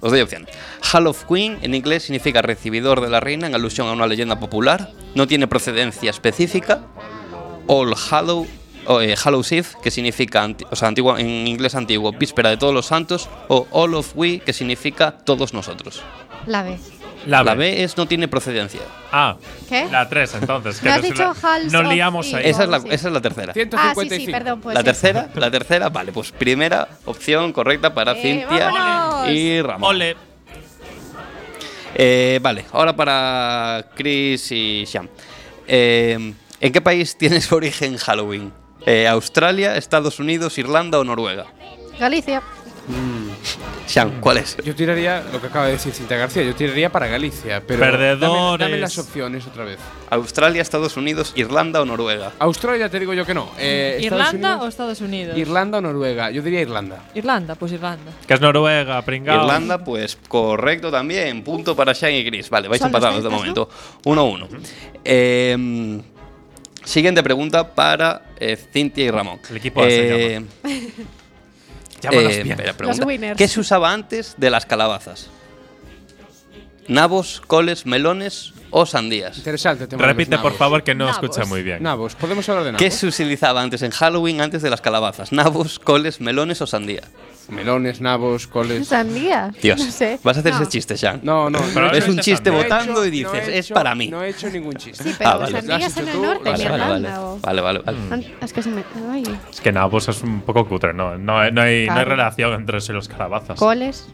Os 0.00 0.10
doy 0.12 0.20
opciones. 0.20 0.48
Halloween 0.82 1.58
en 1.62 1.74
inglés 1.74 2.04
significa 2.04 2.42
recibidor 2.42 3.00
de 3.00 3.08
la 3.08 3.20
reina 3.20 3.46
en 3.46 3.54
alusión 3.54 3.88
a 3.88 3.92
una 3.92 4.06
leyenda 4.06 4.38
popular. 4.38 4.92
No 5.14 5.26
tiene 5.26 5.48
procedencia 5.48 6.10
específica. 6.10 6.82
All 7.66 7.94
Hallow, 8.10 8.46
o, 8.86 9.00
eh, 9.00 9.16
Hallows 9.22 9.50
Eve, 9.52 9.68
que 9.82 9.90
significa, 9.90 10.42
anti- 10.44 10.64
o 10.70 10.76
sea, 10.76 10.88
antigua, 10.88 11.18
en 11.20 11.46
inglés 11.48 11.74
antiguo, 11.74 12.12
víspera 12.12 12.50
de 12.50 12.56
todos 12.58 12.72
los 12.72 12.86
santos. 12.86 13.28
O 13.48 13.66
All 13.72 13.94
of 13.94 14.12
We, 14.14 14.38
que 14.40 14.52
significa 14.52 15.10
todos 15.12 15.52
nosotros. 15.52 16.02
La 16.48 16.62
B. 16.62 16.78
La, 17.26 17.42
La 17.42 17.54
B. 17.54 17.82
Es 17.82 17.96
no 17.96 18.06
tiene 18.06 18.26
procedencia. 18.28 18.80
Ah, 19.12 19.36
¿Qué? 19.68 19.86
la 19.90 20.08
3 20.08 20.34
entonces. 20.36 20.82
Me 20.82 20.90
has 20.90 21.02
dicho 21.02 21.34
Halls 21.42 21.72
Nos 21.72 21.86
liamos 21.92 22.32
ahí. 22.32 22.42
Esa 22.46 22.62
es 22.64 22.68
la, 22.68 22.80
sí. 22.80 22.88
esa 22.90 23.08
es 23.08 23.14
la 23.14 23.20
tercera. 23.20 23.52
Ah, 23.52 23.54
sí, 23.54 23.60
155. 24.08 24.24
sí, 24.26 24.32
perdón. 24.32 24.60
Pues 24.60 24.74
la 24.74 24.80
sí. 24.80 24.84
tercera, 24.86 25.28
la 25.34 25.50
tercera, 25.50 25.88
vale, 25.90 26.12
pues 26.12 26.32
primera 26.32 26.88
opción 27.04 27.52
correcta 27.52 27.92
para 27.92 28.12
Eh, 28.12 28.22
Cintia 28.22 28.70
vámonos. 28.70 29.30
y 29.30 29.62
Ramón. 29.62 29.90
Ole. 29.96 30.16
Eh, 31.94 32.38
vale, 32.42 32.64
ahora 32.72 32.94
para 32.94 33.86
Chris 33.94 34.52
y 34.52 34.84
Sham. 34.86 35.08
Eh, 35.66 36.32
¿En 36.60 36.72
qué 36.72 36.80
país 36.80 37.16
tiene 37.16 37.40
su 37.40 37.54
origen 37.56 37.96
Halloween? 37.96 38.52
Eh, 38.86 39.06
¿Australia, 39.08 39.76
Estados 39.76 40.18
Unidos, 40.20 40.56
Irlanda 40.58 40.98
o 40.98 41.04
Noruega? 41.04 41.46
Galicia. 41.98 42.42
Sham, 43.86 44.20
¿cuál 44.20 44.38
es? 44.38 44.56
Yo 44.64 44.74
tiraría 44.74 45.22
lo 45.32 45.40
que 45.40 45.46
acaba 45.46 45.66
de 45.66 45.72
decir 45.72 45.92
Cintia 45.92 46.16
García. 46.16 46.42
Yo 46.42 46.54
tiraría 46.54 46.90
para 46.90 47.06
Galicia. 47.06 47.62
Pero 47.66 47.80
Perdedores. 47.80 48.58
Dame, 48.58 48.72
dame 48.72 48.80
las 48.80 48.98
opciones 48.98 49.46
otra 49.46 49.64
vez. 49.64 49.78
¿Australia, 50.10 50.62
Estados 50.62 50.96
Unidos, 50.96 51.32
Irlanda 51.36 51.80
o 51.80 51.84
Noruega? 51.84 52.32
Australia 52.38 52.88
te 52.88 52.98
digo 53.00 53.14
yo 53.14 53.24
que 53.26 53.34
no. 53.34 53.50
Eh, 53.58 53.98
¿Irlanda 54.02 54.62
o 54.62 54.68
Estados 54.68 55.00
Unidos? 55.00 55.36
Irlanda 55.36 55.78
o 55.78 55.80
Noruega. 55.80 56.30
Yo 56.30 56.42
diría 56.42 56.60
Irlanda. 56.60 57.04
Irlanda, 57.14 57.54
pues 57.54 57.72
Irlanda. 57.72 58.12
Que 58.26 58.34
es 58.34 58.40
Noruega, 58.40 59.00
pringao. 59.02 59.42
Irlanda, 59.42 59.82
pues 59.84 60.16
correcto 60.28 60.90
también. 60.90 61.42
Punto 61.42 61.74
para 61.76 61.92
Shane 61.92 62.18
y 62.20 62.28
Chris. 62.28 62.50
Vale, 62.50 62.68
vais 62.68 62.82
empatados 62.82 63.22
de 63.22 63.28
momento. 63.28 63.68
1-1. 64.04 64.48
Eh, 65.04 66.00
siguiente 66.84 67.22
pregunta 67.22 67.74
para 67.74 68.22
eh, 68.38 68.56
Cintia 68.56 69.04
y 69.04 69.10
Ramón. 69.10 69.40
El 69.50 69.56
equipo 69.56 69.82
A 69.82 69.84
se 69.84 70.36
Eh, 70.36 70.42
Llámanos 72.00 72.32
eh, 72.32 72.42
bien. 72.42 72.52
espera, 72.52 72.72
pregunta. 72.74 73.00
Los 73.00 73.06
winners. 73.06 73.36
¿Qué 73.36 73.48
se 73.48 73.60
usaba 73.60 73.92
antes 73.92 74.34
de 74.36 74.50
las 74.50 74.66
calabazas? 74.66 75.28
¿Nabos, 76.86 77.42
coles, 77.46 77.84
melones 77.86 78.54
o 78.70 78.86
sandías? 78.86 79.36
Interesante 79.38 79.86
tema 79.86 80.04
Repite, 80.04 80.38
por 80.38 80.52
favor, 80.54 80.82
que 80.82 80.94
no 80.94 81.06
Nabos. 81.06 81.22
escucha 81.22 81.44
muy 81.46 81.62
bien. 81.62 81.82
Nabos. 81.82 82.14
¿Podemos 82.14 82.48
hablar 82.48 82.64
de 82.64 82.72
nabos? 82.72 82.82
¿Qué 82.84 82.90
se 82.90 83.06
utilizaba 83.06 83.62
antes 83.62 83.82
en 83.82 83.90
Halloween 83.90 84.40
antes 84.40 84.62
de 84.62 84.70
las 84.70 84.80
calabazas? 84.80 85.32
¿Nabos, 85.32 85.78
coles, 85.78 86.20
melones 86.20 86.60
o 86.62 86.66
sandía? 86.66 87.02
Melones, 87.48 88.02
nabos, 88.02 88.46
coles. 88.46 88.88
Sandía. 88.88 89.50
Dios, 89.62 89.78
No 89.82 89.90
sé. 89.90 90.20
vas 90.22 90.36
a 90.36 90.40
hacer 90.40 90.52
No. 90.52 90.60
ese 90.60 90.70
chiste, 90.70 90.98
Sean. 90.98 91.20
No, 91.22 91.48
no. 91.48 91.58
No 91.74 91.90
he 91.92 91.96
es 91.98 92.06
un 92.06 92.14
hecho- 92.14 92.22
chiste 92.22 92.50
no 92.50 92.58
he 92.60 92.62
votando 92.64 93.06
y 93.06 93.22
no 93.22 93.32
dices, 93.32 93.48
he 93.48 93.58
es 93.58 93.64
hecho- 93.66 93.74
para 93.74 93.94
mí. 93.94 94.08
No 94.08 94.22
he 94.22 94.28
hecho 94.28 94.50
ningún 94.50 94.74
chiste. 94.74 95.02
Sí, 95.02 95.14
pero 95.16 95.30
Ah, 95.30 95.36
vale. 95.38 95.52
sandías 95.62 95.96
en 95.96 96.08
el 96.08 96.20
norte, 96.22 96.50
Vale, 96.50 96.68
vale, 96.68 96.84
vale. 96.84 97.08
Vale, 97.40 97.60
vale, 97.62 97.78
vale. 97.80 97.98
An- 98.10 98.24
Es 98.42 98.52
que 98.52 98.62
se 98.62 98.68
me. 98.68 98.84
Ay. 99.10 99.24
Es 99.50 99.62
que 99.62 99.72
nabos 99.72 100.08
es 100.10 100.22
un 100.22 100.42
poco 100.42 100.68
cutre, 100.68 100.92
¿no? 100.92 101.16
No, 101.16 101.18
no, 101.18 101.38
hay, 101.38 101.50
no 101.52 101.62
hay 101.62 101.86
Claro. 101.86 102.10
relación 102.10 102.52
entre 102.52 102.78
eso 102.78 102.92
y 102.92 102.96
los 102.96 103.08
calabazas. 103.08 103.58
Coles, 103.58 104.08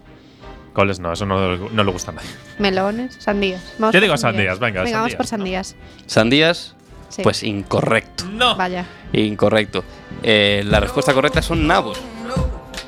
Coles 0.75 0.99
no, 1.01 1.13
eso 1.13 1.25
no, 1.25 1.57
no 1.57 1.85
le 1.85 1.91
gusta 1.91 2.11
a 2.11 2.15
nadie. 2.15 2.29
melones, 2.59 3.17
sandías. 3.19 3.63
Vamos 3.79 3.95
Yo 3.95 4.01
digo 4.01 4.17
sandías, 4.19 4.59
venga, 4.59 4.83
Venga, 4.83 4.99
vamos 4.99 5.15
por 5.15 5.27
sandías. 5.27 5.75
¿Sandías? 6.07 6.75
Sí. 7.09 7.23
Pues 7.23 7.43
incorrecto. 7.45 8.25
No. 8.25 8.57
Vaya. 8.57 8.85
Incorrecto. 9.13 9.85
Eh, 10.23 10.63
la 10.67 10.81
respuesta 10.81 11.15
correcta 11.15 11.41
son 11.43 11.67
nabos. 11.67 11.99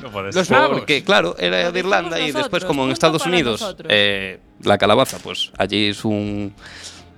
No 0.03 0.11
puede 0.11 0.33
Los 0.33 0.47
ser. 0.47 0.57
nabos. 0.57 0.79
Porque, 0.79 1.03
claro, 1.03 1.35
era 1.39 1.71
de 1.71 1.79
Irlanda 1.79 2.19
y 2.19 2.31
después, 2.31 2.65
como 2.65 2.83
en 2.85 2.91
Estados 2.91 3.25
Unidos, 3.25 3.75
eh, 3.87 4.39
la 4.63 4.77
calabaza, 4.77 5.17
pues 5.23 5.51
allí 5.57 5.87
es 5.87 6.03
un, 6.03 6.53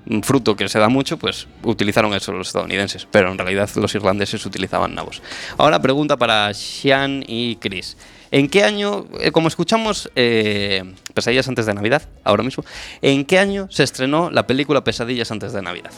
un 0.08 0.24
fruto 0.24 0.56
que 0.56 0.70
se 0.70 0.78
da 0.78 0.88
mucho, 0.88 1.18
pues 1.18 1.48
utilizaron 1.64 2.14
eso 2.14 2.32
los 2.32 2.48
estadounidenses. 2.48 3.08
Pero 3.10 3.32
en 3.32 3.38
realidad 3.40 3.68
los 3.76 3.96
irlandeses 3.96 4.46
utilizaban 4.46 4.94
nabos. 4.94 5.22
Ahora, 5.58 5.82
pregunta 5.82 6.16
para 6.18 6.54
Sean 6.54 7.24
y 7.28 7.56
Chris. 7.56 7.98
¿En 8.32 8.48
qué 8.48 8.64
año, 8.64 9.06
eh, 9.20 9.32
como 9.32 9.48
escuchamos 9.48 10.12
eh, 10.16 10.94
Pesadillas 11.14 11.48
antes 11.48 11.66
de 11.66 11.74
Navidad, 11.74 12.04
ahora 12.24 12.44
mismo, 12.44 12.64
¿en 13.02 13.26
qué 13.26 13.40
año 13.40 13.68
se 13.72 13.84
estrenó 13.84 14.30
la 14.30 14.46
película 14.46 14.84
Pesadillas 14.84 15.32
antes 15.32 15.52
de 15.52 15.62
Navidad? 15.62 15.92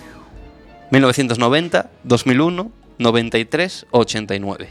¿1990, 0.92 1.88
2001, 2.04 2.72
93 3.00 3.86
o 3.92 4.00
89? 4.00 4.70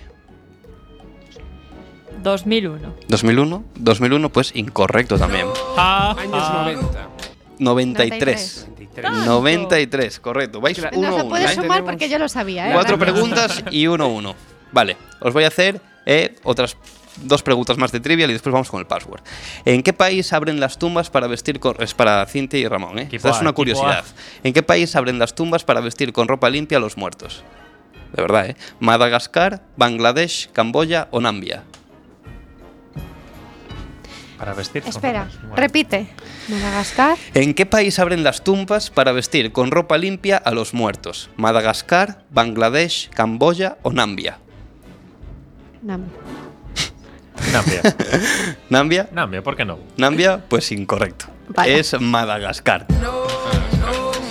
2001. 2.22 2.94
2001, 3.08 3.64
2001 3.76 4.28
pues 4.30 4.52
incorrecto 4.54 5.18
también. 5.18 5.46
Ah, 5.76 6.14
Años 6.18 6.34
ah. 6.34 6.62
90. 6.66 7.08
93. 7.58 8.66
93. 8.68 9.26
93, 9.26 10.20
correcto. 10.20 10.61
Vais 10.61 10.78
uno 10.78 10.90
No 10.90 11.16
se 11.16 11.20
uno, 11.22 11.28
puede 11.28 11.44
¿eh? 11.44 11.48
sumar 11.48 11.68
Tenemos 11.68 11.90
porque 11.90 12.08
yo 12.08 12.18
lo 12.18 12.28
sabía, 12.28 12.70
¿eh? 12.70 12.72
Cuatro 12.72 12.98
preguntas 12.98 13.62
y 13.70 13.86
uno 13.86 14.08
uno. 14.08 14.34
Vale, 14.72 14.96
os 15.20 15.32
voy 15.32 15.44
a 15.44 15.48
hacer 15.48 15.80
eh, 16.06 16.36
otras 16.42 16.76
dos 17.22 17.42
preguntas 17.42 17.78
más 17.78 17.92
de 17.92 18.00
trivial 18.00 18.30
y 18.30 18.32
después 18.32 18.52
vamos 18.52 18.70
con 18.70 18.80
el 18.80 18.86
password. 18.86 19.22
¿En 19.64 19.82
qué 19.82 19.92
país 19.92 20.32
abren 20.32 20.60
las 20.60 20.78
tumbas 20.78 21.10
para 21.10 21.26
vestir 21.26 21.60
con... 21.60 21.76
Es 21.80 21.94
para 21.94 22.24
Cintia 22.26 22.60
y 22.60 22.66
Ramón, 22.66 22.98
¿eh? 22.98 23.08
Esta 23.10 23.30
es 23.30 23.40
una 23.40 23.52
curiosidad. 23.52 24.04
¿En 24.42 24.52
qué 24.52 24.62
país 24.62 24.96
abren 24.96 25.18
las 25.18 25.34
tumbas 25.34 25.64
para 25.64 25.80
vestir 25.80 26.12
con 26.12 26.28
ropa 26.28 26.50
limpia 26.50 26.78
a 26.78 26.80
los 26.80 26.96
muertos? 26.96 27.44
De 28.12 28.22
verdad, 28.22 28.46
¿eh? 28.46 28.56
Madagascar, 28.80 29.62
Bangladesh, 29.76 30.50
Camboya 30.52 31.08
o 31.10 31.20
Nambia. 31.20 31.62
Para 34.38 34.54
vestir. 34.54 34.82
con 34.82 34.88
Espera. 34.88 35.28
Bueno. 35.40 35.56
repite. 35.56 36.06
Madagascar. 36.48 37.18
¿En 37.34 37.52
qué 37.52 37.66
país 37.66 37.98
abren 37.98 38.24
las 38.24 38.42
tumbas 38.42 38.90
para 38.90 39.12
vestir 39.12 39.52
con 39.52 39.70
ropa 39.70 39.98
limpia 39.98 40.38
a 40.38 40.50
los 40.52 40.72
muertos? 40.72 41.28
¿Madagascar, 41.36 42.24
Bangladesh, 42.30 43.10
Camboya 43.10 43.76
o 43.82 43.92
Nambia? 43.92 44.38
No. 45.82 46.00
Nambia. 47.53 47.82
¿Nambia? 48.70 49.09
Nambia, 49.12 49.43
¿por 49.43 49.57
qué 49.57 49.64
no? 49.64 49.78
¿Nambia? 49.97 50.41
Pues 50.49 50.70
incorrecto. 50.72 51.26
Es 51.66 51.99
Madagascar. 52.01 52.86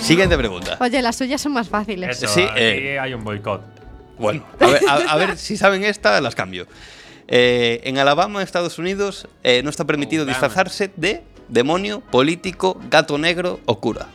Siguiente 0.01 0.37
pregunta. 0.37 0.77
Oye, 0.79 1.01
las 1.01 1.15
suyas 1.17 1.41
son 1.41 1.53
más 1.53 1.67
fáciles. 1.69 2.21
Eso, 2.21 2.27
Sí, 2.33 2.41
aquí 2.41 2.59
eh. 2.59 2.99
hay 2.99 3.13
un 3.13 3.23
boicot. 3.23 3.61
Bueno, 4.17 4.43
a 4.59 4.67
ver, 4.67 4.81
a- 4.89 4.95
a 5.13 5.15
ver 5.17 5.37
si 5.37 5.55
saben 5.57 5.83
esta, 5.83 6.19
las 6.21 6.35
cambio. 6.35 6.67
Eh, 7.27 7.81
en 7.83 7.97
Alabama, 7.99 8.41
Estados 8.41 8.79
Unidos, 8.79 9.27
eh, 9.43 9.61
no 9.63 9.69
está 9.69 9.85
permitido 9.85 10.23
Alabama. 10.23 10.39
disfrazarse 10.47 10.91
de 10.95 11.23
demonio, 11.47 11.99
político, 12.01 12.79
gato 12.89 13.17
negro 13.17 13.59
o 13.65 13.79
cura. 13.79 14.07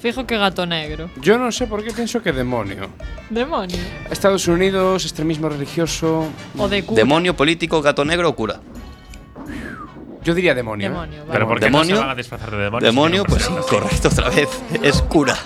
Fijo 0.00 0.26
que 0.26 0.38
gato 0.38 0.64
negro. 0.66 1.10
Yo 1.20 1.38
no 1.38 1.52
sé 1.52 1.66
por 1.66 1.84
qué 1.84 1.92
pienso 1.92 2.22
que 2.22 2.32
demonio. 2.32 2.88
Demonio. 3.28 3.76
Estados 4.10 4.48
Unidos, 4.48 5.04
extremismo 5.04 5.48
religioso. 5.48 6.26
O 6.56 6.68
de 6.68 6.82
cura. 6.84 6.96
Demonio, 6.96 7.36
político, 7.36 7.82
gato 7.82 8.04
negro 8.04 8.30
o 8.30 8.34
cura. 8.34 8.60
Yo 10.22 10.34
diría 10.34 10.54
demonio. 10.54 10.86
¿eh? 10.86 10.90
Demonio, 10.90 11.18
vale. 11.20 11.32
Pero 11.32 11.48
¿por 11.48 11.58
qué 11.58 11.64
Demonio. 11.66 11.94
no 11.94 12.00
se 12.00 12.06
van 12.06 12.10
a 12.10 12.14
disfrazar 12.14 12.50
de 12.50 12.56
demonio? 12.58 12.86
Demonio, 12.86 13.22
si 13.24 13.30
pues 13.30 13.50
incorrecto 13.50 14.08
otra 14.12 14.28
vez. 14.30 14.48
Es 14.82 15.02
cura. 15.02 15.36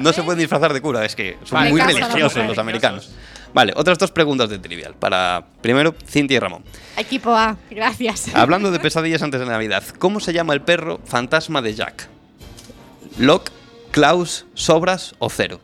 No 0.00 0.12
se 0.12 0.22
pueden 0.22 0.38
disfrazar 0.40 0.72
de 0.72 0.80
cura, 0.80 1.04
es 1.04 1.14
que 1.16 1.38
son 1.44 1.58
Vale, 1.58 1.70
muy 1.70 1.80
religiosos 1.80 2.34
mujer. 2.34 2.46
los 2.48 2.58
americanos. 2.58 3.10
Vale, 3.52 3.72
otras 3.76 3.98
dos 3.98 4.10
preguntas 4.10 4.48
de 4.48 4.58
trivial. 4.58 4.94
Para 4.98 5.44
primero, 5.60 5.94
Cintia 6.08 6.36
y 6.36 6.40
Ramón. 6.40 6.64
Equipo 6.96 7.34
A, 7.36 7.56
gracias. 7.70 8.34
Hablando 8.34 8.72
de 8.72 8.80
pesadillas 8.80 9.22
antes 9.22 9.40
de 9.40 9.46
Navidad, 9.46 9.84
¿cómo 9.98 10.18
se 10.18 10.32
llama 10.32 10.54
el 10.54 10.60
perro 10.62 11.00
fantasma 11.04 11.62
de 11.62 11.74
Jack? 11.74 12.08
¿Lock, 13.18 13.50
Klaus, 13.90 14.46
Sobras 14.54 15.14
o 15.18 15.28
Cero? 15.30 15.60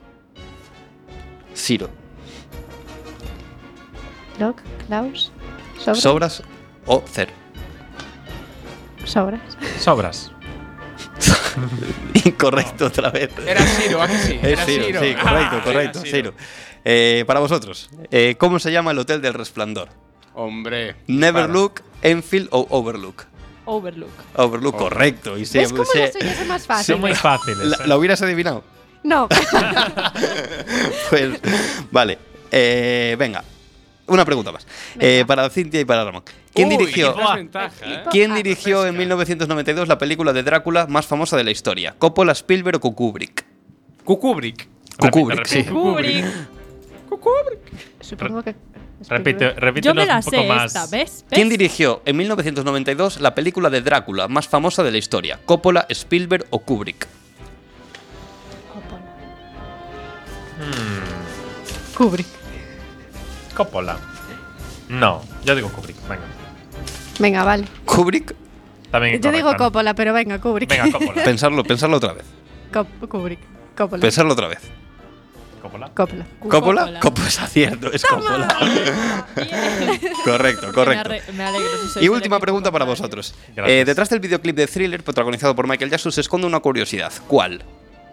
Ciro. 1.55 1.91
Lock, 4.39 4.61
Klaus, 4.87 5.31
sobras. 5.79 6.01
¿Sobras 6.03 6.43
o 6.87 7.03
Cero? 7.11 7.33
sobras. 9.05 9.41
Sobras. 9.81 10.33
Incorrecto 12.25 12.87
otra 12.87 13.11
vez. 13.11 13.31
Era 13.47 13.61
Ciro, 13.67 14.01
¿a 14.03 14.07
que 14.07 14.19
sí? 14.19 14.35
Es 14.41 14.45
Era 14.45 14.65
Ciro, 14.65 14.85
Ciro. 14.85 15.01
sí, 15.01 15.15
correcto, 15.15 15.57
Ah, 15.57 15.63
correcto, 15.65 15.99
era 16.01 16.11
Ciro. 16.11 16.35
Eh, 16.85 17.25
para 17.27 17.41
vosotros, 17.41 17.91
eh, 18.11 18.37
¿cómo 18.39 18.59
se 18.59 18.71
llama 18.73 18.93
el 18.93 18.99
Hotel 18.99 19.21
del 19.21 19.35
Resplandor? 19.35 19.89
Hombre. 20.35 20.97
¿Neverlook, 21.09 21.83
Enfield 22.03 22.49
o 22.53 22.67
Overlook? 22.71 23.27
Overlook. 23.71 24.11
Overlook, 24.37 24.77
correcto. 24.77 25.39
Y 25.39 25.47
se- 25.47 25.59
¿Ves 25.61 25.73
cómo 25.73 25.85
se- 25.85 26.13
son 26.37 26.49
más 26.49 26.67
fáciles? 26.67 26.87
Son 26.87 27.01
muy 27.01 27.15
fáciles. 27.15 27.59
la, 27.59 27.77
¿eh? 27.77 27.87
la 27.87 27.97
hubieras 27.97 28.21
adivinado? 28.23 28.65
No. 29.03 29.29
Pues, 31.11 31.41
vale. 31.91 32.19
Eh, 32.51 33.17
venga, 33.19 33.43
una 34.07 34.25
pregunta 34.25 34.53
más. 34.53 34.67
Eh, 34.99 35.25
para 35.27 35.49
Cintia 35.51 35.81
y 35.81 35.85
para 35.85 36.05
Ramón. 36.05 36.23
¿Quién 36.53 36.69
Uy, 36.69 36.77
dirigió, 36.77 37.15
¿eh? 37.37 37.49
¿quién 38.11 38.35
dirigió 38.35 38.85
en 38.87 38.97
1992 38.97 39.87
la 39.89 39.99
película 39.99 40.33
de 40.33 40.43
Drácula 40.43 40.87
más 40.87 41.07
famosa 41.07 41.37
de 41.37 41.45
la 41.45 41.53
historia? 41.53 41.95
¿Coppola, 41.99 42.33
Spielberg 42.33 42.81
o 42.85 42.95
Kubrick? 42.95 43.45
Kukubrick. 44.05 44.69
Kubrick, 45.13 45.47
sí. 45.47 45.63
repite. 45.63 45.71
Kubrick. 45.73 46.27
Supongo 48.01 48.43
que. 48.43 48.55
Repite, 49.09 49.45
Yo 49.55 49.61
repítelos 49.61 49.97
me 49.97 50.07
la 50.07 50.17
un 50.17 50.23
poco 50.23 50.37
sé 50.37 50.47
más. 50.49 50.67
esta, 50.67 50.87
¿ves? 50.97 51.25
¿Quién 51.31 51.49
dirigió 51.49 52.03
en 52.05 52.17
1992 52.19 53.21
la 53.21 53.35
película 53.35 53.71
de 53.71 53.81
Drácula 53.81 54.29
más 54.29 54.47
famosa 54.49 54.83
de 54.83 54.91
la 54.93 54.99
historia? 54.99 55.41
¿Coppola, 55.47 55.87
Spielberg 55.89 56.47
o 56.51 56.59
Kubrick? 56.61 57.07
Kubrick. 61.97 62.27
Coppola. 63.55 63.97
No, 64.89 65.23
yo 65.45 65.55
digo 65.55 65.69
Kubrick. 65.71 65.97
Venga. 66.09 66.23
Venga, 67.19 67.45
vale. 67.45 67.67
¿Kubrick? 67.85 68.35
También 68.91 69.21
Yo 69.21 69.31
digo. 69.31 69.55
Coppola, 69.57 69.95
pero 69.95 70.13
venga, 70.13 70.39
Kubrick. 70.41 70.69
Venga, 70.71 70.91
Coppola. 70.91 71.23
Pensarlo, 71.25 71.63
pensarlo 71.63 71.97
otra 71.99 72.13
vez. 72.15 72.25
Cop- 72.73 73.09
Kubrick. 73.09 73.41
Coppola. 73.77 74.01
Pensarlo 74.01 74.33
otra 74.33 74.49
vez. 74.49 74.59
Coppola. 75.61 75.91
Coppola. 75.95 76.27
¿Coppola? 76.49 77.01
Coppola 77.01 77.29
es 77.29 77.41
acierto, 77.41 77.93
es 77.93 78.05
Coppola. 78.05 78.49
Correcto, 80.25 80.73
correcto. 80.73 81.09
Me, 81.11 81.17
arre- 81.21 81.33
me 81.33 81.45
alegro 81.45 81.69
si 81.95 82.05
Y 82.05 82.09
última 82.09 82.39
pregunta 82.41 82.71
para 82.71 82.85
vosotros. 82.85 83.35
Eh, 83.57 83.85
detrás 83.87 84.09
del 84.11 84.21
videoclip 84.21 84.57
de 84.57 84.67
Thriller, 84.67 85.03
protagonizado 85.03 85.55
por 85.55 85.67
Michael 85.69 85.91
Jackson, 85.91 86.13
se 86.13 86.21
esconde 86.21 86.47
una 86.47 86.61
curiosidad. 86.61 87.13
¿Cuál? 87.29 87.63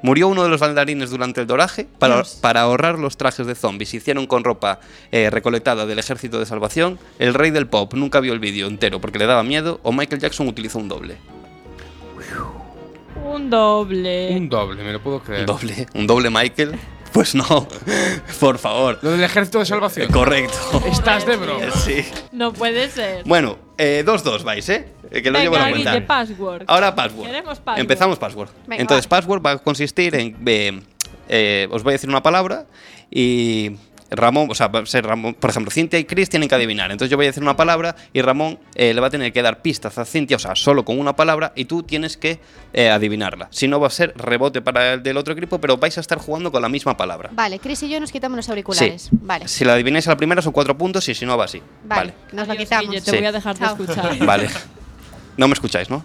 ¿Murió 0.04 0.28
uno 0.28 0.44
de 0.44 0.50
los 0.50 0.60
bailarines 0.62 1.10
durante 1.10 1.42
el 1.42 1.48
doraje? 1.48 1.88
Para, 1.98 2.24
para 2.42 2.62
ahorrar 2.62 3.00
los 3.00 3.18
trajes 3.18 3.48
de 3.48 3.56
zombies, 3.56 3.90
se 3.90 3.98
hicieron 3.98 4.28
con 4.28 4.44
ropa 4.44 4.80
eh, 5.12 5.30
recolectada 5.32 5.86
del 5.88 5.98
Ejército 6.00 6.40
de 6.40 6.46
Salvación. 6.46 7.00
El 7.18 7.34
rey 7.34 7.50
del 7.52 7.68
pop 7.68 7.94
nunca 7.96 8.20
vio 8.20 8.34
el 8.34 8.40
vídeo 8.40 8.68
entero 8.68 9.02
porque 9.02 9.18
le 9.18 9.26
daba 9.26 9.42
miedo. 9.44 9.80
O 9.84 9.92
Michael 9.92 10.22
Jackson 10.22 10.48
utilizó 10.48 10.78
un 10.80 10.88
doble. 10.88 11.18
Un 13.26 13.50
doble. 13.50 14.36
Un 14.38 14.50
doble, 14.50 14.84
me 14.84 14.94
lo 14.94 15.02
puedo 15.02 15.20
creer. 15.22 15.42
¿Un 15.42 15.46
doble? 15.48 15.88
¿Un 15.96 16.08
doble 16.08 16.30
Michael? 16.30 16.76
Pues 17.18 17.34
no, 17.34 17.68
por 18.40 18.60
favor. 18.60 19.00
Lo 19.02 19.10
del 19.10 19.24
ejército 19.24 19.58
de 19.58 19.66
salvación. 19.66 20.12
Correcto. 20.12 20.84
Estás 20.86 21.26
de 21.26 21.36
broma. 21.36 21.72
Sí. 21.72 22.06
No 22.32 22.54
puede 22.54 22.92
ser. 22.92 23.24
Bueno, 23.26 23.58
2-2 23.76 24.44
vais, 24.44 24.70
¿eh? 24.70 24.88
Eh, 25.10 25.24
Que 25.24 25.32
lo 25.32 25.40
llevo 25.40 25.56
Venga, 25.56 25.96
la 25.96 26.06
password. 26.06 26.66
Ahora 26.68 26.94
password. 26.94 27.26
Queremos 27.26 27.58
password. 27.58 27.80
Empezamos 27.82 28.20
password. 28.20 28.50
Venga, 28.68 28.82
Entonces, 28.84 29.08
va. 29.08 29.10
password 29.10 29.44
va 29.44 29.52
a 29.54 29.58
consistir 29.58 30.14
en. 30.14 30.38
eh, 30.46 30.80
eh, 31.28 31.68
os 31.72 31.82
voy 31.82 31.90
a 31.90 31.94
decir 31.94 32.08
una 32.08 32.22
palabra 32.22 32.68
y 33.10 33.72
Ramón, 34.10 34.48
o 34.50 34.56
sea, 34.56 34.68
va 34.68 34.80
a 34.80 34.86
ser 34.86 35.06
Ramón, 35.06 35.34
por 35.34 35.50
ejemplo, 35.50 35.70
Cintia 35.72 36.00
y 36.00 36.06
Chris 36.06 36.30
tienen 36.30 36.48
que 36.48 36.56
adivinar. 36.56 36.92
Entonces, 36.92 37.12
yo 37.12 37.18
voy 37.18 37.26
a 37.26 37.30
decir 37.30 37.44
una 37.44 37.56
palabra 37.58 37.96
y 38.14 38.22
Ramón 38.22 38.58
eh, 38.76 38.94
le 38.94 39.02
va 39.02 39.08
a 39.08 39.10
tener 39.10 39.34
que 39.34 39.42
dar 39.42 39.62
pistas 39.62 39.98
a 39.98 40.06
Cintia, 40.06 40.38
o 40.38 40.40
sea, 40.40 40.56
solo 40.56 40.86
con 40.86 41.00
una 41.00 41.16
palabra 41.16 41.52
y 41.56 41.66
tú 41.66 41.84
tienes 41.84 42.16
que 42.18 42.40
eh, 42.74 42.90
adivinarla. 42.90 43.48
Si 43.52 43.68
no, 43.68 43.80
va 43.80 43.88
a 43.88 43.90
ser 43.92 44.14
rebote 44.16 44.62
para 44.62 44.94
el 44.94 45.04
del 45.04 45.18
otro 45.18 45.34
equipo, 45.34 45.60
pero 45.60 45.78
vais 45.78 45.98
a 45.98 46.02
estar 46.02 46.18
jugando 46.18 46.52
con 46.52 46.62
la 46.62 46.70
misma 46.70 46.96
palabra. 46.96 47.30
Vale, 47.34 47.60
Chris 47.60 47.84
y 47.84 47.90
yo 47.90 48.00
nos 48.00 48.12
quitamos 48.12 48.38
los 48.38 48.50
auriculares. 48.50 49.04
Sí. 49.04 49.10
Vale. 49.12 49.48
Si 49.48 49.66
la 49.66 49.74
adivináis 49.74 50.08
a 50.08 50.12
la 50.12 50.18
primera 50.18 50.42
son 50.42 50.54
cuatro 50.54 50.78
puntos 50.78 51.08
y 51.10 51.14
si 51.16 51.26
no 51.26 51.38
va 51.38 51.46
así. 51.46 51.62
Vale. 51.84 52.14
Nos 52.32 52.48
lo 52.48 52.54
Adiós, 52.54 52.66
quitamos. 52.66 52.90
Guille, 52.90 53.02
te 53.02 53.12
Sí. 53.12 53.18
voy 53.18 53.26
a 53.26 53.32
dejar 53.32 53.58
de 53.58 53.66
escuchar. 53.66 54.18
Vale. 54.26 54.50
No 55.36 55.48
me 55.48 55.54
escucháis, 55.54 55.90
¿no? 55.90 56.04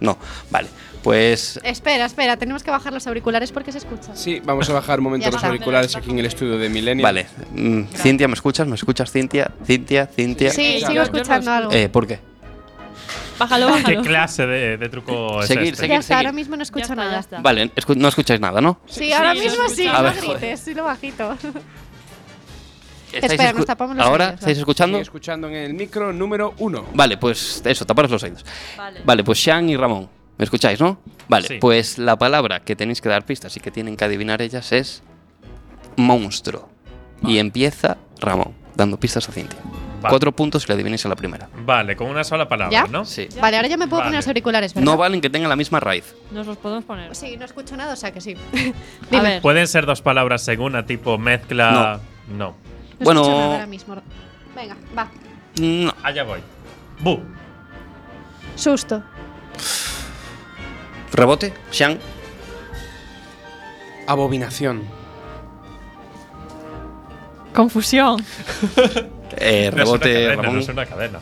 No. 0.00 0.18
Vale. 0.50 0.68
Pues 1.04 1.60
Espera, 1.62 2.06
espera, 2.06 2.36
tenemos 2.38 2.62
que 2.64 2.70
bajar 2.70 2.92
los 2.92 3.06
auriculares 3.06 3.52
porque 3.52 3.70
se 3.72 3.78
escucha. 3.78 4.16
Sí, 4.16 4.40
vamos 4.42 4.68
a 4.70 4.72
bajar 4.72 4.98
un 5.00 5.04
momento 5.04 5.26
los 5.26 5.34
está. 5.36 5.48
auriculares 5.48 5.94
aquí 5.94 6.10
en 6.10 6.18
el 6.18 6.24
estudio 6.26 6.56
de 6.58 6.68
Millennium. 6.70 7.02
Vale. 7.04 7.26
Mm, 7.52 7.82
Cintia, 7.94 8.26
¿me 8.26 8.32
escuchas? 8.34 8.66
¿Me 8.66 8.74
escuchas, 8.74 9.12
Cintia? 9.12 9.52
Cintia, 9.66 10.06
Cintia. 10.06 10.50
Sí, 10.50 10.80
sigo 10.84 11.02
escuchando 11.02 11.52
algo. 11.52 11.72
Eh, 11.72 11.90
¿Por 11.90 12.06
qué? 12.06 12.20
Bájalo, 13.38 13.66
¿Qué 13.66 13.72
bájalo. 13.82 14.02
clase 14.02 14.46
de, 14.46 14.76
de 14.78 14.88
truco 14.88 15.42
es 15.42 15.48
Seguir, 15.48 15.64
este? 15.64 15.76
seguir. 15.76 15.90
ya 15.90 15.98
está, 15.98 16.16
ahora 16.16 16.32
mismo 16.32 16.56
no 16.56 16.62
escucho 16.62 16.86
Ya 16.86 16.92
está, 16.92 16.94
nada. 16.94 17.12
ya 17.12 17.18
está. 17.20 17.40
Vale, 17.40 17.70
escu- 17.74 17.96
no 17.96 18.08
escucháis 18.08 18.40
nada, 18.40 18.60
¿no? 18.62 18.78
Sí, 18.86 19.12
ahora 19.12 19.34
Sí, 19.34 19.40
mismo 19.40 19.68
sí, 19.68 19.86
no 19.86 20.02
ver, 20.04 20.14
grites, 20.16 20.60
sí 20.60 20.72
lo 20.72 20.84
bajito. 20.84 21.36
¿Estáis 23.12 23.32
Espera, 23.32 23.52
nos 23.52 23.66
tapamos 23.66 23.94
los 23.96 24.06
¿Ahora 24.06 24.24
oídos, 24.26 24.40
estáis 24.40 24.58
escuchando? 24.58 24.96
Sigue 24.96 25.02
escuchando 25.02 25.48
en 25.48 25.54
el 25.54 25.74
micro 25.74 26.12
número 26.12 26.54
uno. 26.58 26.86
Vale, 26.94 27.16
pues 27.16 27.60
eso, 27.64 27.84
taparos 27.84 28.10
los 28.10 28.22
oídos. 28.22 28.44
Vale. 28.76 29.02
Vale, 29.04 29.22
pues 29.22 29.40
Sean 29.42 29.68
y 29.68 29.76
Ramón. 29.76 30.08
¿Me 30.38 30.44
escucháis, 30.44 30.80
no? 30.80 30.98
Vale, 31.28 31.46
Sí. 31.48 31.58
pues 31.60 31.98
la 31.98 32.16
palabra 32.16 32.60
que 32.60 32.74
tenéis 32.76 33.00
que 33.00 33.08
dar 33.08 33.24
pistas 33.24 33.56
y 33.56 33.60
que 33.60 33.70
tienen 33.70 33.96
que 33.96 34.04
adivinar 34.04 34.42
ellas 34.42 34.72
es 34.72 35.02
monstruo. 35.96 36.68
Y 37.22 37.38
empieza 37.38 37.96
Ramón, 38.20 38.52
dando 38.74 38.98
pistas 38.98 39.28
a 39.28 39.32
Cintia. 39.32 39.58
Vale. 40.02 40.10
Cuatro 40.12 40.32
puntos 40.32 40.62
si 40.64 40.68
la 40.68 40.74
adivináis 40.74 41.06
a 41.06 41.08
la 41.08 41.16
primera. 41.16 41.48
Vale, 41.64 41.96
con 41.96 42.08
una 42.08 42.24
sola 42.24 42.46
palabra, 42.46 42.70
¿Ya? 42.70 42.86
¿no? 42.90 43.06
Sí. 43.06 43.26
Vale, 43.40 43.56
ahora 43.56 43.68
ya 43.68 43.78
me 43.78 43.86
puedo 43.86 44.00
Vale. 44.00 44.08
poner 44.10 44.18
los 44.18 44.28
auriculares, 44.28 44.74
¿verdad? 44.74 44.84
No 44.84 44.98
valen 44.98 45.20
que 45.22 45.30
tengan 45.30 45.48
la 45.48 45.56
misma 45.56 45.80
raíz. 45.80 46.14
Nos 46.30 46.46
los 46.46 46.58
podemos 46.58 46.84
poner. 46.84 47.14
Sí, 47.16 47.36
no 47.38 47.44
escucho 47.46 47.74
nada, 47.76 47.94
o 47.94 47.96
sea 47.96 48.12
que 48.12 48.20
sí. 48.20 48.34
A 49.12 49.22
ver. 49.22 49.40
¿Pueden 49.40 49.66
ser 49.66 49.86
dos 49.86 50.02
palabras 50.02 50.42
según 50.42 50.76
a 50.76 50.84
tipo 50.84 51.16
mezcla? 51.16 52.00
No. 52.28 52.36
No 52.36 52.54
Bueno. 53.00 53.22
escucho 53.22 53.38
nada 53.38 53.52
ahora 53.54 53.66
mismo. 53.66 53.96
Venga, 54.54 54.76
va. 54.96 55.08
No. 55.58 55.94
Allá 56.02 56.24
voy. 56.24 56.40
Bu. 57.00 57.20
Susto. 58.56 59.02
Rebote, 61.14 61.52
Sean. 61.70 61.98
Abominación. 64.06 64.82
Confusión. 67.54 68.24
Eh, 69.36 69.72
No 69.74 69.82
es 69.82 69.88
una 69.88 69.98
rebote, 69.98 70.12
cadena, 70.12 70.36
Ramón. 70.42 70.54
no 70.54 70.60
es 70.60 70.68
una 70.68 70.86
cadena. 70.86 71.18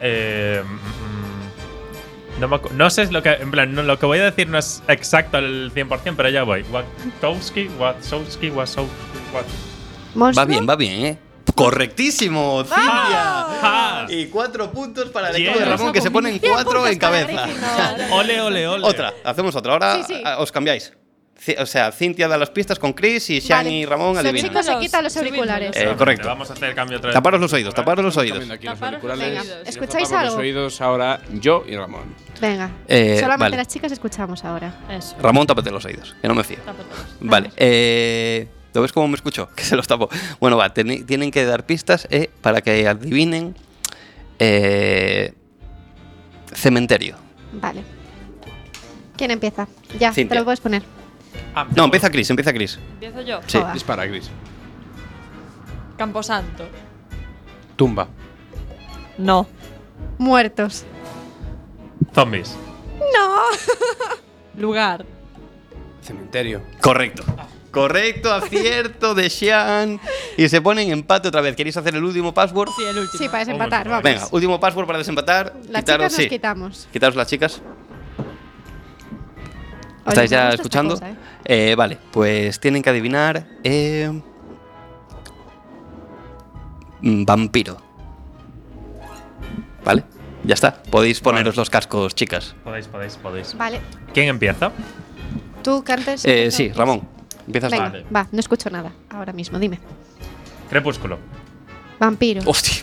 Eh, 0.00 0.62
mm, 0.64 2.40
no, 2.40 2.46
me 2.46 2.54
acu- 2.56 2.70
no 2.70 2.88
sé 2.88 3.10
lo 3.10 3.20
que. 3.20 3.30
En 3.32 3.50
plan, 3.50 3.74
no, 3.74 3.82
lo 3.82 3.98
que 3.98 4.06
voy 4.06 4.18
a 4.20 4.24
decir 4.26 4.48
no 4.48 4.58
es 4.58 4.80
exacto 4.86 5.38
al 5.38 5.72
100%, 5.74 6.14
pero 6.16 6.28
ya 6.28 6.44
voy. 6.44 6.64
Watowski, 6.70 7.66
Watsowski, 7.80 8.48
Wasowski, 8.50 8.94
Wat. 9.34 9.44
¿Monstruo? 10.14 10.46
Va 10.46 10.48
bien, 10.48 10.68
va 10.68 10.76
bien, 10.76 11.04
¿eh? 11.06 11.18
Correctísimo, 11.54 12.64
Cintia. 12.64 14.06
Y 14.08 14.26
cuatro 14.26 14.70
puntos 14.70 15.10
para 15.10 15.30
el 15.30 15.36
equipo 15.36 15.58
de 15.58 15.64
Ramón, 15.64 15.92
que 15.92 16.00
se 16.00 16.10
ponen 16.10 16.38
cuatro 16.38 16.86
en 16.86 16.98
cabeza. 16.98 17.46
Ole, 18.12 18.40
ole, 18.40 18.66
ole. 18.68 18.84
Otra, 18.86 19.12
hacemos 19.24 19.54
otra. 19.56 19.72
Ahora 19.72 19.96
Sí, 19.96 20.14
sí. 20.14 20.22
ah, 20.24 20.36
os 20.38 20.50
cambiáis. 20.52 20.92
O 21.58 21.66
sea, 21.66 21.90
Cintia 21.90 22.28
da 22.28 22.38
las 22.38 22.50
pistas 22.50 22.78
con 22.78 22.92
Chris 22.92 23.28
y 23.30 23.40
Vale. 23.40 23.68
y 23.70 23.84
Ramón 23.84 24.16
adivinan. 24.16 24.50
chicos, 24.50 24.64
se 24.64 24.78
quitan 24.78 25.02
los 25.02 25.16
auriculares. 25.16 25.76
Eh, 25.76 25.92
correcto. 25.98 26.28
Vamos 26.28 26.48
a 26.50 26.52
hacer 26.52 26.68
el 26.68 26.74
cambio 26.76 26.98
otra 26.98 27.08
vez. 27.08 27.14
Taparos 27.14 27.40
los 27.40 27.52
oídos, 27.52 27.74
taparos 27.74 28.04
los 28.04 28.16
oídos. 28.16 28.48
Aquí 28.48 28.66
los 28.66 28.80
auriculares. 28.80 29.56
¿Escucháis 29.66 30.12
algo? 30.12 30.26
los 30.26 30.34
oídos 30.36 30.80
ahora 30.80 31.20
yo 31.32 31.64
y 31.66 31.74
Ramón. 31.76 32.14
Venga. 32.40 32.70
Eh, 32.86 33.16
Solamente 33.18 33.44
vale. 33.44 33.56
las 33.56 33.66
chicas 33.68 33.90
escuchamos 33.90 34.44
ahora. 34.44 34.72
Eso. 34.88 35.16
Ramón, 35.20 35.46
tápate 35.48 35.70
los 35.72 35.84
oídos, 35.84 36.14
que 36.22 36.28
no 36.28 36.34
me 36.36 36.44
fío. 36.44 36.58
Tápatelos. 36.58 37.06
Vale, 37.20 37.50
eh, 37.56 38.46
¿lo 38.74 38.82
ves 38.82 38.92
cómo 38.92 39.08
me 39.08 39.14
escucho? 39.16 39.48
Que 39.56 39.64
se 39.64 39.76
los 39.76 39.86
tapo. 39.86 40.08
Bueno, 40.40 40.56
va, 40.56 40.72
tienen 40.72 41.30
que 41.30 41.44
dar 41.44 41.66
pistas 41.66 42.06
eh, 42.10 42.30
para 42.40 42.60
que 42.60 42.86
adivinen 42.88 43.54
eh, 44.38 45.34
cementerio. 46.52 47.16
Vale. 47.52 47.82
¿Quién 49.16 49.30
empieza? 49.30 49.68
Ya, 49.98 50.12
Cintia. 50.12 50.30
te 50.30 50.40
lo 50.40 50.44
puedes 50.44 50.60
poner. 50.60 50.82
Ah, 51.54 51.66
No, 51.76 51.84
empieza 51.84 52.10
Chris, 52.10 52.28
empieza 52.30 52.52
Chris. 52.52 52.78
Empiezo 52.94 53.20
yo. 53.22 53.40
Sí. 53.46 53.58
Joder. 53.58 53.72
Dispara, 53.74 54.08
Chris. 54.08 54.30
Camposanto. 55.96 56.64
Tumba. 57.76 58.08
No. 59.18 59.46
Muertos. 60.18 60.84
Zombies. 62.14 62.56
No. 62.98 63.40
Lugar. 64.60 65.04
Cementerio. 66.02 66.62
Correcto. 66.80 67.22
Correcto, 67.72 68.32
acierto 68.32 69.14
de 69.16 69.28
Sean. 69.30 69.98
Y 70.36 70.48
se 70.48 70.60
ponen 70.60 70.92
empate 70.92 71.28
otra 71.28 71.40
vez. 71.40 71.56
¿Queréis 71.56 71.76
hacer 71.76 71.94
el 71.96 72.04
último 72.04 72.32
password? 72.32 72.68
Sí, 72.76 72.84
el 72.84 72.98
último. 72.98 73.18
Sí, 73.18 73.26
para 73.28 73.38
desempatar, 73.40 73.88
vamos. 73.88 74.02
Venga, 74.04 74.28
último 74.30 74.60
password 74.60 74.86
para 74.86 74.98
desempatar. 74.98 75.54
Las 75.68 75.82
Quitaros- 75.82 75.86
chicas 75.86 76.12
nos 76.12 76.12
sí. 76.22 76.28
quitamos. 76.28 76.88
Quitaros 76.92 77.16
las 77.16 77.26
chicas. 77.28 77.60
¿Estáis 80.06 80.30
ya 80.30 80.50
escuchando? 80.50 80.94
cosa, 80.94 81.10
¿eh? 81.10 81.16
Eh, 81.44 81.74
vale, 81.76 81.96
pues 82.10 82.58
tienen 82.60 82.82
que 82.82 82.90
adivinar. 82.90 83.46
eh, 83.64 84.10
mm, 87.00 87.24
vampiro. 87.24 87.76
Vale, 89.84 90.04
ya 90.44 90.54
está. 90.54 90.82
Podéis 90.90 91.20
poneros 91.20 91.56
los 91.56 91.70
cascos, 91.70 92.14
chicas. 92.14 92.54
Podéis, 92.64 92.86
podéis, 92.88 93.16
podéis. 93.16 93.56
Vale. 93.56 93.80
¿Quién 94.12 94.28
empieza? 94.28 94.72
Tú 95.62 95.82
cantes. 95.84 96.24
Eh, 96.24 96.30
empieza. 96.44 96.56
sí, 96.56 96.68
Ramón. 96.72 97.08
Empiezas. 97.52 97.70
Venga, 97.70 97.84
Vale. 97.90 98.04
va, 98.14 98.28
no 98.32 98.40
escucho 98.40 98.70
nada 98.70 98.92
ahora 99.10 99.32
mismo, 99.32 99.58
dime. 99.58 99.78
Crepúsculo. 100.70 101.18
Vampiro. 101.98 102.42
Hostia. 102.46 102.82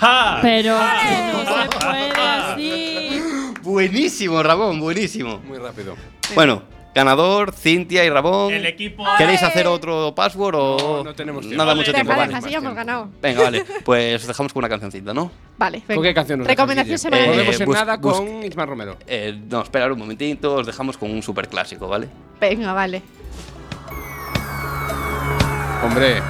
¡Ja! 0.00 0.38
Pero 0.42 0.74
no 0.78 1.38
se 1.40 1.78
puede 1.78 2.12
así. 2.20 3.22
Buenísimo, 3.62 4.42
Ramón, 4.42 4.80
buenísimo. 4.80 5.38
Muy 5.46 5.58
rápido. 5.58 5.94
Bueno, 6.34 6.62
ganador, 6.94 7.52
Cintia 7.52 8.04
y 8.04 8.10
Ramón. 8.10 8.52
El 8.52 8.66
equipo. 8.66 9.04
¿Queréis 9.18 9.42
hacer 9.42 9.66
otro 9.66 10.14
password 10.14 10.54
o 10.56 10.76
No, 10.98 11.04
no 11.04 11.14
tenemos 11.14 11.42
tiempo. 11.42 11.62
nada 11.62 11.74
mucho 11.74 11.92
tiempo? 11.92 12.12
Deja, 12.12 12.20
Vale. 12.26 12.34
deja, 12.34 12.48
ya 12.48 12.58
hemos 12.58 12.74
ganado. 12.74 13.08
Venga, 13.20 13.42
vale. 13.42 13.64
Pues 13.84 14.22
os 14.22 14.26
dejamos 14.26 14.52
con 14.52 14.60
una 14.60 14.68
cancioncita, 14.68 15.12
¿no? 15.14 15.30
Vale, 15.58 15.82
venga. 15.86 15.94
¿Con 15.94 16.02
qué 16.04 16.14
canción 16.14 16.38
nos 16.40 16.48
Recomendación? 16.48 16.94
Eh, 16.94 16.94
No 16.94 16.98
semanal. 16.98 17.28
podemos 17.34 17.60
en 17.60 17.66
bus- 17.66 17.74
nada 17.76 18.00
con 18.00 18.42
Ismael 18.44 18.68
Romero. 18.68 18.96
Eh, 19.06 19.38
no, 19.48 19.60
esperar 19.62 19.92
un 19.92 19.98
momentito, 19.98 20.54
os 20.56 20.66
dejamos 20.66 20.96
con 20.96 21.10
un 21.12 21.22
super 21.22 21.46
clásico, 21.48 21.86
¿vale? 21.86 22.08
Venga, 22.40 22.72
vale. 22.72 23.02
Hombre, 25.82 26.22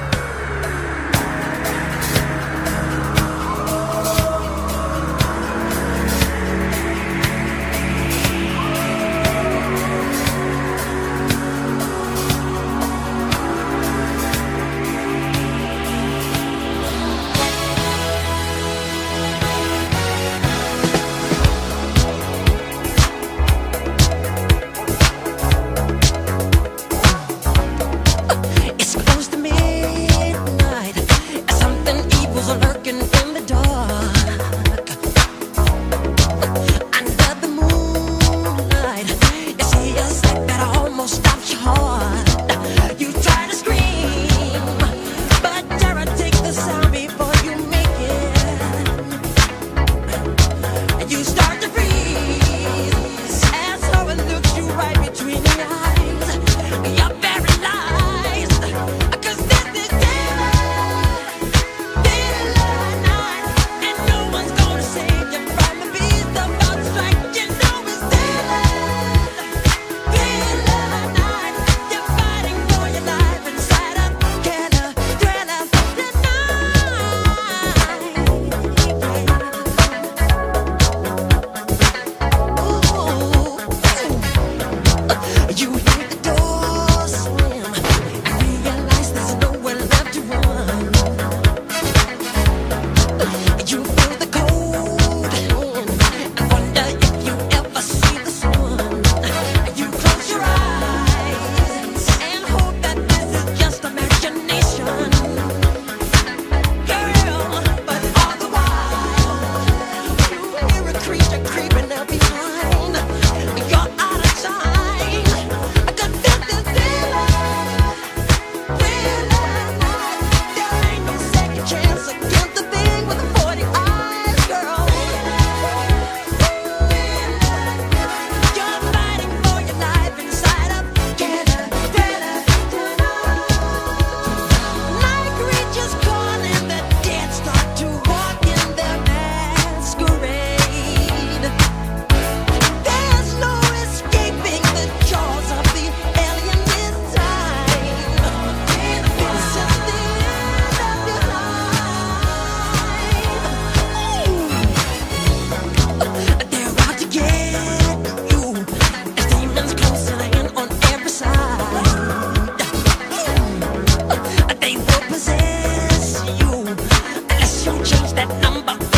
change 168.03 168.15
that 168.15 168.41
number. 168.41 168.92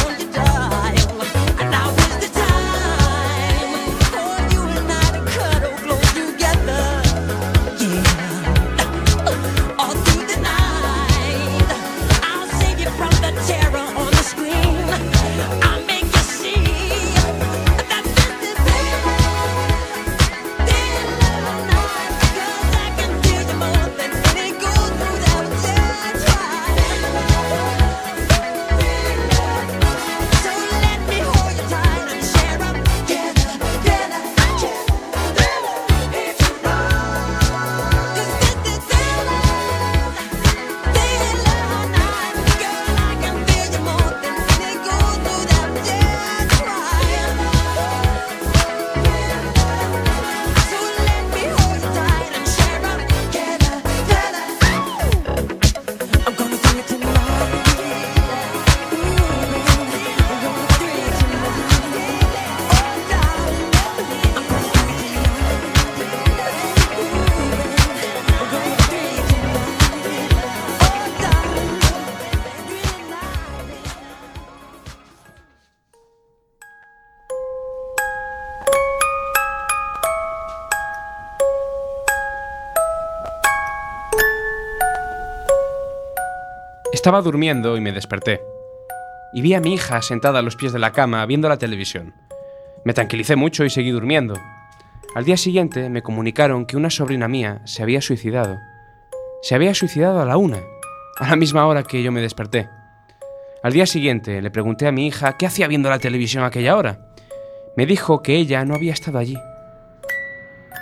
Estaba 87.06 87.22
durmiendo 87.22 87.78
y 87.78 87.82
me 87.82 87.92
desperté. 87.92 88.42
Y 89.32 89.44
vi 89.44 89.54
a 89.54 89.62
mi 89.62 89.76
hija 89.76 90.02
sentada 90.02 90.40
a 90.40 90.42
los 90.42 90.56
pies 90.56 90.74
de 90.74 90.80
la 90.80 90.92
cama 90.92 91.24
viendo 91.28 91.48
la 91.48 91.60
televisión. 91.60 92.16
Me 92.84 92.96
tranquilicé 92.96 93.36
mucho 93.36 93.64
y 93.64 93.70
seguí 93.70 93.92
durmiendo. 93.92 94.34
Al 95.14 95.24
día 95.24 95.38
siguiente 95.38 95.88
me 95.92 96.02
comunicaron 96.02 96.66
que 96.66 96.78
una 96.78 96.90
sobrina 96.90 97.28
mía 97.28 97.62
se 97.66 97.84
había 97.84 98.02
suicidado. 98.02 98.58
Se 99.44 99.54
había 99.54 99.76
suicidado 99.76 100.20
a 100.20 100.26
la 100.26 100.38
una, 100.38 100.58
a 101.20 101.30
la 101.30 101.36
misma 101.36 101.68
hora 101.68 101.84
que 101.84 102.02
yo 102.02 102.12
me 102.12 102.22
desperté. 102.22 102.70
Al 103.62 103.74
día 103.74 103.86
siguiente 103.86 104.42
le 104.42 104.50
pregunté 104.50 104.88
a 104.88 104.92
mi 104.92 105.06
hija 105.06 105.38
qué 105.38 105.46
hacía 105.46 105.68
viendo 105.68 105.92
la 105.92 106.00
televisión 106.00 106.44
a 106.44 106.48
aquella 106.48 106.76
hora. 106.76 107.14
Me 107.78 107.86
dijo 107.86 108.24
que 108.24 108.36
ella 108.36 108.66
no 108.66 108.74
había 108.74 108.94
estado 108.94 109.20
allí. 109.20 109.38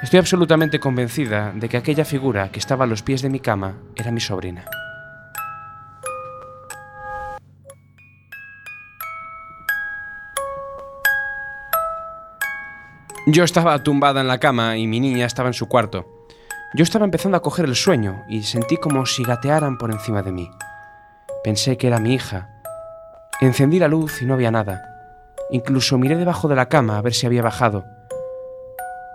Estoy 0.01 0.19
absolutamente 0.19 0.79
convencida 0.79 1.51
de 1.53 1.67
que 1.67 1.75
aquella 1.75 2.05
figura 2.05 2.49
que 2.49 2.59
estaba 2.59 2.85
a 2.85 2.87
los 2.87 3.03
pies 3.03 3.21
de 3.21 3.29
mi 3.29 3.41
cama 3.41 3.75
era 3.97 4.09
mi 4.09 4.21
sobrina. 4.21 4.63
Yo 13.25 13.45
estaba 13.45 13.81
tumbada 13.81 14.19
en 14.19 14.27
la 14.27 14.37
cama 14.37 14.75
y 14.75 14.85
mi 14.85 14.99
niña 14.99 15.25
estaba 15.25 15.47
en 15.47 15.53
su 15.53 15.69
cuarto. 15.69 16.27
Yo 16.73 16.83
estaba 16.83 17.05
empezando 17.05 17.37
a 17.37 17.41
coger 17.41 17.63
el 17.63 17.75
sueño 17.75 18.21
y 18.27 18.43
sentí 18.43 18.75
como 18.75 19.05
si 19.05 19.23
gatearan 19.23 19.77
por 19.77 19.91
encima 19.91 20.21
de 20.21 20.33
mí. 20.33 20.51
Pensé 21.41 21.77
que 21.77 21.87
era 21.87 21.99
mi 21.99 22.15
hija. 22.15 22.49
Encendí 23.39 23.79
la 23.79 23.87
luz 23.87 24.21
y 24.21 24.25
no 24.25 24.33
había 24.33 24.51
nada. 24.51 24.81
Incluso 25.51 25.97
miré 25.97 26.17
debajo 26.17 26.49
de 26.49 26.57
la 26.57 26.67
cama 26.67 26.97
a 26.97 27.01
ver 27.01 27.13
si 27.13 27.25
había 27.25 27.41
bajado. 27.41 27.85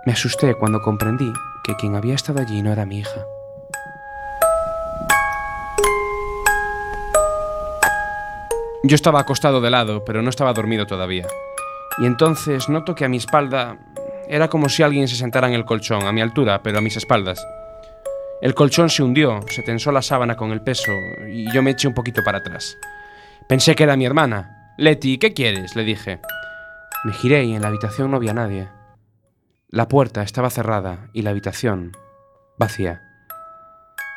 Me 0.07 0.13
asusté 0.13 0.55
cuando 0.55 0.81
comprendí 0.81 1.31
que 1.63 1.75
quien 1.75 1.95
había 1.95 2.15
estado 2.15 2.39
allí 2.39 2.63
no 2.63 2.71
era 2.71 2.87
mi 2.87 2.99
hija. 2.99 3.25
Yo 8.81 8.95
estaba 8.95 9.19
acostado 9.19 9.61
de 9.61 9.69
lado, 9.69 10.03
pero 10.03 10.23
no 10.23 10.31
estaba 10.31 10.53
dormido 10.53 10.87
todavía. 10.87 11.27
Y 11.99 12.05
entonces 12.05 12.69
noto 12.69 12.95
que 12.95 13.03
a 13.03 13.09
mi 13.09 13.17
espalda 13.17 13.77
era 14.29 14.47
como 14.47 14.69
si 14.69 14.83
alguien 14.83 15.07
se 15.07 15.15
sentara 15.15 15.47
en 15.47 15.55
el 15.55 15.65
colchón, 15.65 16.05
a 16.05 16.11
mi 16.11 16.21
altura, 16.21 16.61
pero 16.61 16.77
a 16.77 16.81
mis 16.81 16.95
espaldas. 16.95 17.45
El 18.41 18.53
colchón 18.53 18.89
se 18.89 19.01
hundió, 19.01 19.39
se 19.49 19.63
tensó 19.63 19.91
la 19.91 20.03
sábana 20.03 20.37
con 20.37 20.51
el 20.51 20.61
peso 20.61 20.93
y 21.27 21.51
yo 21.51 21.63
me 21.63 21.71
eché 21.71 21.87
un 21.87 21.95
poquito 21.95 22.23
para 22.23 22.37
atrás. 22.37 22.77
Pensé 23.49 23.75
que 23.75 23.83
era 23.83 23.97
mi 23.97 24.05
hermana. 24.05 24.75
Leti, 24.77 25.17
¿qué 25.17 25.33
quieres? 25.33 25.75
le 25.75 25.83
dije. 25.83 26.21
Me 27.03 27.11
giré 27.11 27.43
y 27.43 27.55
en 27.55 27.63
la 27.63 27.69
habitación 27.69 28.11
no 28.11 28.17
había 28.17 28.33
nadie. 28.35 28.69
La 29.67 29.87
puerta 29.87 30.21
estaba 30.21 30.51
cerrada 30.51 31.09
y 31.11 31.23
la 31.23 31.31
habitación 31.31 31.91
vacía. 32.57 33.01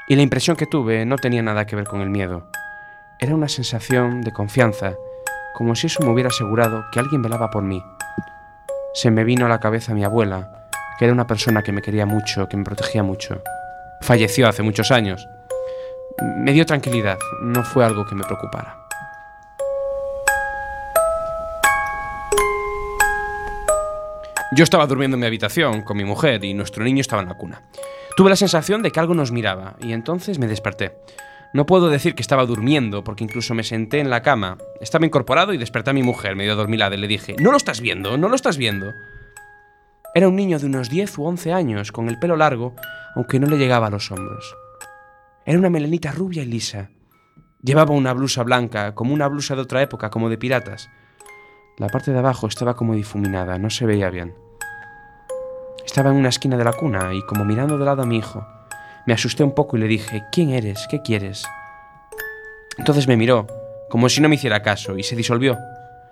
Y 0.09 0.17
la 0.17 0.23
impresión 0.23 0.57
que 0.57 0.67
tuve 0.67 1.07
no 1.07 1.17
tenía 1.17 1.43
nada 1.43 1.67
que 1.67 1.75
ver 1.75 1.87
con 1.87 2.03
el 2.03 2.11
miedo. 2.11 2.51
Era 3.19 3.35
una 3.35 3.49
sensación 3.49 4.21
de 4.21 4.33
confianza, 4.33 4.95
como 5.55 5.75
si 5.75 5.87
eso 5.87 6.03
me 6.03 6.11
hubiera 6.11 6.29
asegurado 6.29 6.85
que 6.93 7.01
alguien 7.01 7.23
velaba 7.23 7.51
por 7.51 7.63
mí. 7.63 7.83
Se 8.95 9.11
me 9.11 9.25
vino 9.25 9.47
a 9.47 9.49
la 9.49 9.59
cabeza 9.59 9.95
mi 9.95 10.05
abuela, 10.05 10.69
que 10.99 11.07
era 11.07 11.15
una 11.15 11.27
persona 11.27 11.63
que 11.63 11.73
me 11.73 11.81
quería 11.81 12.05
mucho, 12.05 12.47
que 12.47 12.59
me 12.59 12.65
protegía 12.65 13.03
mucho. 13.03 13.43
Falleció 14.03 14.47
hace 14.47 14.63
muchos 14.63 14.91
años. 14.91 15.27
Me 16.37 16.53
dio 16.53 16.67
tranquilidad, 16.67 17.17
no 17.43 17.65
fue 17.65 17.87
algo 17.87 18.05
que 18.05 18.15
me 18.15 18.23
preocupara. 18.23 18.77
Yo 24.55 24.63
estaba 24.63 24.87
durmiendo 24.87 25.15
en 25.15 25.21
mi 25.21 25.27
habitación 25.27 25.81
con 25.81 25.97
mi 25.97 26.05
mujer 26.05 26.45
y 26.45 26.53
nuestro 26.53 26.85
niño 26.85 27.01
estaba 27.01 27.23
en 27.23 27.29
la 27.29 27.35
cuna. 27.35 27.63
Tuve 28.15 28.29
la 28.29 28.37
sensación 28.37 28.83
de 28.83 28.91
que 28.91 29.01
algo 29.01 29.15
nos 29.15 29.33
miraba 29.33 29.75
y 29.81 29.95
entonces 29.95 30.39
me 30.39 30.47
desperté. 30.47 30.93
No 31.55 31.67
puedo 31.67 31.91
decir 31.91 32.15
que 32.15 32.23
estaba 32.23 32.47
durmiendo 32.47 33.05
porque 33.05 33.25
incluso 33.25 33.55
me 33.55 33.63
senté 33.63 34.01
en 34.01 34.09
la 34.09 34.23
cama. 34.23 34.57
Estaba 34.81 35.05
incorporado 35.05 35.53
y 35.53 35.59
desperté 35.59 35.91
a 35.91 35.95
mi 35.95 36.03
mujer 36.03 36.35
medio 36.35 36.57
dormilada 36.57 36.95
y 36.95 36.99
le 36.99 37.07
dije, 37.07 37.37
¿no 37.39 37.51
lo 37.51 37.59
estás 37.59 37.83
viendo? 37.83 38.17
¿No 38.17 38.29
lo 38.29 38.35
estás 38.35 38.57
viendo? 38.57 38.93
Era 40.15 40.29
un 40.29 40.37
niño 40.37 40.59
de 40.59 40.67
unos 40.67 40.89
10 40.89 41.19
u 41.19 41.25
11 41.25 41.53
años, 41.53 41.93
con 41.93 42.09
el 42.09 42.19
pelo 42.19 42.37
largo, 42.37 42.75
aunque 43.15 43.39
no 43.39 43.47
le 43.47 43.59
llegaba 43.59 43.89
a 43.89 43.91
los 43.91 44.11
hombros. 44.11 44.55
Era 45.45 45.59
una 45.59 45.71
melenita 45.71 46.11
rubia 46.13 46.43
y 46.43 46.47
lisa. 46.47 46.91
Llevaba 47.63 47.93
una 47.93 48.13
blusa 48.15 48.43
blanca, 48.43 48.95
como 48.95 49.13
una 49.13 49.29
blusa 49.29 49.55
de 49.55 49.63
otra 49.63 49.83
época, 49.83 50.11
como 50.11 50.31
de 50.31 50.39
piratas. 50.39 50.89
La 51.79 51.89
parte 51.89 52.13
de 52.13 52.19
abajo 52.19 52.47
estaba 52.47 52.77
como 52.77 52.95
difuminada, 52.95 53.59
no 53.59 53.71
se 53.71 53.87
veía 53.87 54.11
bien. 54.11 54.35
Estaba 55.85 56.11
en 56.11 56.17
una 56.17 56.29
esquina 56.29 56.57
de 56.57 56.65
la 56.65 56.73
cuna 56.73 57.13
y 57.13 57.23
como 57.23 57.45
mirando 57.45 57.77
de 57.77 57.85
lado 57.85 58.03
a 58.03 58.07
mi 58.07 58.19
hijo. 58.19 58.47
Me 59.07 59.15
asusté 59.15 59.43
un 59.43 59.53
poco 59.53 59.77
y 59.77 59.81
le 59.81 59.89
dije, 59.89 60.25
¿quién 60.31 60.51
eres? 60.51 60.87
¿Qué 60.89 61.03
quieres? 61.03 61.45
Entonces 62.79 63.09
me 63.09 63.17
miró, 63.17 63.47
como 63.91 64.09
si 64.09 64.21
no 64.21 64.29
me 64.29 64.37
hiciera 64.37 64.63
caso, 64.63 64.97
y 64.97 65.03
se 65.03 65.17
disolvió. 65.17 65.59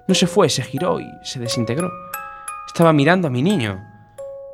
No 0.09 0.14
se 0.14 0.26
fue, 0.26 0.49
se 0.49 0.62
giró 0.62 0.99
y 0.99 1.09
se 1.22 1.38
desintegró. 1.38 1.91
Estaba 2.66 2.93
mirando 2.93 3.28
a 3.28 3.30
mi 3.30 3.43
niño. 3.43 3.80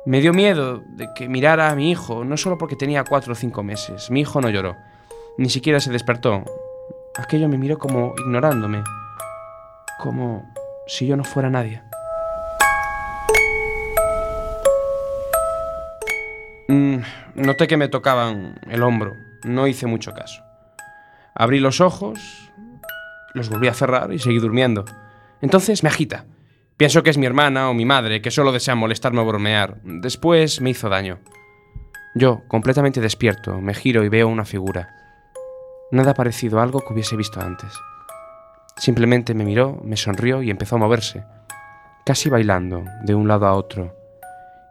Me 0.05 0.21
dio 0.21 0.33
miedo 0.33 0.83
de 0.87 1.09
que 1.13 1.27
mirara 1.27 1.69
a 1.69 1.75
mi 1.75 1.91
hijo, 1.91 2.23
no 2.23 2.37
solo 2.37 2.57
porque 2.57 2.75
tenía 2.75 3.03
cuatro 3.03 3.33
o 3.33 3.35
cinco 3.35 3.63
meses. 3.63 4.09
Mi 4.11 4.21
hijo 4.21 4.39
no 4.39 4.49
lloró, 4.49 4.75
ni 5.37 5.49
siquiera 5.49 5.79
se 5.79 5.91
despertó. 5.91 6.45
Aquello 7.17 7.49
me 7.49 7.57
miró 7.57 7.77
como 7.79 8.13
ignorándome, 8.17 8.83
como 9.99 10.53
si 10.85 11.07
yo 11.07 11.17
no 11.17 11.23
fuera 11.23 11.49
nadie. 11.49 11.81
Mm, 16.67 16.97
noté 17.35 17.67
que 17.67 17.77
me 17.77 17.87
tocaban 17.87 18.59
el 18.69 18.83
hombro, 18.83 19.13
no 19.43 19.67
hice 19.67 19.87
mucho 19.87 20.13
caso. 20.13 20.43
Abrí 21.33 21.59
los 21.59 21.81
ojos, 21.81 22.51
los 23.33 23.49
volví 23.49 23.67
a 23.67 23.73
cerrar 23.73 24.11
y 24.11 24.19
seguí 24.19 24.39
durmiendo. 24.39 24.85
Entonces 25.41 25.83
me 25.83 25.89
agita. 25.89 26.25
Pienso 26.77 27.03
que 27.03 27.09
es 27.09 27.17
mi 27.17 27.25
hermana 27.25 27.69
o 27.69 27.73
mi 27.73 27.85
madre, 27.85 28.21
que 28.21 28.31
solo 28.31 28.51
desean 28.51 28.77
molestarme 28.77 29.21
o 29.21 29.25
bromear. 29.25 29.81
Después 29.83 30.61
me 30.61 30.71
hizo 30.71 30.89
daño. 30.89 31.19
Yo, 32.15 32.43
completamente 32.47 33.01
despierto, 33.01 33.61
me 33.61 33.73
giro 33.73 34.03
y 34.03 34.09
veo 34.09 34.27
una 34.27 34.45
figura. 34.45 34.89
Nada 35.91 36.13
parecido 36.13 36.59
a 36.59 36.63
algo 36.63 36.81
que 36.81 36.93
hubiese 36.93 37.15
visto 37.15 37.39
antes. 37.39 37.71
Simplemente 38.75 39.33
me 39.33 39.45
miró, 39.45 39.79
me 39.83 39.97
sonrió 39.97 40.43
y 40.43 40.51
empezó 40.51 40.75
a 40.75 40.79
moverse, 40.79 41.23
casi 42.05 42.29
bailando, 42.29 42.83
de 43.03 43.15
un 43.15 43.27
lado 43.27 43.47
a 43.47 43.53
otro. 43.53 43.96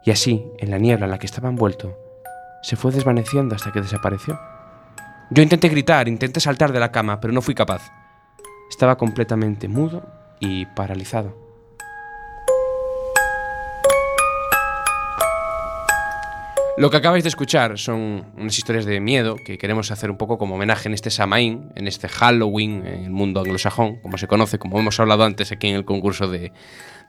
Y 0.07 0.11
así, 0.11 0.53
en 0.59 0.71
la 0.71 0.77
niebla 0.77 1.03
en 1.03 1.11
la 1.11 1.19
que 1.19 1.25
estaba 1.25 1.49
envuelto, 1.49 1.99
se 2.63 2.77
fue 2.77 2.93
desvaneciendo 2.93 3.55
hasta 3.55 3.73
que 3.73 3.81
desapareció. 3.81 4.39
Yo 5.31 5.43
intenté 5.43 5.67
gritar, 5.67 6.07
intenté 6.07 6.39
saltar 6.39 6.71
de 6.71 6.79
la 6.79 6.93
cama, 6.93 7.19
pero 7.19 7.33
no 7.33 7.41
fui 7.41 7.53
capaz. 7.53 7.91
Estaba 8.69 8.97
completamente 8.97 9.67
mudo 9.67 10.05
y 10.39 10.65
paralizado. 10.65 11.46
Lo 16.77 16.91
que 16.91 16.97
acabáis 16.97 17.23
de 17.23 17.29
escuchar 17.29 17.79
son 17.79 18.31
unas 18.37 18.55
historias 18.55 18.85
de 18.85 18.99
miedo 18.99 19.35
que 19.35 19.57
queremos 19.57 19.89
hacer 19.89 20.11
un 20.11 20.17
poco 20.17 20.37
como 20.37 20.53
homenaje 20.53 20.87
en 20.87 20.93
este 20.93 21.09
Samaín, 21.09 21.71
en 21.73 21.87
este 21.87 22.07
Halloween, 22.07 22.85
en 22.85 23.05
el 23.05 23.09
mundo 23.09 23.39
anglosajón, 23.39 23.95
como 23.95 24.19
se 24.19 24.27
conoce, 24.27 24.59
como 24.59 24.79
hemos 24.79 24.99
hablado 24.99 25.23
antes 25.23 25.51
aquí 25.51 25.69
en 25.69 25.75
el 25.75 25.85
concurso 25.85 26.27
de, 26.27 26.51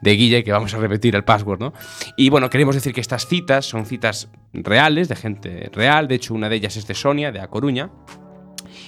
de 0.01 0.11
Guille, 0.13 0.43
que 0.43 0.53
vamos 0.53 0.73
a 0.73 0.79
repetir 0.79 1.15
el 1.17 1.23
password, 1.23 1.61
¿no? 1.61 1.75
Y 2.17 2.31
bueno, 2.31 2.49
queremos 2.49 2.77
decir 2.77 2.95
que 2.95 3.03
estas 3.03 3.27
citas 3.27 3.67
son 3.67 3.85
citas 3.85 4.31
reales, 4.55 5.07
de 5.09 5.17
gente 5.17 5.69
real, 5.71 6.09
de 6.09 6.15
hecho 6.15 6.33
una 6.33 6.49
de 6.49 6.57
ellas 6.57 6.79
es 6.79 6.87
de 6.87 6.95
Sonia, 6.95 7.31
de 7.31 7.41
A 7.41 7.49
Coruña, 7.49 7.91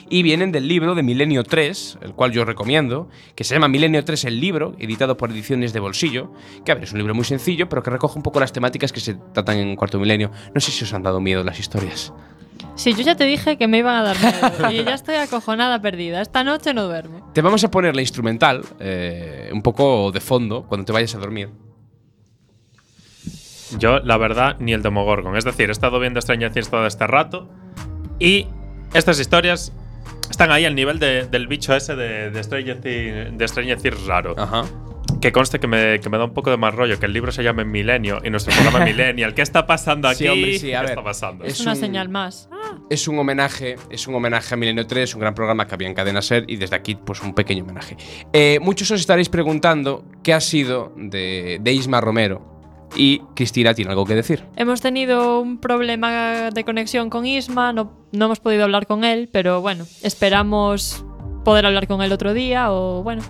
y 0.08 0.22
vienen 0.22 0.52
del 0.52 0.68
libro 0.68 0.94
de 0.94 1.02
Milenio 1.02 1.44
3, 1.44 1.98
el 2.02 2.14
cual 2.14 2.32
yo 2.32 2.44
recomiendo, 2.44 3.08
que 3.34 3.44
se 3.44 3.54
llama 3.54 3.68
Milenio 3.68 4.04
3 4.04 4.24
el 4.24 4.40
libro, 4.40 4.74
editado 4.78 5.16
por 5.16 5.30
Ediciones 5.30 5.72
de 5.72 5.80
Bolsillo, 5.80 6.32
que 6.64 6.72
a 6.72 6.74
ver, 6.74 6.84
es 6.84 6.92
un 6.92 6.98
libro 6.98 7.14
muy 7.14 7.24
sencillo, 7.24 7.68
pero 7.68 7.82
que 7.82 7.90
recoge 7.90 8.16
un 8.16 8.22
poco 8.22 8.40
las 8.40 8.52
temáticas 8.52 8.92
que 8.92 9.00
se 9.00 9.14
tratan 9.32 9.58
en 9.58 9.76
Cuarto 9.76 9.98
Milenio. 9.98 10.30
No 10.54 10.60
sé 10.60 10.70
si 10.70 10.84
os 10.84 10.92
han 10.92 11.02
dado 11.02 11.20
miedo 11.20 11.44
las 11.44 11.58
historias. 11.58 12.12
Sí, 12.74 12.94
yo 12.94 13.02
ya 13.02 13.14
te 13.14 13.24
dije 13.24 13.56
que 13.56 13.68
me 13.68 13.78
iban 13.78 13.96
a 13.96 14.02
dar 14.02 14.16
miedo 14.18 14.70
y 14.70 14.84
ya 14.84 14.94
estoy 14.94 15.16
acojonada 15.16 15.80
perdida. 15.80 16.20
Esta 16.20 16.44
noche 16.44 16.72
no 16.74 16.84
duermo. 16.84 17.30
Te 17.34 17.42
vamos 17.42 17.62
a 17.64 17.70
poner 17.70 17.94
la 17.94 18.02
instrumental, 18.02 18.64
eh, 18.78 19.50
un 19.52 19.62
poco 19.62 20.12
de 20.12 20.20
fondo, 20.20 20.64
cuando 20.66 20.84
te 20.84 20.92
vayas 20.92 21.14
a 21.14 21.18
dormir. 21.18 21.50
Yo, 23.78 24.00
la 24.00 24.16
verdad, 24.16 24.56
ni 24.58 24.72
el 24.72 24.82
Demogorgon. 24.82 25.36
Es 25.36 25.44
decir, 25.44 25.68
he 25.68 25.72
estado 25.72 26.00
viendo 26.00 26.20
Stranger 26.20 26.52
Things 26.52 26.70
todo 26.70 26.86
este 26.86 27.06
rato 27.06 27.48
y 28.18 28.46
estas 28.94 29.18
historias 29.20 29.72
están 30.30 30.50
ahí 30.50 30.64
al 30.64 30.74
nivel 30.74 30.98
de- 30.98 31.26
del 31.26 31.46
bicho 31.48 31.74
ese 31.74 31.96
de, 31.96 32.30
de, 32.30 32.42
Stranger 32.44 32.80
Things, 32.80 33.38
de 33.38 33.48
Stranger 33.48 33.78
Things 33.80 34.06
raro. 34.06 34.34
Ajá. 34.38 34.64
Que 35.20 35.32
conste 35.32 35.58
que 35.58 35.66
me, 35.66 35.98
que 36.00 36.08
me 36.08 36.16
da 36.18 36.24
un 36.24 36.32
poco 36.32 36.50
de 36.50 36.56
más 36.56 36.72
rollo, 36.74 36.98
que 36.98 37.04
el 37.06 37.12
libro 37.12 37.30
se 37.32 37.42
llame 37.42 37.64
Milenio 37.64 38.20
y 38.24 38.30
nuestro 38.30 38.54
programa 38.54 38.84
Millennial. 38.86 39.34
¿Qué 39.34 39.42
está 39.42 39.66
pasando 39.66 40.08
aquí? 40.08 40.18
Sí, 40.24 40.28
hombre, 40.28 40.58
sí, 40.58 40.72
a 40.72 40.78
¿Qué 40.80 40.86
ver. 40.86 40.90
está 40.92 41.04
pasando? 41.04 41.44
Es, 41.44 41.54
Es 41.54 41.60
una 41.60 41.72
un- 41.72 41.76
señal 41.76 42.08
más. 42.08 42.48
Es 42.88 43.06
un 43.08 43.18
homenaje, 43.18 43.76
es 43.90 44.06
un 44.06 44.14
homenaje 44.14 44.54
a 44.54 44.56
Milenio 44.56 44.86
3, 44.86 45.14
un 45.14 45.20
gran 45.20 45.34
programa 45.34 45.66
que 45.66 45.74
había 45.74 45.88
en 45.88 45.94
Cadena 45.94 46.22
Ser 46.22 46.44
y 46.48 46.56
desde 46.56 46.76
aquí 46.76 46.94
pues 46.94 47.20
un 47.22 47.34
pequeño 47.34 47.64
homenaje. 47.64 47.96
Eh, 48.32 48.58
muchos 48.62 48.90
os 48.92 49.00
estaréis 49.00 49.28
preguntando 49.28 50.04
qué 50.22 50.32
ha 50.32 50.40
sido 50.40 50.92
de, 50.96 51.58
de 51.60 51.72
Isma 51.72 52.00
Romero 52.00 52.49
y 52.96 53.20
Cristina 53.34 53.74
tiene 53.74 53.90
algo 53.90 54.04
que 54.04 54.14
decir. 54.14 54.44
Hemos 54.56 54.80
tenido 54.80 55.40
un 55.40 55.58
problema 55.58 56.50
de 56.50 56.64
conexión 56.64 57.10
con 57.10 57.26
Isma, 57.26 57.72
no, 57.72 57.92
no 58.12 58.24
hemos 58.26 58.40
podido 58.40 58.64
hablar 58.64 58.86
con 58.86 59.04
él, 59.04 59.28
pero 59.32 59.60
bueno, 59.60 59.84
esperamos 60.02 61.04
poder 61.44 61.66
hablar 61.66 61.86
con 61.86 62.02
él 62.02 62.12
otro 62.12 62.34
día 62.34 62.72
o 62.72 63.02
bueno, 63.02 63.22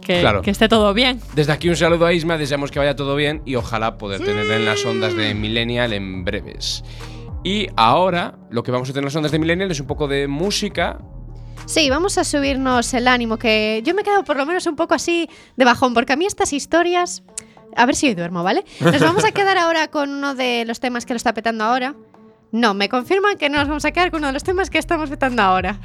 que, 0.00 0.20
Claro. 0.20 0.42
que 0.42 0.50
esté 0.50 0.68
todo 0.68 0.94
bien. 0.94 1.20
Desde 1.34 1.52
aquí 1.52 1.68
un 1.68 1.76
saludo 1.76 2.06
a 2.06 2.12
Isma, 2.12 2.38
deseamos 2.38 2.70
que 2.70 2.78
vaya 2.78 2.96
todo 2.96 3.16
bien 3.16 3.42
y 3.44 3.56
ojalá 3.56 3.98
poder 3.98 4.24
tenerla 4.24 4.56
en 4.56 4.64
las 4.64 4.84
ondas 4.84 5.14
de 5.14 5.34
Millennial 5.34 5.92
en 5.92 6.24
breves. 6.24 6.82
Y 7.42 7.68
ahora 7.76 8.38
lo 8.50 8.62
que 8.62 8.70
vamos 8.70 8.88
a 8.90 8.92
tener 8.92 9.04
en 9.04 9.06
las 9.06 9.16
ondas 9.16 9.32
de 9.32 9.38
Millennial 9.38 9.70
es 9.70 9.80
un 9.80 9.86
poco 9.86 10.08
de 10.08 10.28
música. 10.28 10.98
Sí, 11.66 11.88
vamos 11.90 12.18
a 12.18 12.24
subirnos 12.24 12.92
el 12.94 13.06
ánimo, 13.06 13.36
que 13.38 13.82
yo 13.84 13.94
me 13.94 14.02
quedo 14.02 14.24
por 14.24 14.36
lo 14.36 14.46
menos 14.46 14.66
un 14.66 14.76
poco 14.76 14.94
así 14.94 15.28
de 15.56 15.64
bajón, 15.64 15.94
porque 15.94 16.12
a 16.12 16.16
mí 16.16 16.26
estas 16.26 16.52
historias... 16.52 17.22
A 17.76 17.86
ver 17.86 17.96
si 17.96 18.08
hoy 18.08 18.14
duermo, 18.14 18.42
¿vale? 18.42 18.64
Nos 18.80 19.00
vamos 19.00 19.24
a 19.24 19.32
quedar 19.32 19.58
ahora 19.58 19.88
con 19.88 20.10
uno 20.10 20.34
de 20.34 20.64
los 20.66 20.80
temas 20.80 21.06
que 21.06 21.14
lo 21.14 21.16
está 21.16 21.34
petando 21.34 21.64
ahora. 21.64 21.94
No, 22.52 22.74
me 22.74 22.88
confirman 22.88 23.38
que 23.38 23.48
no 23.48 23.58
nos 23.58 23.68
vamos 23.68 23.84
a 23.84 23.92
quedar 23.92 24.10
con 24.10 24.18
uno 24.18 24.28
de 24.28 24.32
los 24.32 24.42
temas 24.42 24.70
que 24.70 24.78
estamos 24.78 25.08
petando 25.08 25.42
ahora. 25.42 25.78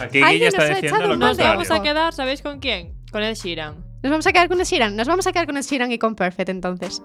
Aquí 0.00 0.18
está 0.18 0.58
nos 0.58 0.70
ha 0.70 0.74
diciendo 0.74 0.98
echado 0.98 1.08
lo 1.08 1.16
Nos 1.16 1.38
vamos 1.38 1.70
a 1.70 1.82
quedar, 1.82 2.12
¿sabéis 2.12 2.42
con 2.42 2.58
quién? 2.58 2.94
Con 3.10 3.22
el 3.22 3.34
Sheeran. 3.34 3.76
Nos 4.02 4.10
vamos 4.10 4.26
a 4.26 4.32
quedar 4.32 4.48
con 4.48 4.60
el 4.60 4.66
Sheeran. 4.66 4.96
Nos 4.96 5.08
vamos 5.08 5.26
a 5.26 5.32
quedar 5.32 5.46
con 5.46 5.56
el 5.56 5.62
Sheeran 5.62 5.90
y 5.92 5.98
con 5.98 6.14
Perfect 6.14 6.50
entonces. 6.50 7.02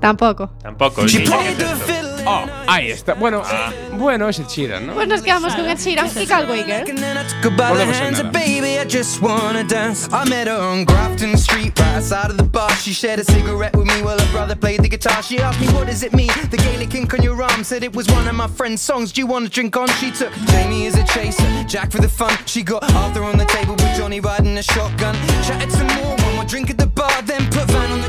Tampoco. 0.00 0.52
Tampoco. 0.62 1.02
Guilla, 1.04 1.38
¿qué 1.38 1.64
es 1.64 1.88
esto? 1.88 2.09
Oh, 2.26 2.44
ahí 2.68 2.90
está. 2.90 3.14
Bueno, 3.14 3.42
ah, 3.44 3.72
bueno, 3.92 4.28
es 4.28 4.38
el 4.38 4.46
Sheeran, 4.46 4.86
¿no? 4.86 4.94
Pues 4.94 5.08
nos 5.08 5.22
quedamos 5.22 5.54
con 5.54 5.66
el 5.66 5.76
Sheeran 5.76 6.08
y 6.16 6.26
Calway 6.26 6.64
Girl. 6.64 6.88
And 6.88 6.98
then 6.98 7.16
I 7.16 7.22
took 7.24 7.44
her 7.44 7.50
by 7.50 7.72
the 7.72 7.84
Volvemos 7.84 7.96
en 7.96 8.02
hands 8.04 8.18
nada. 8.18 8.24
and 8.28 8.32
baby, 8.32 8.78
I 8.78 8.84
just 8.84 9.20
wanna 9.22 9.64
dance. 9.64 10.08
I 10.12 10.24
met 10.28 10.46
her 10.46 10.56
on 10.60 10.84
Grafton 10.84 11.36
Street, 11.36 11.78
right 11.78 11.96
outside 11.96 12.30
of 12.30 12.36
the 12.36 12.42
bar. 12.44 12.70
She 12.76 12.92
shared 12.92 13.20
a 13.20 13.24
cigarette 13.24 13.74
with 13.76 13.86
me 13.86 14.02
while 14.02 14.18
her 14.18 14.32
brother 14.32 14.54
played 14.54 14.80
the 14.82 14.88
guitar. 14.88 15.22
She 15.22 15.38
asked 15.40 15.60
me, 15.60 15.66
what 15.68 15.86
does 15.86 16.02
it 16.02 16.12
mean? 16.12 16.30
The 16.50 16.56
Gaelic 16.56 16.94
ink 16.94 17.14
on 17.14 17.22
your 17.22 17.40
arm 17.42 17.64
said 17.64 17.82
it 17.82 17.94
was 17.94 18.06
one 18.08 18.28
of 18.28 18.34
my 18.34 18.48
friend's 18.48 18.82
songs. 18.82 19.12
Do 19.12 19.20
you 19.20 19.26
wanna 19.26 19.48
drink 19.48 19.76
on? 19.76 19.88
She 20.00 20.10
took 20.10 20.32
Jamie 20.48 20.86
as 20.86 20.96
a 20.96 21.04
chaser, 21.04 21.44
Jack 21.66 21.90
for 21.90 22.00
the 22.00 22.08
fun. 22.08 22.32
She 22.46 22.62
got 22.62 22.82
Arthur 22.94 23.24
on 23.24 23.38
the 23.38 23.46
table 23.46 23.74
with 23.74 23.96
Johnny 23.96 24.20
riding 24.20 24.56
a 24.58 24.62
shotgun. 24.62 25.14
Chatted 25.44 25.72
some 25.72 25.86
more, 25.96 26.16
one 26.16 26.34
more 26.36 26.44
drink 26.44 26.70
at 26.70 26.78
the 26.78 26.86
bar, 26.86 27.22
then 27.22 27.44
put 27.50 27.64
Van 27.70 27.90
on 27.92 28.00
the 28.02 28.08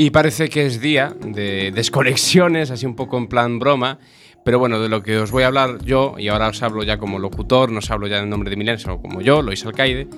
Y 0.00 0.10
parece 0.10 0.48
que 0.48 0.64
es 0.64 0.80
día 0.80 1.12
de 1.20 1.72
desconexiones, 1.72 2.70
así 2.70 2.86
un 2.86 2.94
poco 2.94 3.18
en 3.18 3.26
plan 3.26 3.58
broma. 3.58 3.98
Pero 4.44 4.60
bueno, 4.60 4.80
de 4.80 4.88
lo 4.88 5.02
que 5.02 5.18
os 5.18 5.30
voy 5.32 5.42
a 5.42 5.48
hablar 5.48 5.84
yo, 5.84 6.14
y 6.16 6.28
ahora 6.28 6.48
os 6.48 6.62
hablo 6.62 6.82
ya 6.84 6.96
como 6.96 7.18
locutor, 7.18 7.70
no 7.72 7.80
os 7.80 7.90
hablo 7.90 8.06
ya 8.06 8.20
en 8.20 8.30
nombre 8.30 8.48
de 8.48 8.56
Milen, 8.56 8.78
sino 8.78 9.02
como 9.02 9.20
yo, 9.20 9.42
Lois 9.42 9.66
Alcaide, 9.66 10.08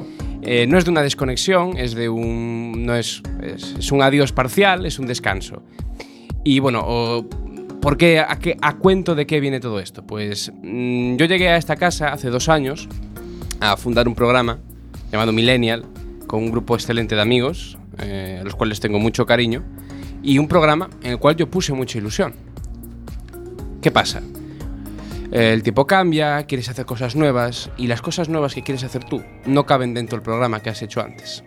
eh, 0.43 0.66
no 0.68 0.76
es 0.78 0.85
de 0.85 0.91
una 0.91 1.03
desconexión, 1.03 1.76
es 1.78 1.95
de 1.95 2.09
un. 2.11 2.85
no 2.85 2.95
es, 2.95 3.22
es, 3.43 3.74
es 3.78 3.91
un 3.91 4.03
adiós 4.03 4.33
parcial, 4.33 4.85
es 4.87 4.99
un 5.01 5.07
descanso. 5.07 5.62
Y 6.45 6.61
bueno, 6.61 6.83
o- 6.87 7.26
¿por 7.81 7.97
qué? 7.97 8.20
A, 8.20 8.39
qué- 8.39 8.57
a 8.61 8.76
cuento 8.76 9.14
de 9.16 9.26
qué 9.26 9.41
viene 9.41 9.59
todo 9.59 9.81
esto? 9.81 10.07
Pues 10.07 10.53
mm, 10.62 11.16
yo 11.16 11.24
llegué 11.24 11.49
a 11.49 11.57
esta 11.57 11.74
casa 11.76 12.12
hace 12.12 12.28
dos 12.28 12.49
años 12.51 12.89
a 13.61 13.76
fundar 13.78 14.07
un 14.07 14.14
programa 14.14 14.59
llamado 15.11 15.33
Millennial, 15.33 15.87
con 16.28 16.45
un 16.45 16.53
grupo 16.53 16.74
excelente 16.76 17.16
de 17.16 17.22
amigos, 17.22 17.78
eh, 18.03 18.38
a 18.40 18.44
los 18.44 18.55
cuales 18.55 18.80
tengo 18.80 18.98
mucho 18.98 19.26
cariño, 19.26 19.62
y 20.22 20.38
un 20.38 20.48
programa 20.48 20.90
en 21.03 21.12
el 21.12 21.18
cual 21.18 21.36
yo 21.36 21.51
puse 21.51 21.72
mucha 21.72 21.98
ilusión. 21.98 22.34
¿Qué 23.80 23.90
pasa? 23.90 24.20
Eh, 25.32 25.53
El 25.53 25.62
tiempo 25.62 25.86
cambia, 25.86 26.42
quieres 26.44 26.68
hacer 26.68 26.84
cosas 26.84 27.16
nuevas, 27.16 27.70
y 27.76 27.86
las 27.86 28.03
cosas 28.03 28.28
nuevas 28.28 28.55
que 28.55 28.62
quieres 28.62 28.84
hacer 28.84 29.05
tú 29.05 29.22
no 29.46 29.64
caben 29.64 29.94
dentro 29.94 30.16
del 30.16 30.22
programa 30.22 30.61
que 30.61 30.70
has 30.70 30.82
hecho 30.82 31.01
antes. 31.01 31.44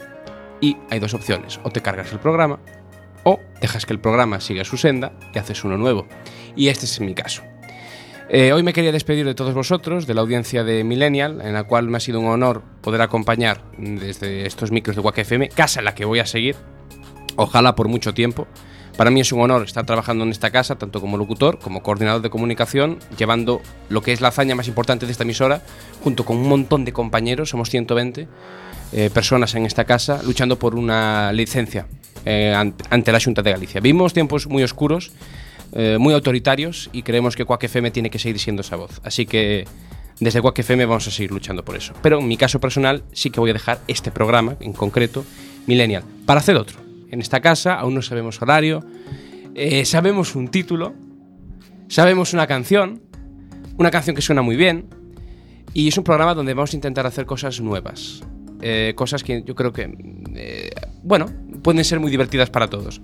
Y 0.62 0.78
hay 0.90 1.00
dos 1.00 1.14
opciones, 1.14 1.60
o 1.64 1.70
te 1.70 1.82
cargas 1.82 2.12
el 2.12 2.20
programa, 2.20 2.60
o 3.24 3.40
dejas 3.62 3.86
que 3.86 3.94
el 3.94 4.00
programa 4.00 4.40
siga 4.40 4.64
su 4.64 4.78
senda 4.78 5.14
y 5.34 5.38
haces 5.38 5.64
uno 5.64 5.78
nuevo. 5.78 6.08
Y 6.56 6.70
este 6.70 6.86
es 6.86 7.00
mi 7.00 7.14
caso. 7.14 7.44
Eh, 8.36 8.52
hoy 8.52 8.64
me 8.64 8.74
quería 8.74 8.92
despedir 8.92 9.28
de 9.28 9.36
todos 9.36 9.54
vosotros, 9.54 10.08
de 10.08 10.16
la 10.16 10.22
audiencia 10.22 10.64
de 10.64 10.84
Millennial, 10.84 11.40
en 11.42 11.54
la 11.54 11.66
cual 11.66 11.88
me 11.88 11.98
ha 11.98 12.00
sido 12.00 12.20
un 12.20 12.26
honor 12.26 12.64
poder 12.82 13.00
acompañar 13.04 13.62
desde 13.78 14.48
estos 14.48 14.72
micros 14.72 14.96
de 14.96 15.04
Wack 15.04 15.20
FM, 15.20 15.50
casa 15.50 15.82
en 15.82 15.86
la 15.86 15.94
que 15.94 16.04
voy 16.04 16.18
a 16.18 16.26
seguir, 16.26 16.56
ojalá 17.36 17.76
por 17.76 17.90
mucho 17.90 18.16
tiempo. 18.16 18.48
Para 18.98 19.12
mí 19.12 19.22
es 19.22 19.32
un 19.32 19.42
honor 19.42 19.62
estar 19.62 19.86
trabajando 19.86 20.24
en 20.24 20.32
esta 20.32 20.50
casa, 20.50 20.80
tanto 20.80 21.00
como 21.00 21.16
locutor, 21.16 21.60
como 21.60 21.84
coordinador 21.84 22.24
de 22.24 22.32
comunicación, 22.32 22.98
llevando 23.20 23.62
lo 23.90 24.02
que 24.02 24.14
es 24.14 24.20
la 24.20 24.30
hazaña 24.30 24.56
más 24.56 24.68
importante 24.68 25.06
de 25.06 25.12
esta 25.12 25.26
emisora, 25.26 25.62
junto 26.04 26.26
con 26.26 26.38
un 26.38 26.50
montón 26.50 26.86
de 26.86 26.92
compañeros, 26.92 27.50
somos 27.50 27.70
120 27.70 28.28
eh, 28.94 29.10
personas 29.14 29.54
en 29.54 29.68
esta 29.68 29.86
casa, 29.86 30.24
luchando 30.24 30.58
por 30.58 30.74
una 30.74 31.32
licencia 31.34 31.86
eh, 32.26 32.52
ante, 32.56 33.12
la 33.12 33.20
Junta 33.20 33.44
de 33.44 33.52
Galicia. 33.52 33.80
Vimos 33.80 34.12
tiempos 34.12 34.48
muy 34.48 34.64
oscuros, 34.64 35.12
eh, 35.76 35.98
muy 36.00 36.14
autoritarios, 36.14 36.90
y 36.94 37.02
creemos 37.02 37.36
que 37.36 37.46
Quack 37.46 37.64
FM 37.64 37.92
tiene 37.92 38.10
que 38.10 38.20
seguir 38.20 38.40
siendo 38.40 38.62
esa 38.62 38.76
voz. 38.76 39.02
Así 39.04 39.26
que 39.26 39.66
desde 40.20 40.42
Quack 40.42 40.60
FM 40.60 40.86
vamos 40.86 41.08
a 41.08 41.12
seguir 41.12 41.32
luchando 41.32 41.66
por 41.66 41.76
eso. 41.76 41.94
Pero 42.02 42.20
en 42.20 42.28
mi 42.28 42.38
caso 42.38 42.60
personal 42.60 43.04
sí 43.12 43.32
que 43.32 43.40
voy 43.40 43.50
a 43.50 43.54
dejar 43.54 43.80
este 43.88 44.12
programa, 44.12 44.56
en 44.60 44.74
concreto, 44.74 45.26
Millennial, 45.66 46.04
para 46.26 46.42
hacer 46.42 46.58
otro. 46.58 46.80
En 47.10 47.22
esta 47.22 47.40
casa 47.40 47.76
aún 47.76 47.96
no 47.96 48.02
sabemos 48.02 48.42
horario, 48.42 48.86
eh, 49.56 49.86
sabemos 49.86 50.36
un 50.36 50.50
título, 50.50 50.94
sabemos 51.88 52.34
una 52.34 52.46
canción, 52.48 53.02
una 53.78 53.90
canción 53.90 54.16
que 54.16 54.22
suena 54.22 54.42
muy 54.42 54.56
bien, 54.56 54.86
y 55.74 55.88
es 55.88 55.98
un 55.98 56.04
programa 56.04 56.36
donde 56.36 56.54
vamos 56.54 56.74
a 56.74 56.76
intentar 56.76 57.08
hacer 57.08 57.26
cosas 57.26 57.62
nuevas. 57.62 58.22
Eh, 58.62 58.94
cosas 58.96 59.24
que 59.24 59.44
yo 59.44 59.56
creo 59.56 59.74
que, 59.74 59.92
bueno, 61.04 61.26
pueden 61.64 61.84
ser 61.84 62.00
muy 62.00 62.12
divertidas 62.12 62.50
para 62.50 62.70
todos. 62.70 63.02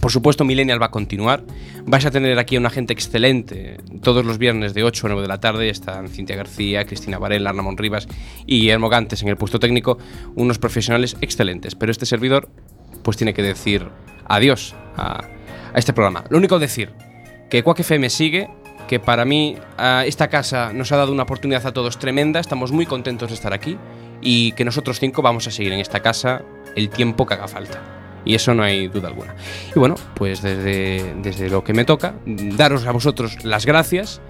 Por 0.00 0.12
supuesto, 0.12 0.44
Millennial 0.44 0.80
va 0.80 0.86
a 0.86 0.90
continuar. 0.90 1.42
Vais 1.84 2.04
a 2.06 2.10
tener 2.10 2.38
aquí 2.38 2.56
a 2.56 2.60
una 2.60 2.70
gente 2.70 2.92
excelente 2.92 3.78
todos 4.02 4.24
los 4.24 4.38
viernes 4.38 4.74
de 4.74 4.84
8 4.84 5.06
a 5.06 5.08
9 5.10 5.22
de 5.22 5.28
la 5.28 5.40
tarde. 5.40 5.70
Están 5.70 6.08
Cintia 6.08 6.36
García, 6.36 6.84
Cristina 6.84 7.18
Varela, 7.18 7.52
Ramón 7.52 7.76
Rivas 7.76 8.06
y 8.46 8.60
Guillermo 8.60 8.88
Gantes 8.88 9.22
en 9.22 9.28
el 9.28 9.36
puesto 9.36 9.58
técnico. 9.58 9.98
Unos 10.36 10.58
profesionales 10.58 11.16
excelentes. 11.20 11.74
Pero 11.74 11.90
este 11.90 12.06
servidor, 12.06 12.48
pues 13.02 13.16
tiene 13.16 13.34
que 13.34 13.42
decir 13.42 13.88
adiós 14.26 14.74
a, 14.96 15.24
este 15.74 15.92
programa. 15.92 16.24
Lo 16.30 16.38
único 16.38 16.58
decir 16.58 16.90
que 17.50 17.62
Quack 17.62 17.80
FM 17.80 18.08
sigue 18.10 18.48
que 18.86 19.00
para 19.00 19.24
mí 19.24 19.56
esta 20.06 20.28
casa 20.28 20.72
nos 20.72 20.92
ha 20.92 20.96
dado 20.96 21.12
una 21.12 21.24
oportunidad 21.24 21.66
a 21.66 21.72
todos 21.72 21.98
tremenda. 21.98 22.40
Estamos 22.40 22.72
muy 22.72 22.86
contentos 22.86 23.28
de 23.28 23.34
estar 23.34 23.52
aquí 23.52 23.76
y 24.22 24.52
que 24.52 24.64
nosotros 24.64 24.98
cinco 24.98 25.22
vamos 25.22 25.46
a 25.46 25.50
seguir 25.50 25.72
en 25.72 25.80
esta 25.80 26.00
casa 26.00 26.42
el 26.74 26.88
tiempo 26.88 27.26
que 27.26 27.34
haga 27.34 27.48
falta. 27.48 27.97
Y 28.28 28.34
eso 28.34 28.54
no 28.54 28.62
hay 28.62 28.88
duda 28.88 29.08
alguna. 29.08 29.34
Y 29.74 29.78
bueno, 29.78 29.96
pues 30.14 30.42
desde, 30.42 31.14
desde 31.22 31.48
lo 31.48 31.64
que 31.64 31.72
me 31.72 31.84
toca, 31.86 32.14
daros 32.26 32.86
a 32.86 32.92
vosotros 32.92 33.42
las 33.42 33.64
gracias. 33.64 34.20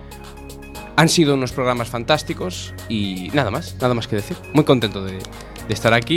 Han 0.97 1.09
sido 1.09 1.35
unos 1.35 1.53
programas 1.53 1.89
fantásticos 1.89 2.73
y 2.89 3.29
nada 3.35 3.51
más, 3.51 3.75
nada 3.81 3.95
más 3.95 4.07
que 4.07 4.17
decir. 4.17 4.37
Muy 4.53 4.65
contento 4.65 5.05
de, 5.05 5.15
de 5.19 5.75
estar 5.75 5.93
aquí 5.95 6.15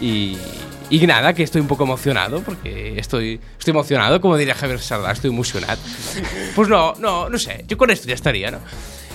y, 0.00 0.38
y 0.90 1.06
nada, 1.06 1.34
que 1.34 1.42
estoy 1.42 1.60
un 1.60 1.66
poco 1.66 1.82
emocionado 1.82 2.40
porque 2.40 2.98
estoy, 2.98 3.40
estoy 3.58 3.72
emocionado, 3.72 4.20
como 4.20 4.36
diría 4.36 4.54
Javier 4.54 4.78
Sardá, 4.78 5.10
estoy 5.10 5.30
emocionado. 5.30 5.80
Pues 6.54 6.68
no, 6.68 6.94
no, 7.00 7.28
no 7.28 7.38
sé, 7.38 7.64
yo 7.66 7.76
con 7.76 7.90
esto 7.90 8.06
ya 8.06 8.14
estaría, 8.14 8.52
¿no? 8.52 8.58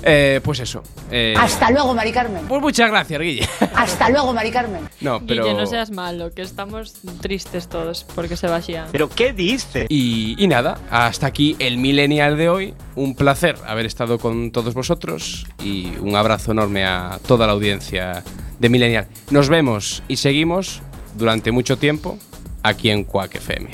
Eh, 0.07 0.39
pues 0.43 0.59
eso. 0.59 0.83
eh, 1.09 1.33
Hasta 1.35 1.71
luego, 1.71 1.95
Mari 1.95 2.11
Carmen. 2.11 2.43
pues 2.47 2.61
muchas 2.61 2.89
gracias, 2.91 3.19
Guille. 3.19 3.49
Hasta 3.75 4.09
luego, 4.09 4.33
Mari 4.33 4.51
Carmen. 4.51 4.81
No, 5.01 5.19
pero. 5.25 5.43
Guille, 5.45 5.57
no 5.57 5.65
seas 5.65 5.89
malo, 5.89 6.31
que 6.31 6.43
estamos 6.43 6.93
tristes 7.21 7.67
todos 7.67 8.05
porque 8.13 8.37
se 8.37 8.47
va 8.47 8.61
Xian. 8.61 8.89
¿Pero 8.91 9.09
qué 9.09 9.33
dice? 9.33 9.87
Y, 9.89 10.35
y 10.37 10.47
nada, 10.47 10.77
hasta 10.91 11.25
aquí 11.25 11.55
el 11.57 11.77
Millennial 11.79 12.37
de 12.37 12.49
hoy. 12.49 12.73
Un 12.95 13.15
placer 13.15 13.55
haber 13.65 13.85
estado 13.87 14.19
con 14.19 14.51
todos 14.51 14.75
vosotros 14.75 15.47
y 15.63 15.93
un 15.99 16.15
abrazo 16.15 16.51
enorme 16.51 16.85
a 16.85 17.19
toda 17.27 17.47
la 17.47 17.53
audiencia 17.53 18.23
de 18.59 18.69
Millennial. 18.69 19.07
Nos 19.31 19.49
vemos 19.49 20.03
y 20.07 20.17
seguimos 20.17 20.81
durante 21.15 21.51
mucho 21.51 21.77
tiempo 21.77 22.17
aquí 22.61 22.91
en 22.91 23.03
Quack 23.05 23.35
FM. 23.35 23.69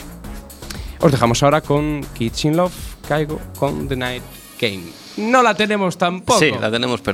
Os 1.02 1.12
dejamos 1.12 1.44
ahora 1.44 1.60
con 1.62 2.06
Kitchen 2.18 2.56
Love, 2.56 2.74
caigo 3.08 3.40
con 3.60 3.88
The 3.90 3.96
Night 3.98 4.24
Game. 4.60 4.84
No 5.22 5.44
la 5.44 5.54
tenemos 5.54 5.98
tampoco. 5.98 6.40
Sí, 6.40 6.52
la 6.60 6.72
tenemos, 6.72 7.02
pero 7.02 7.10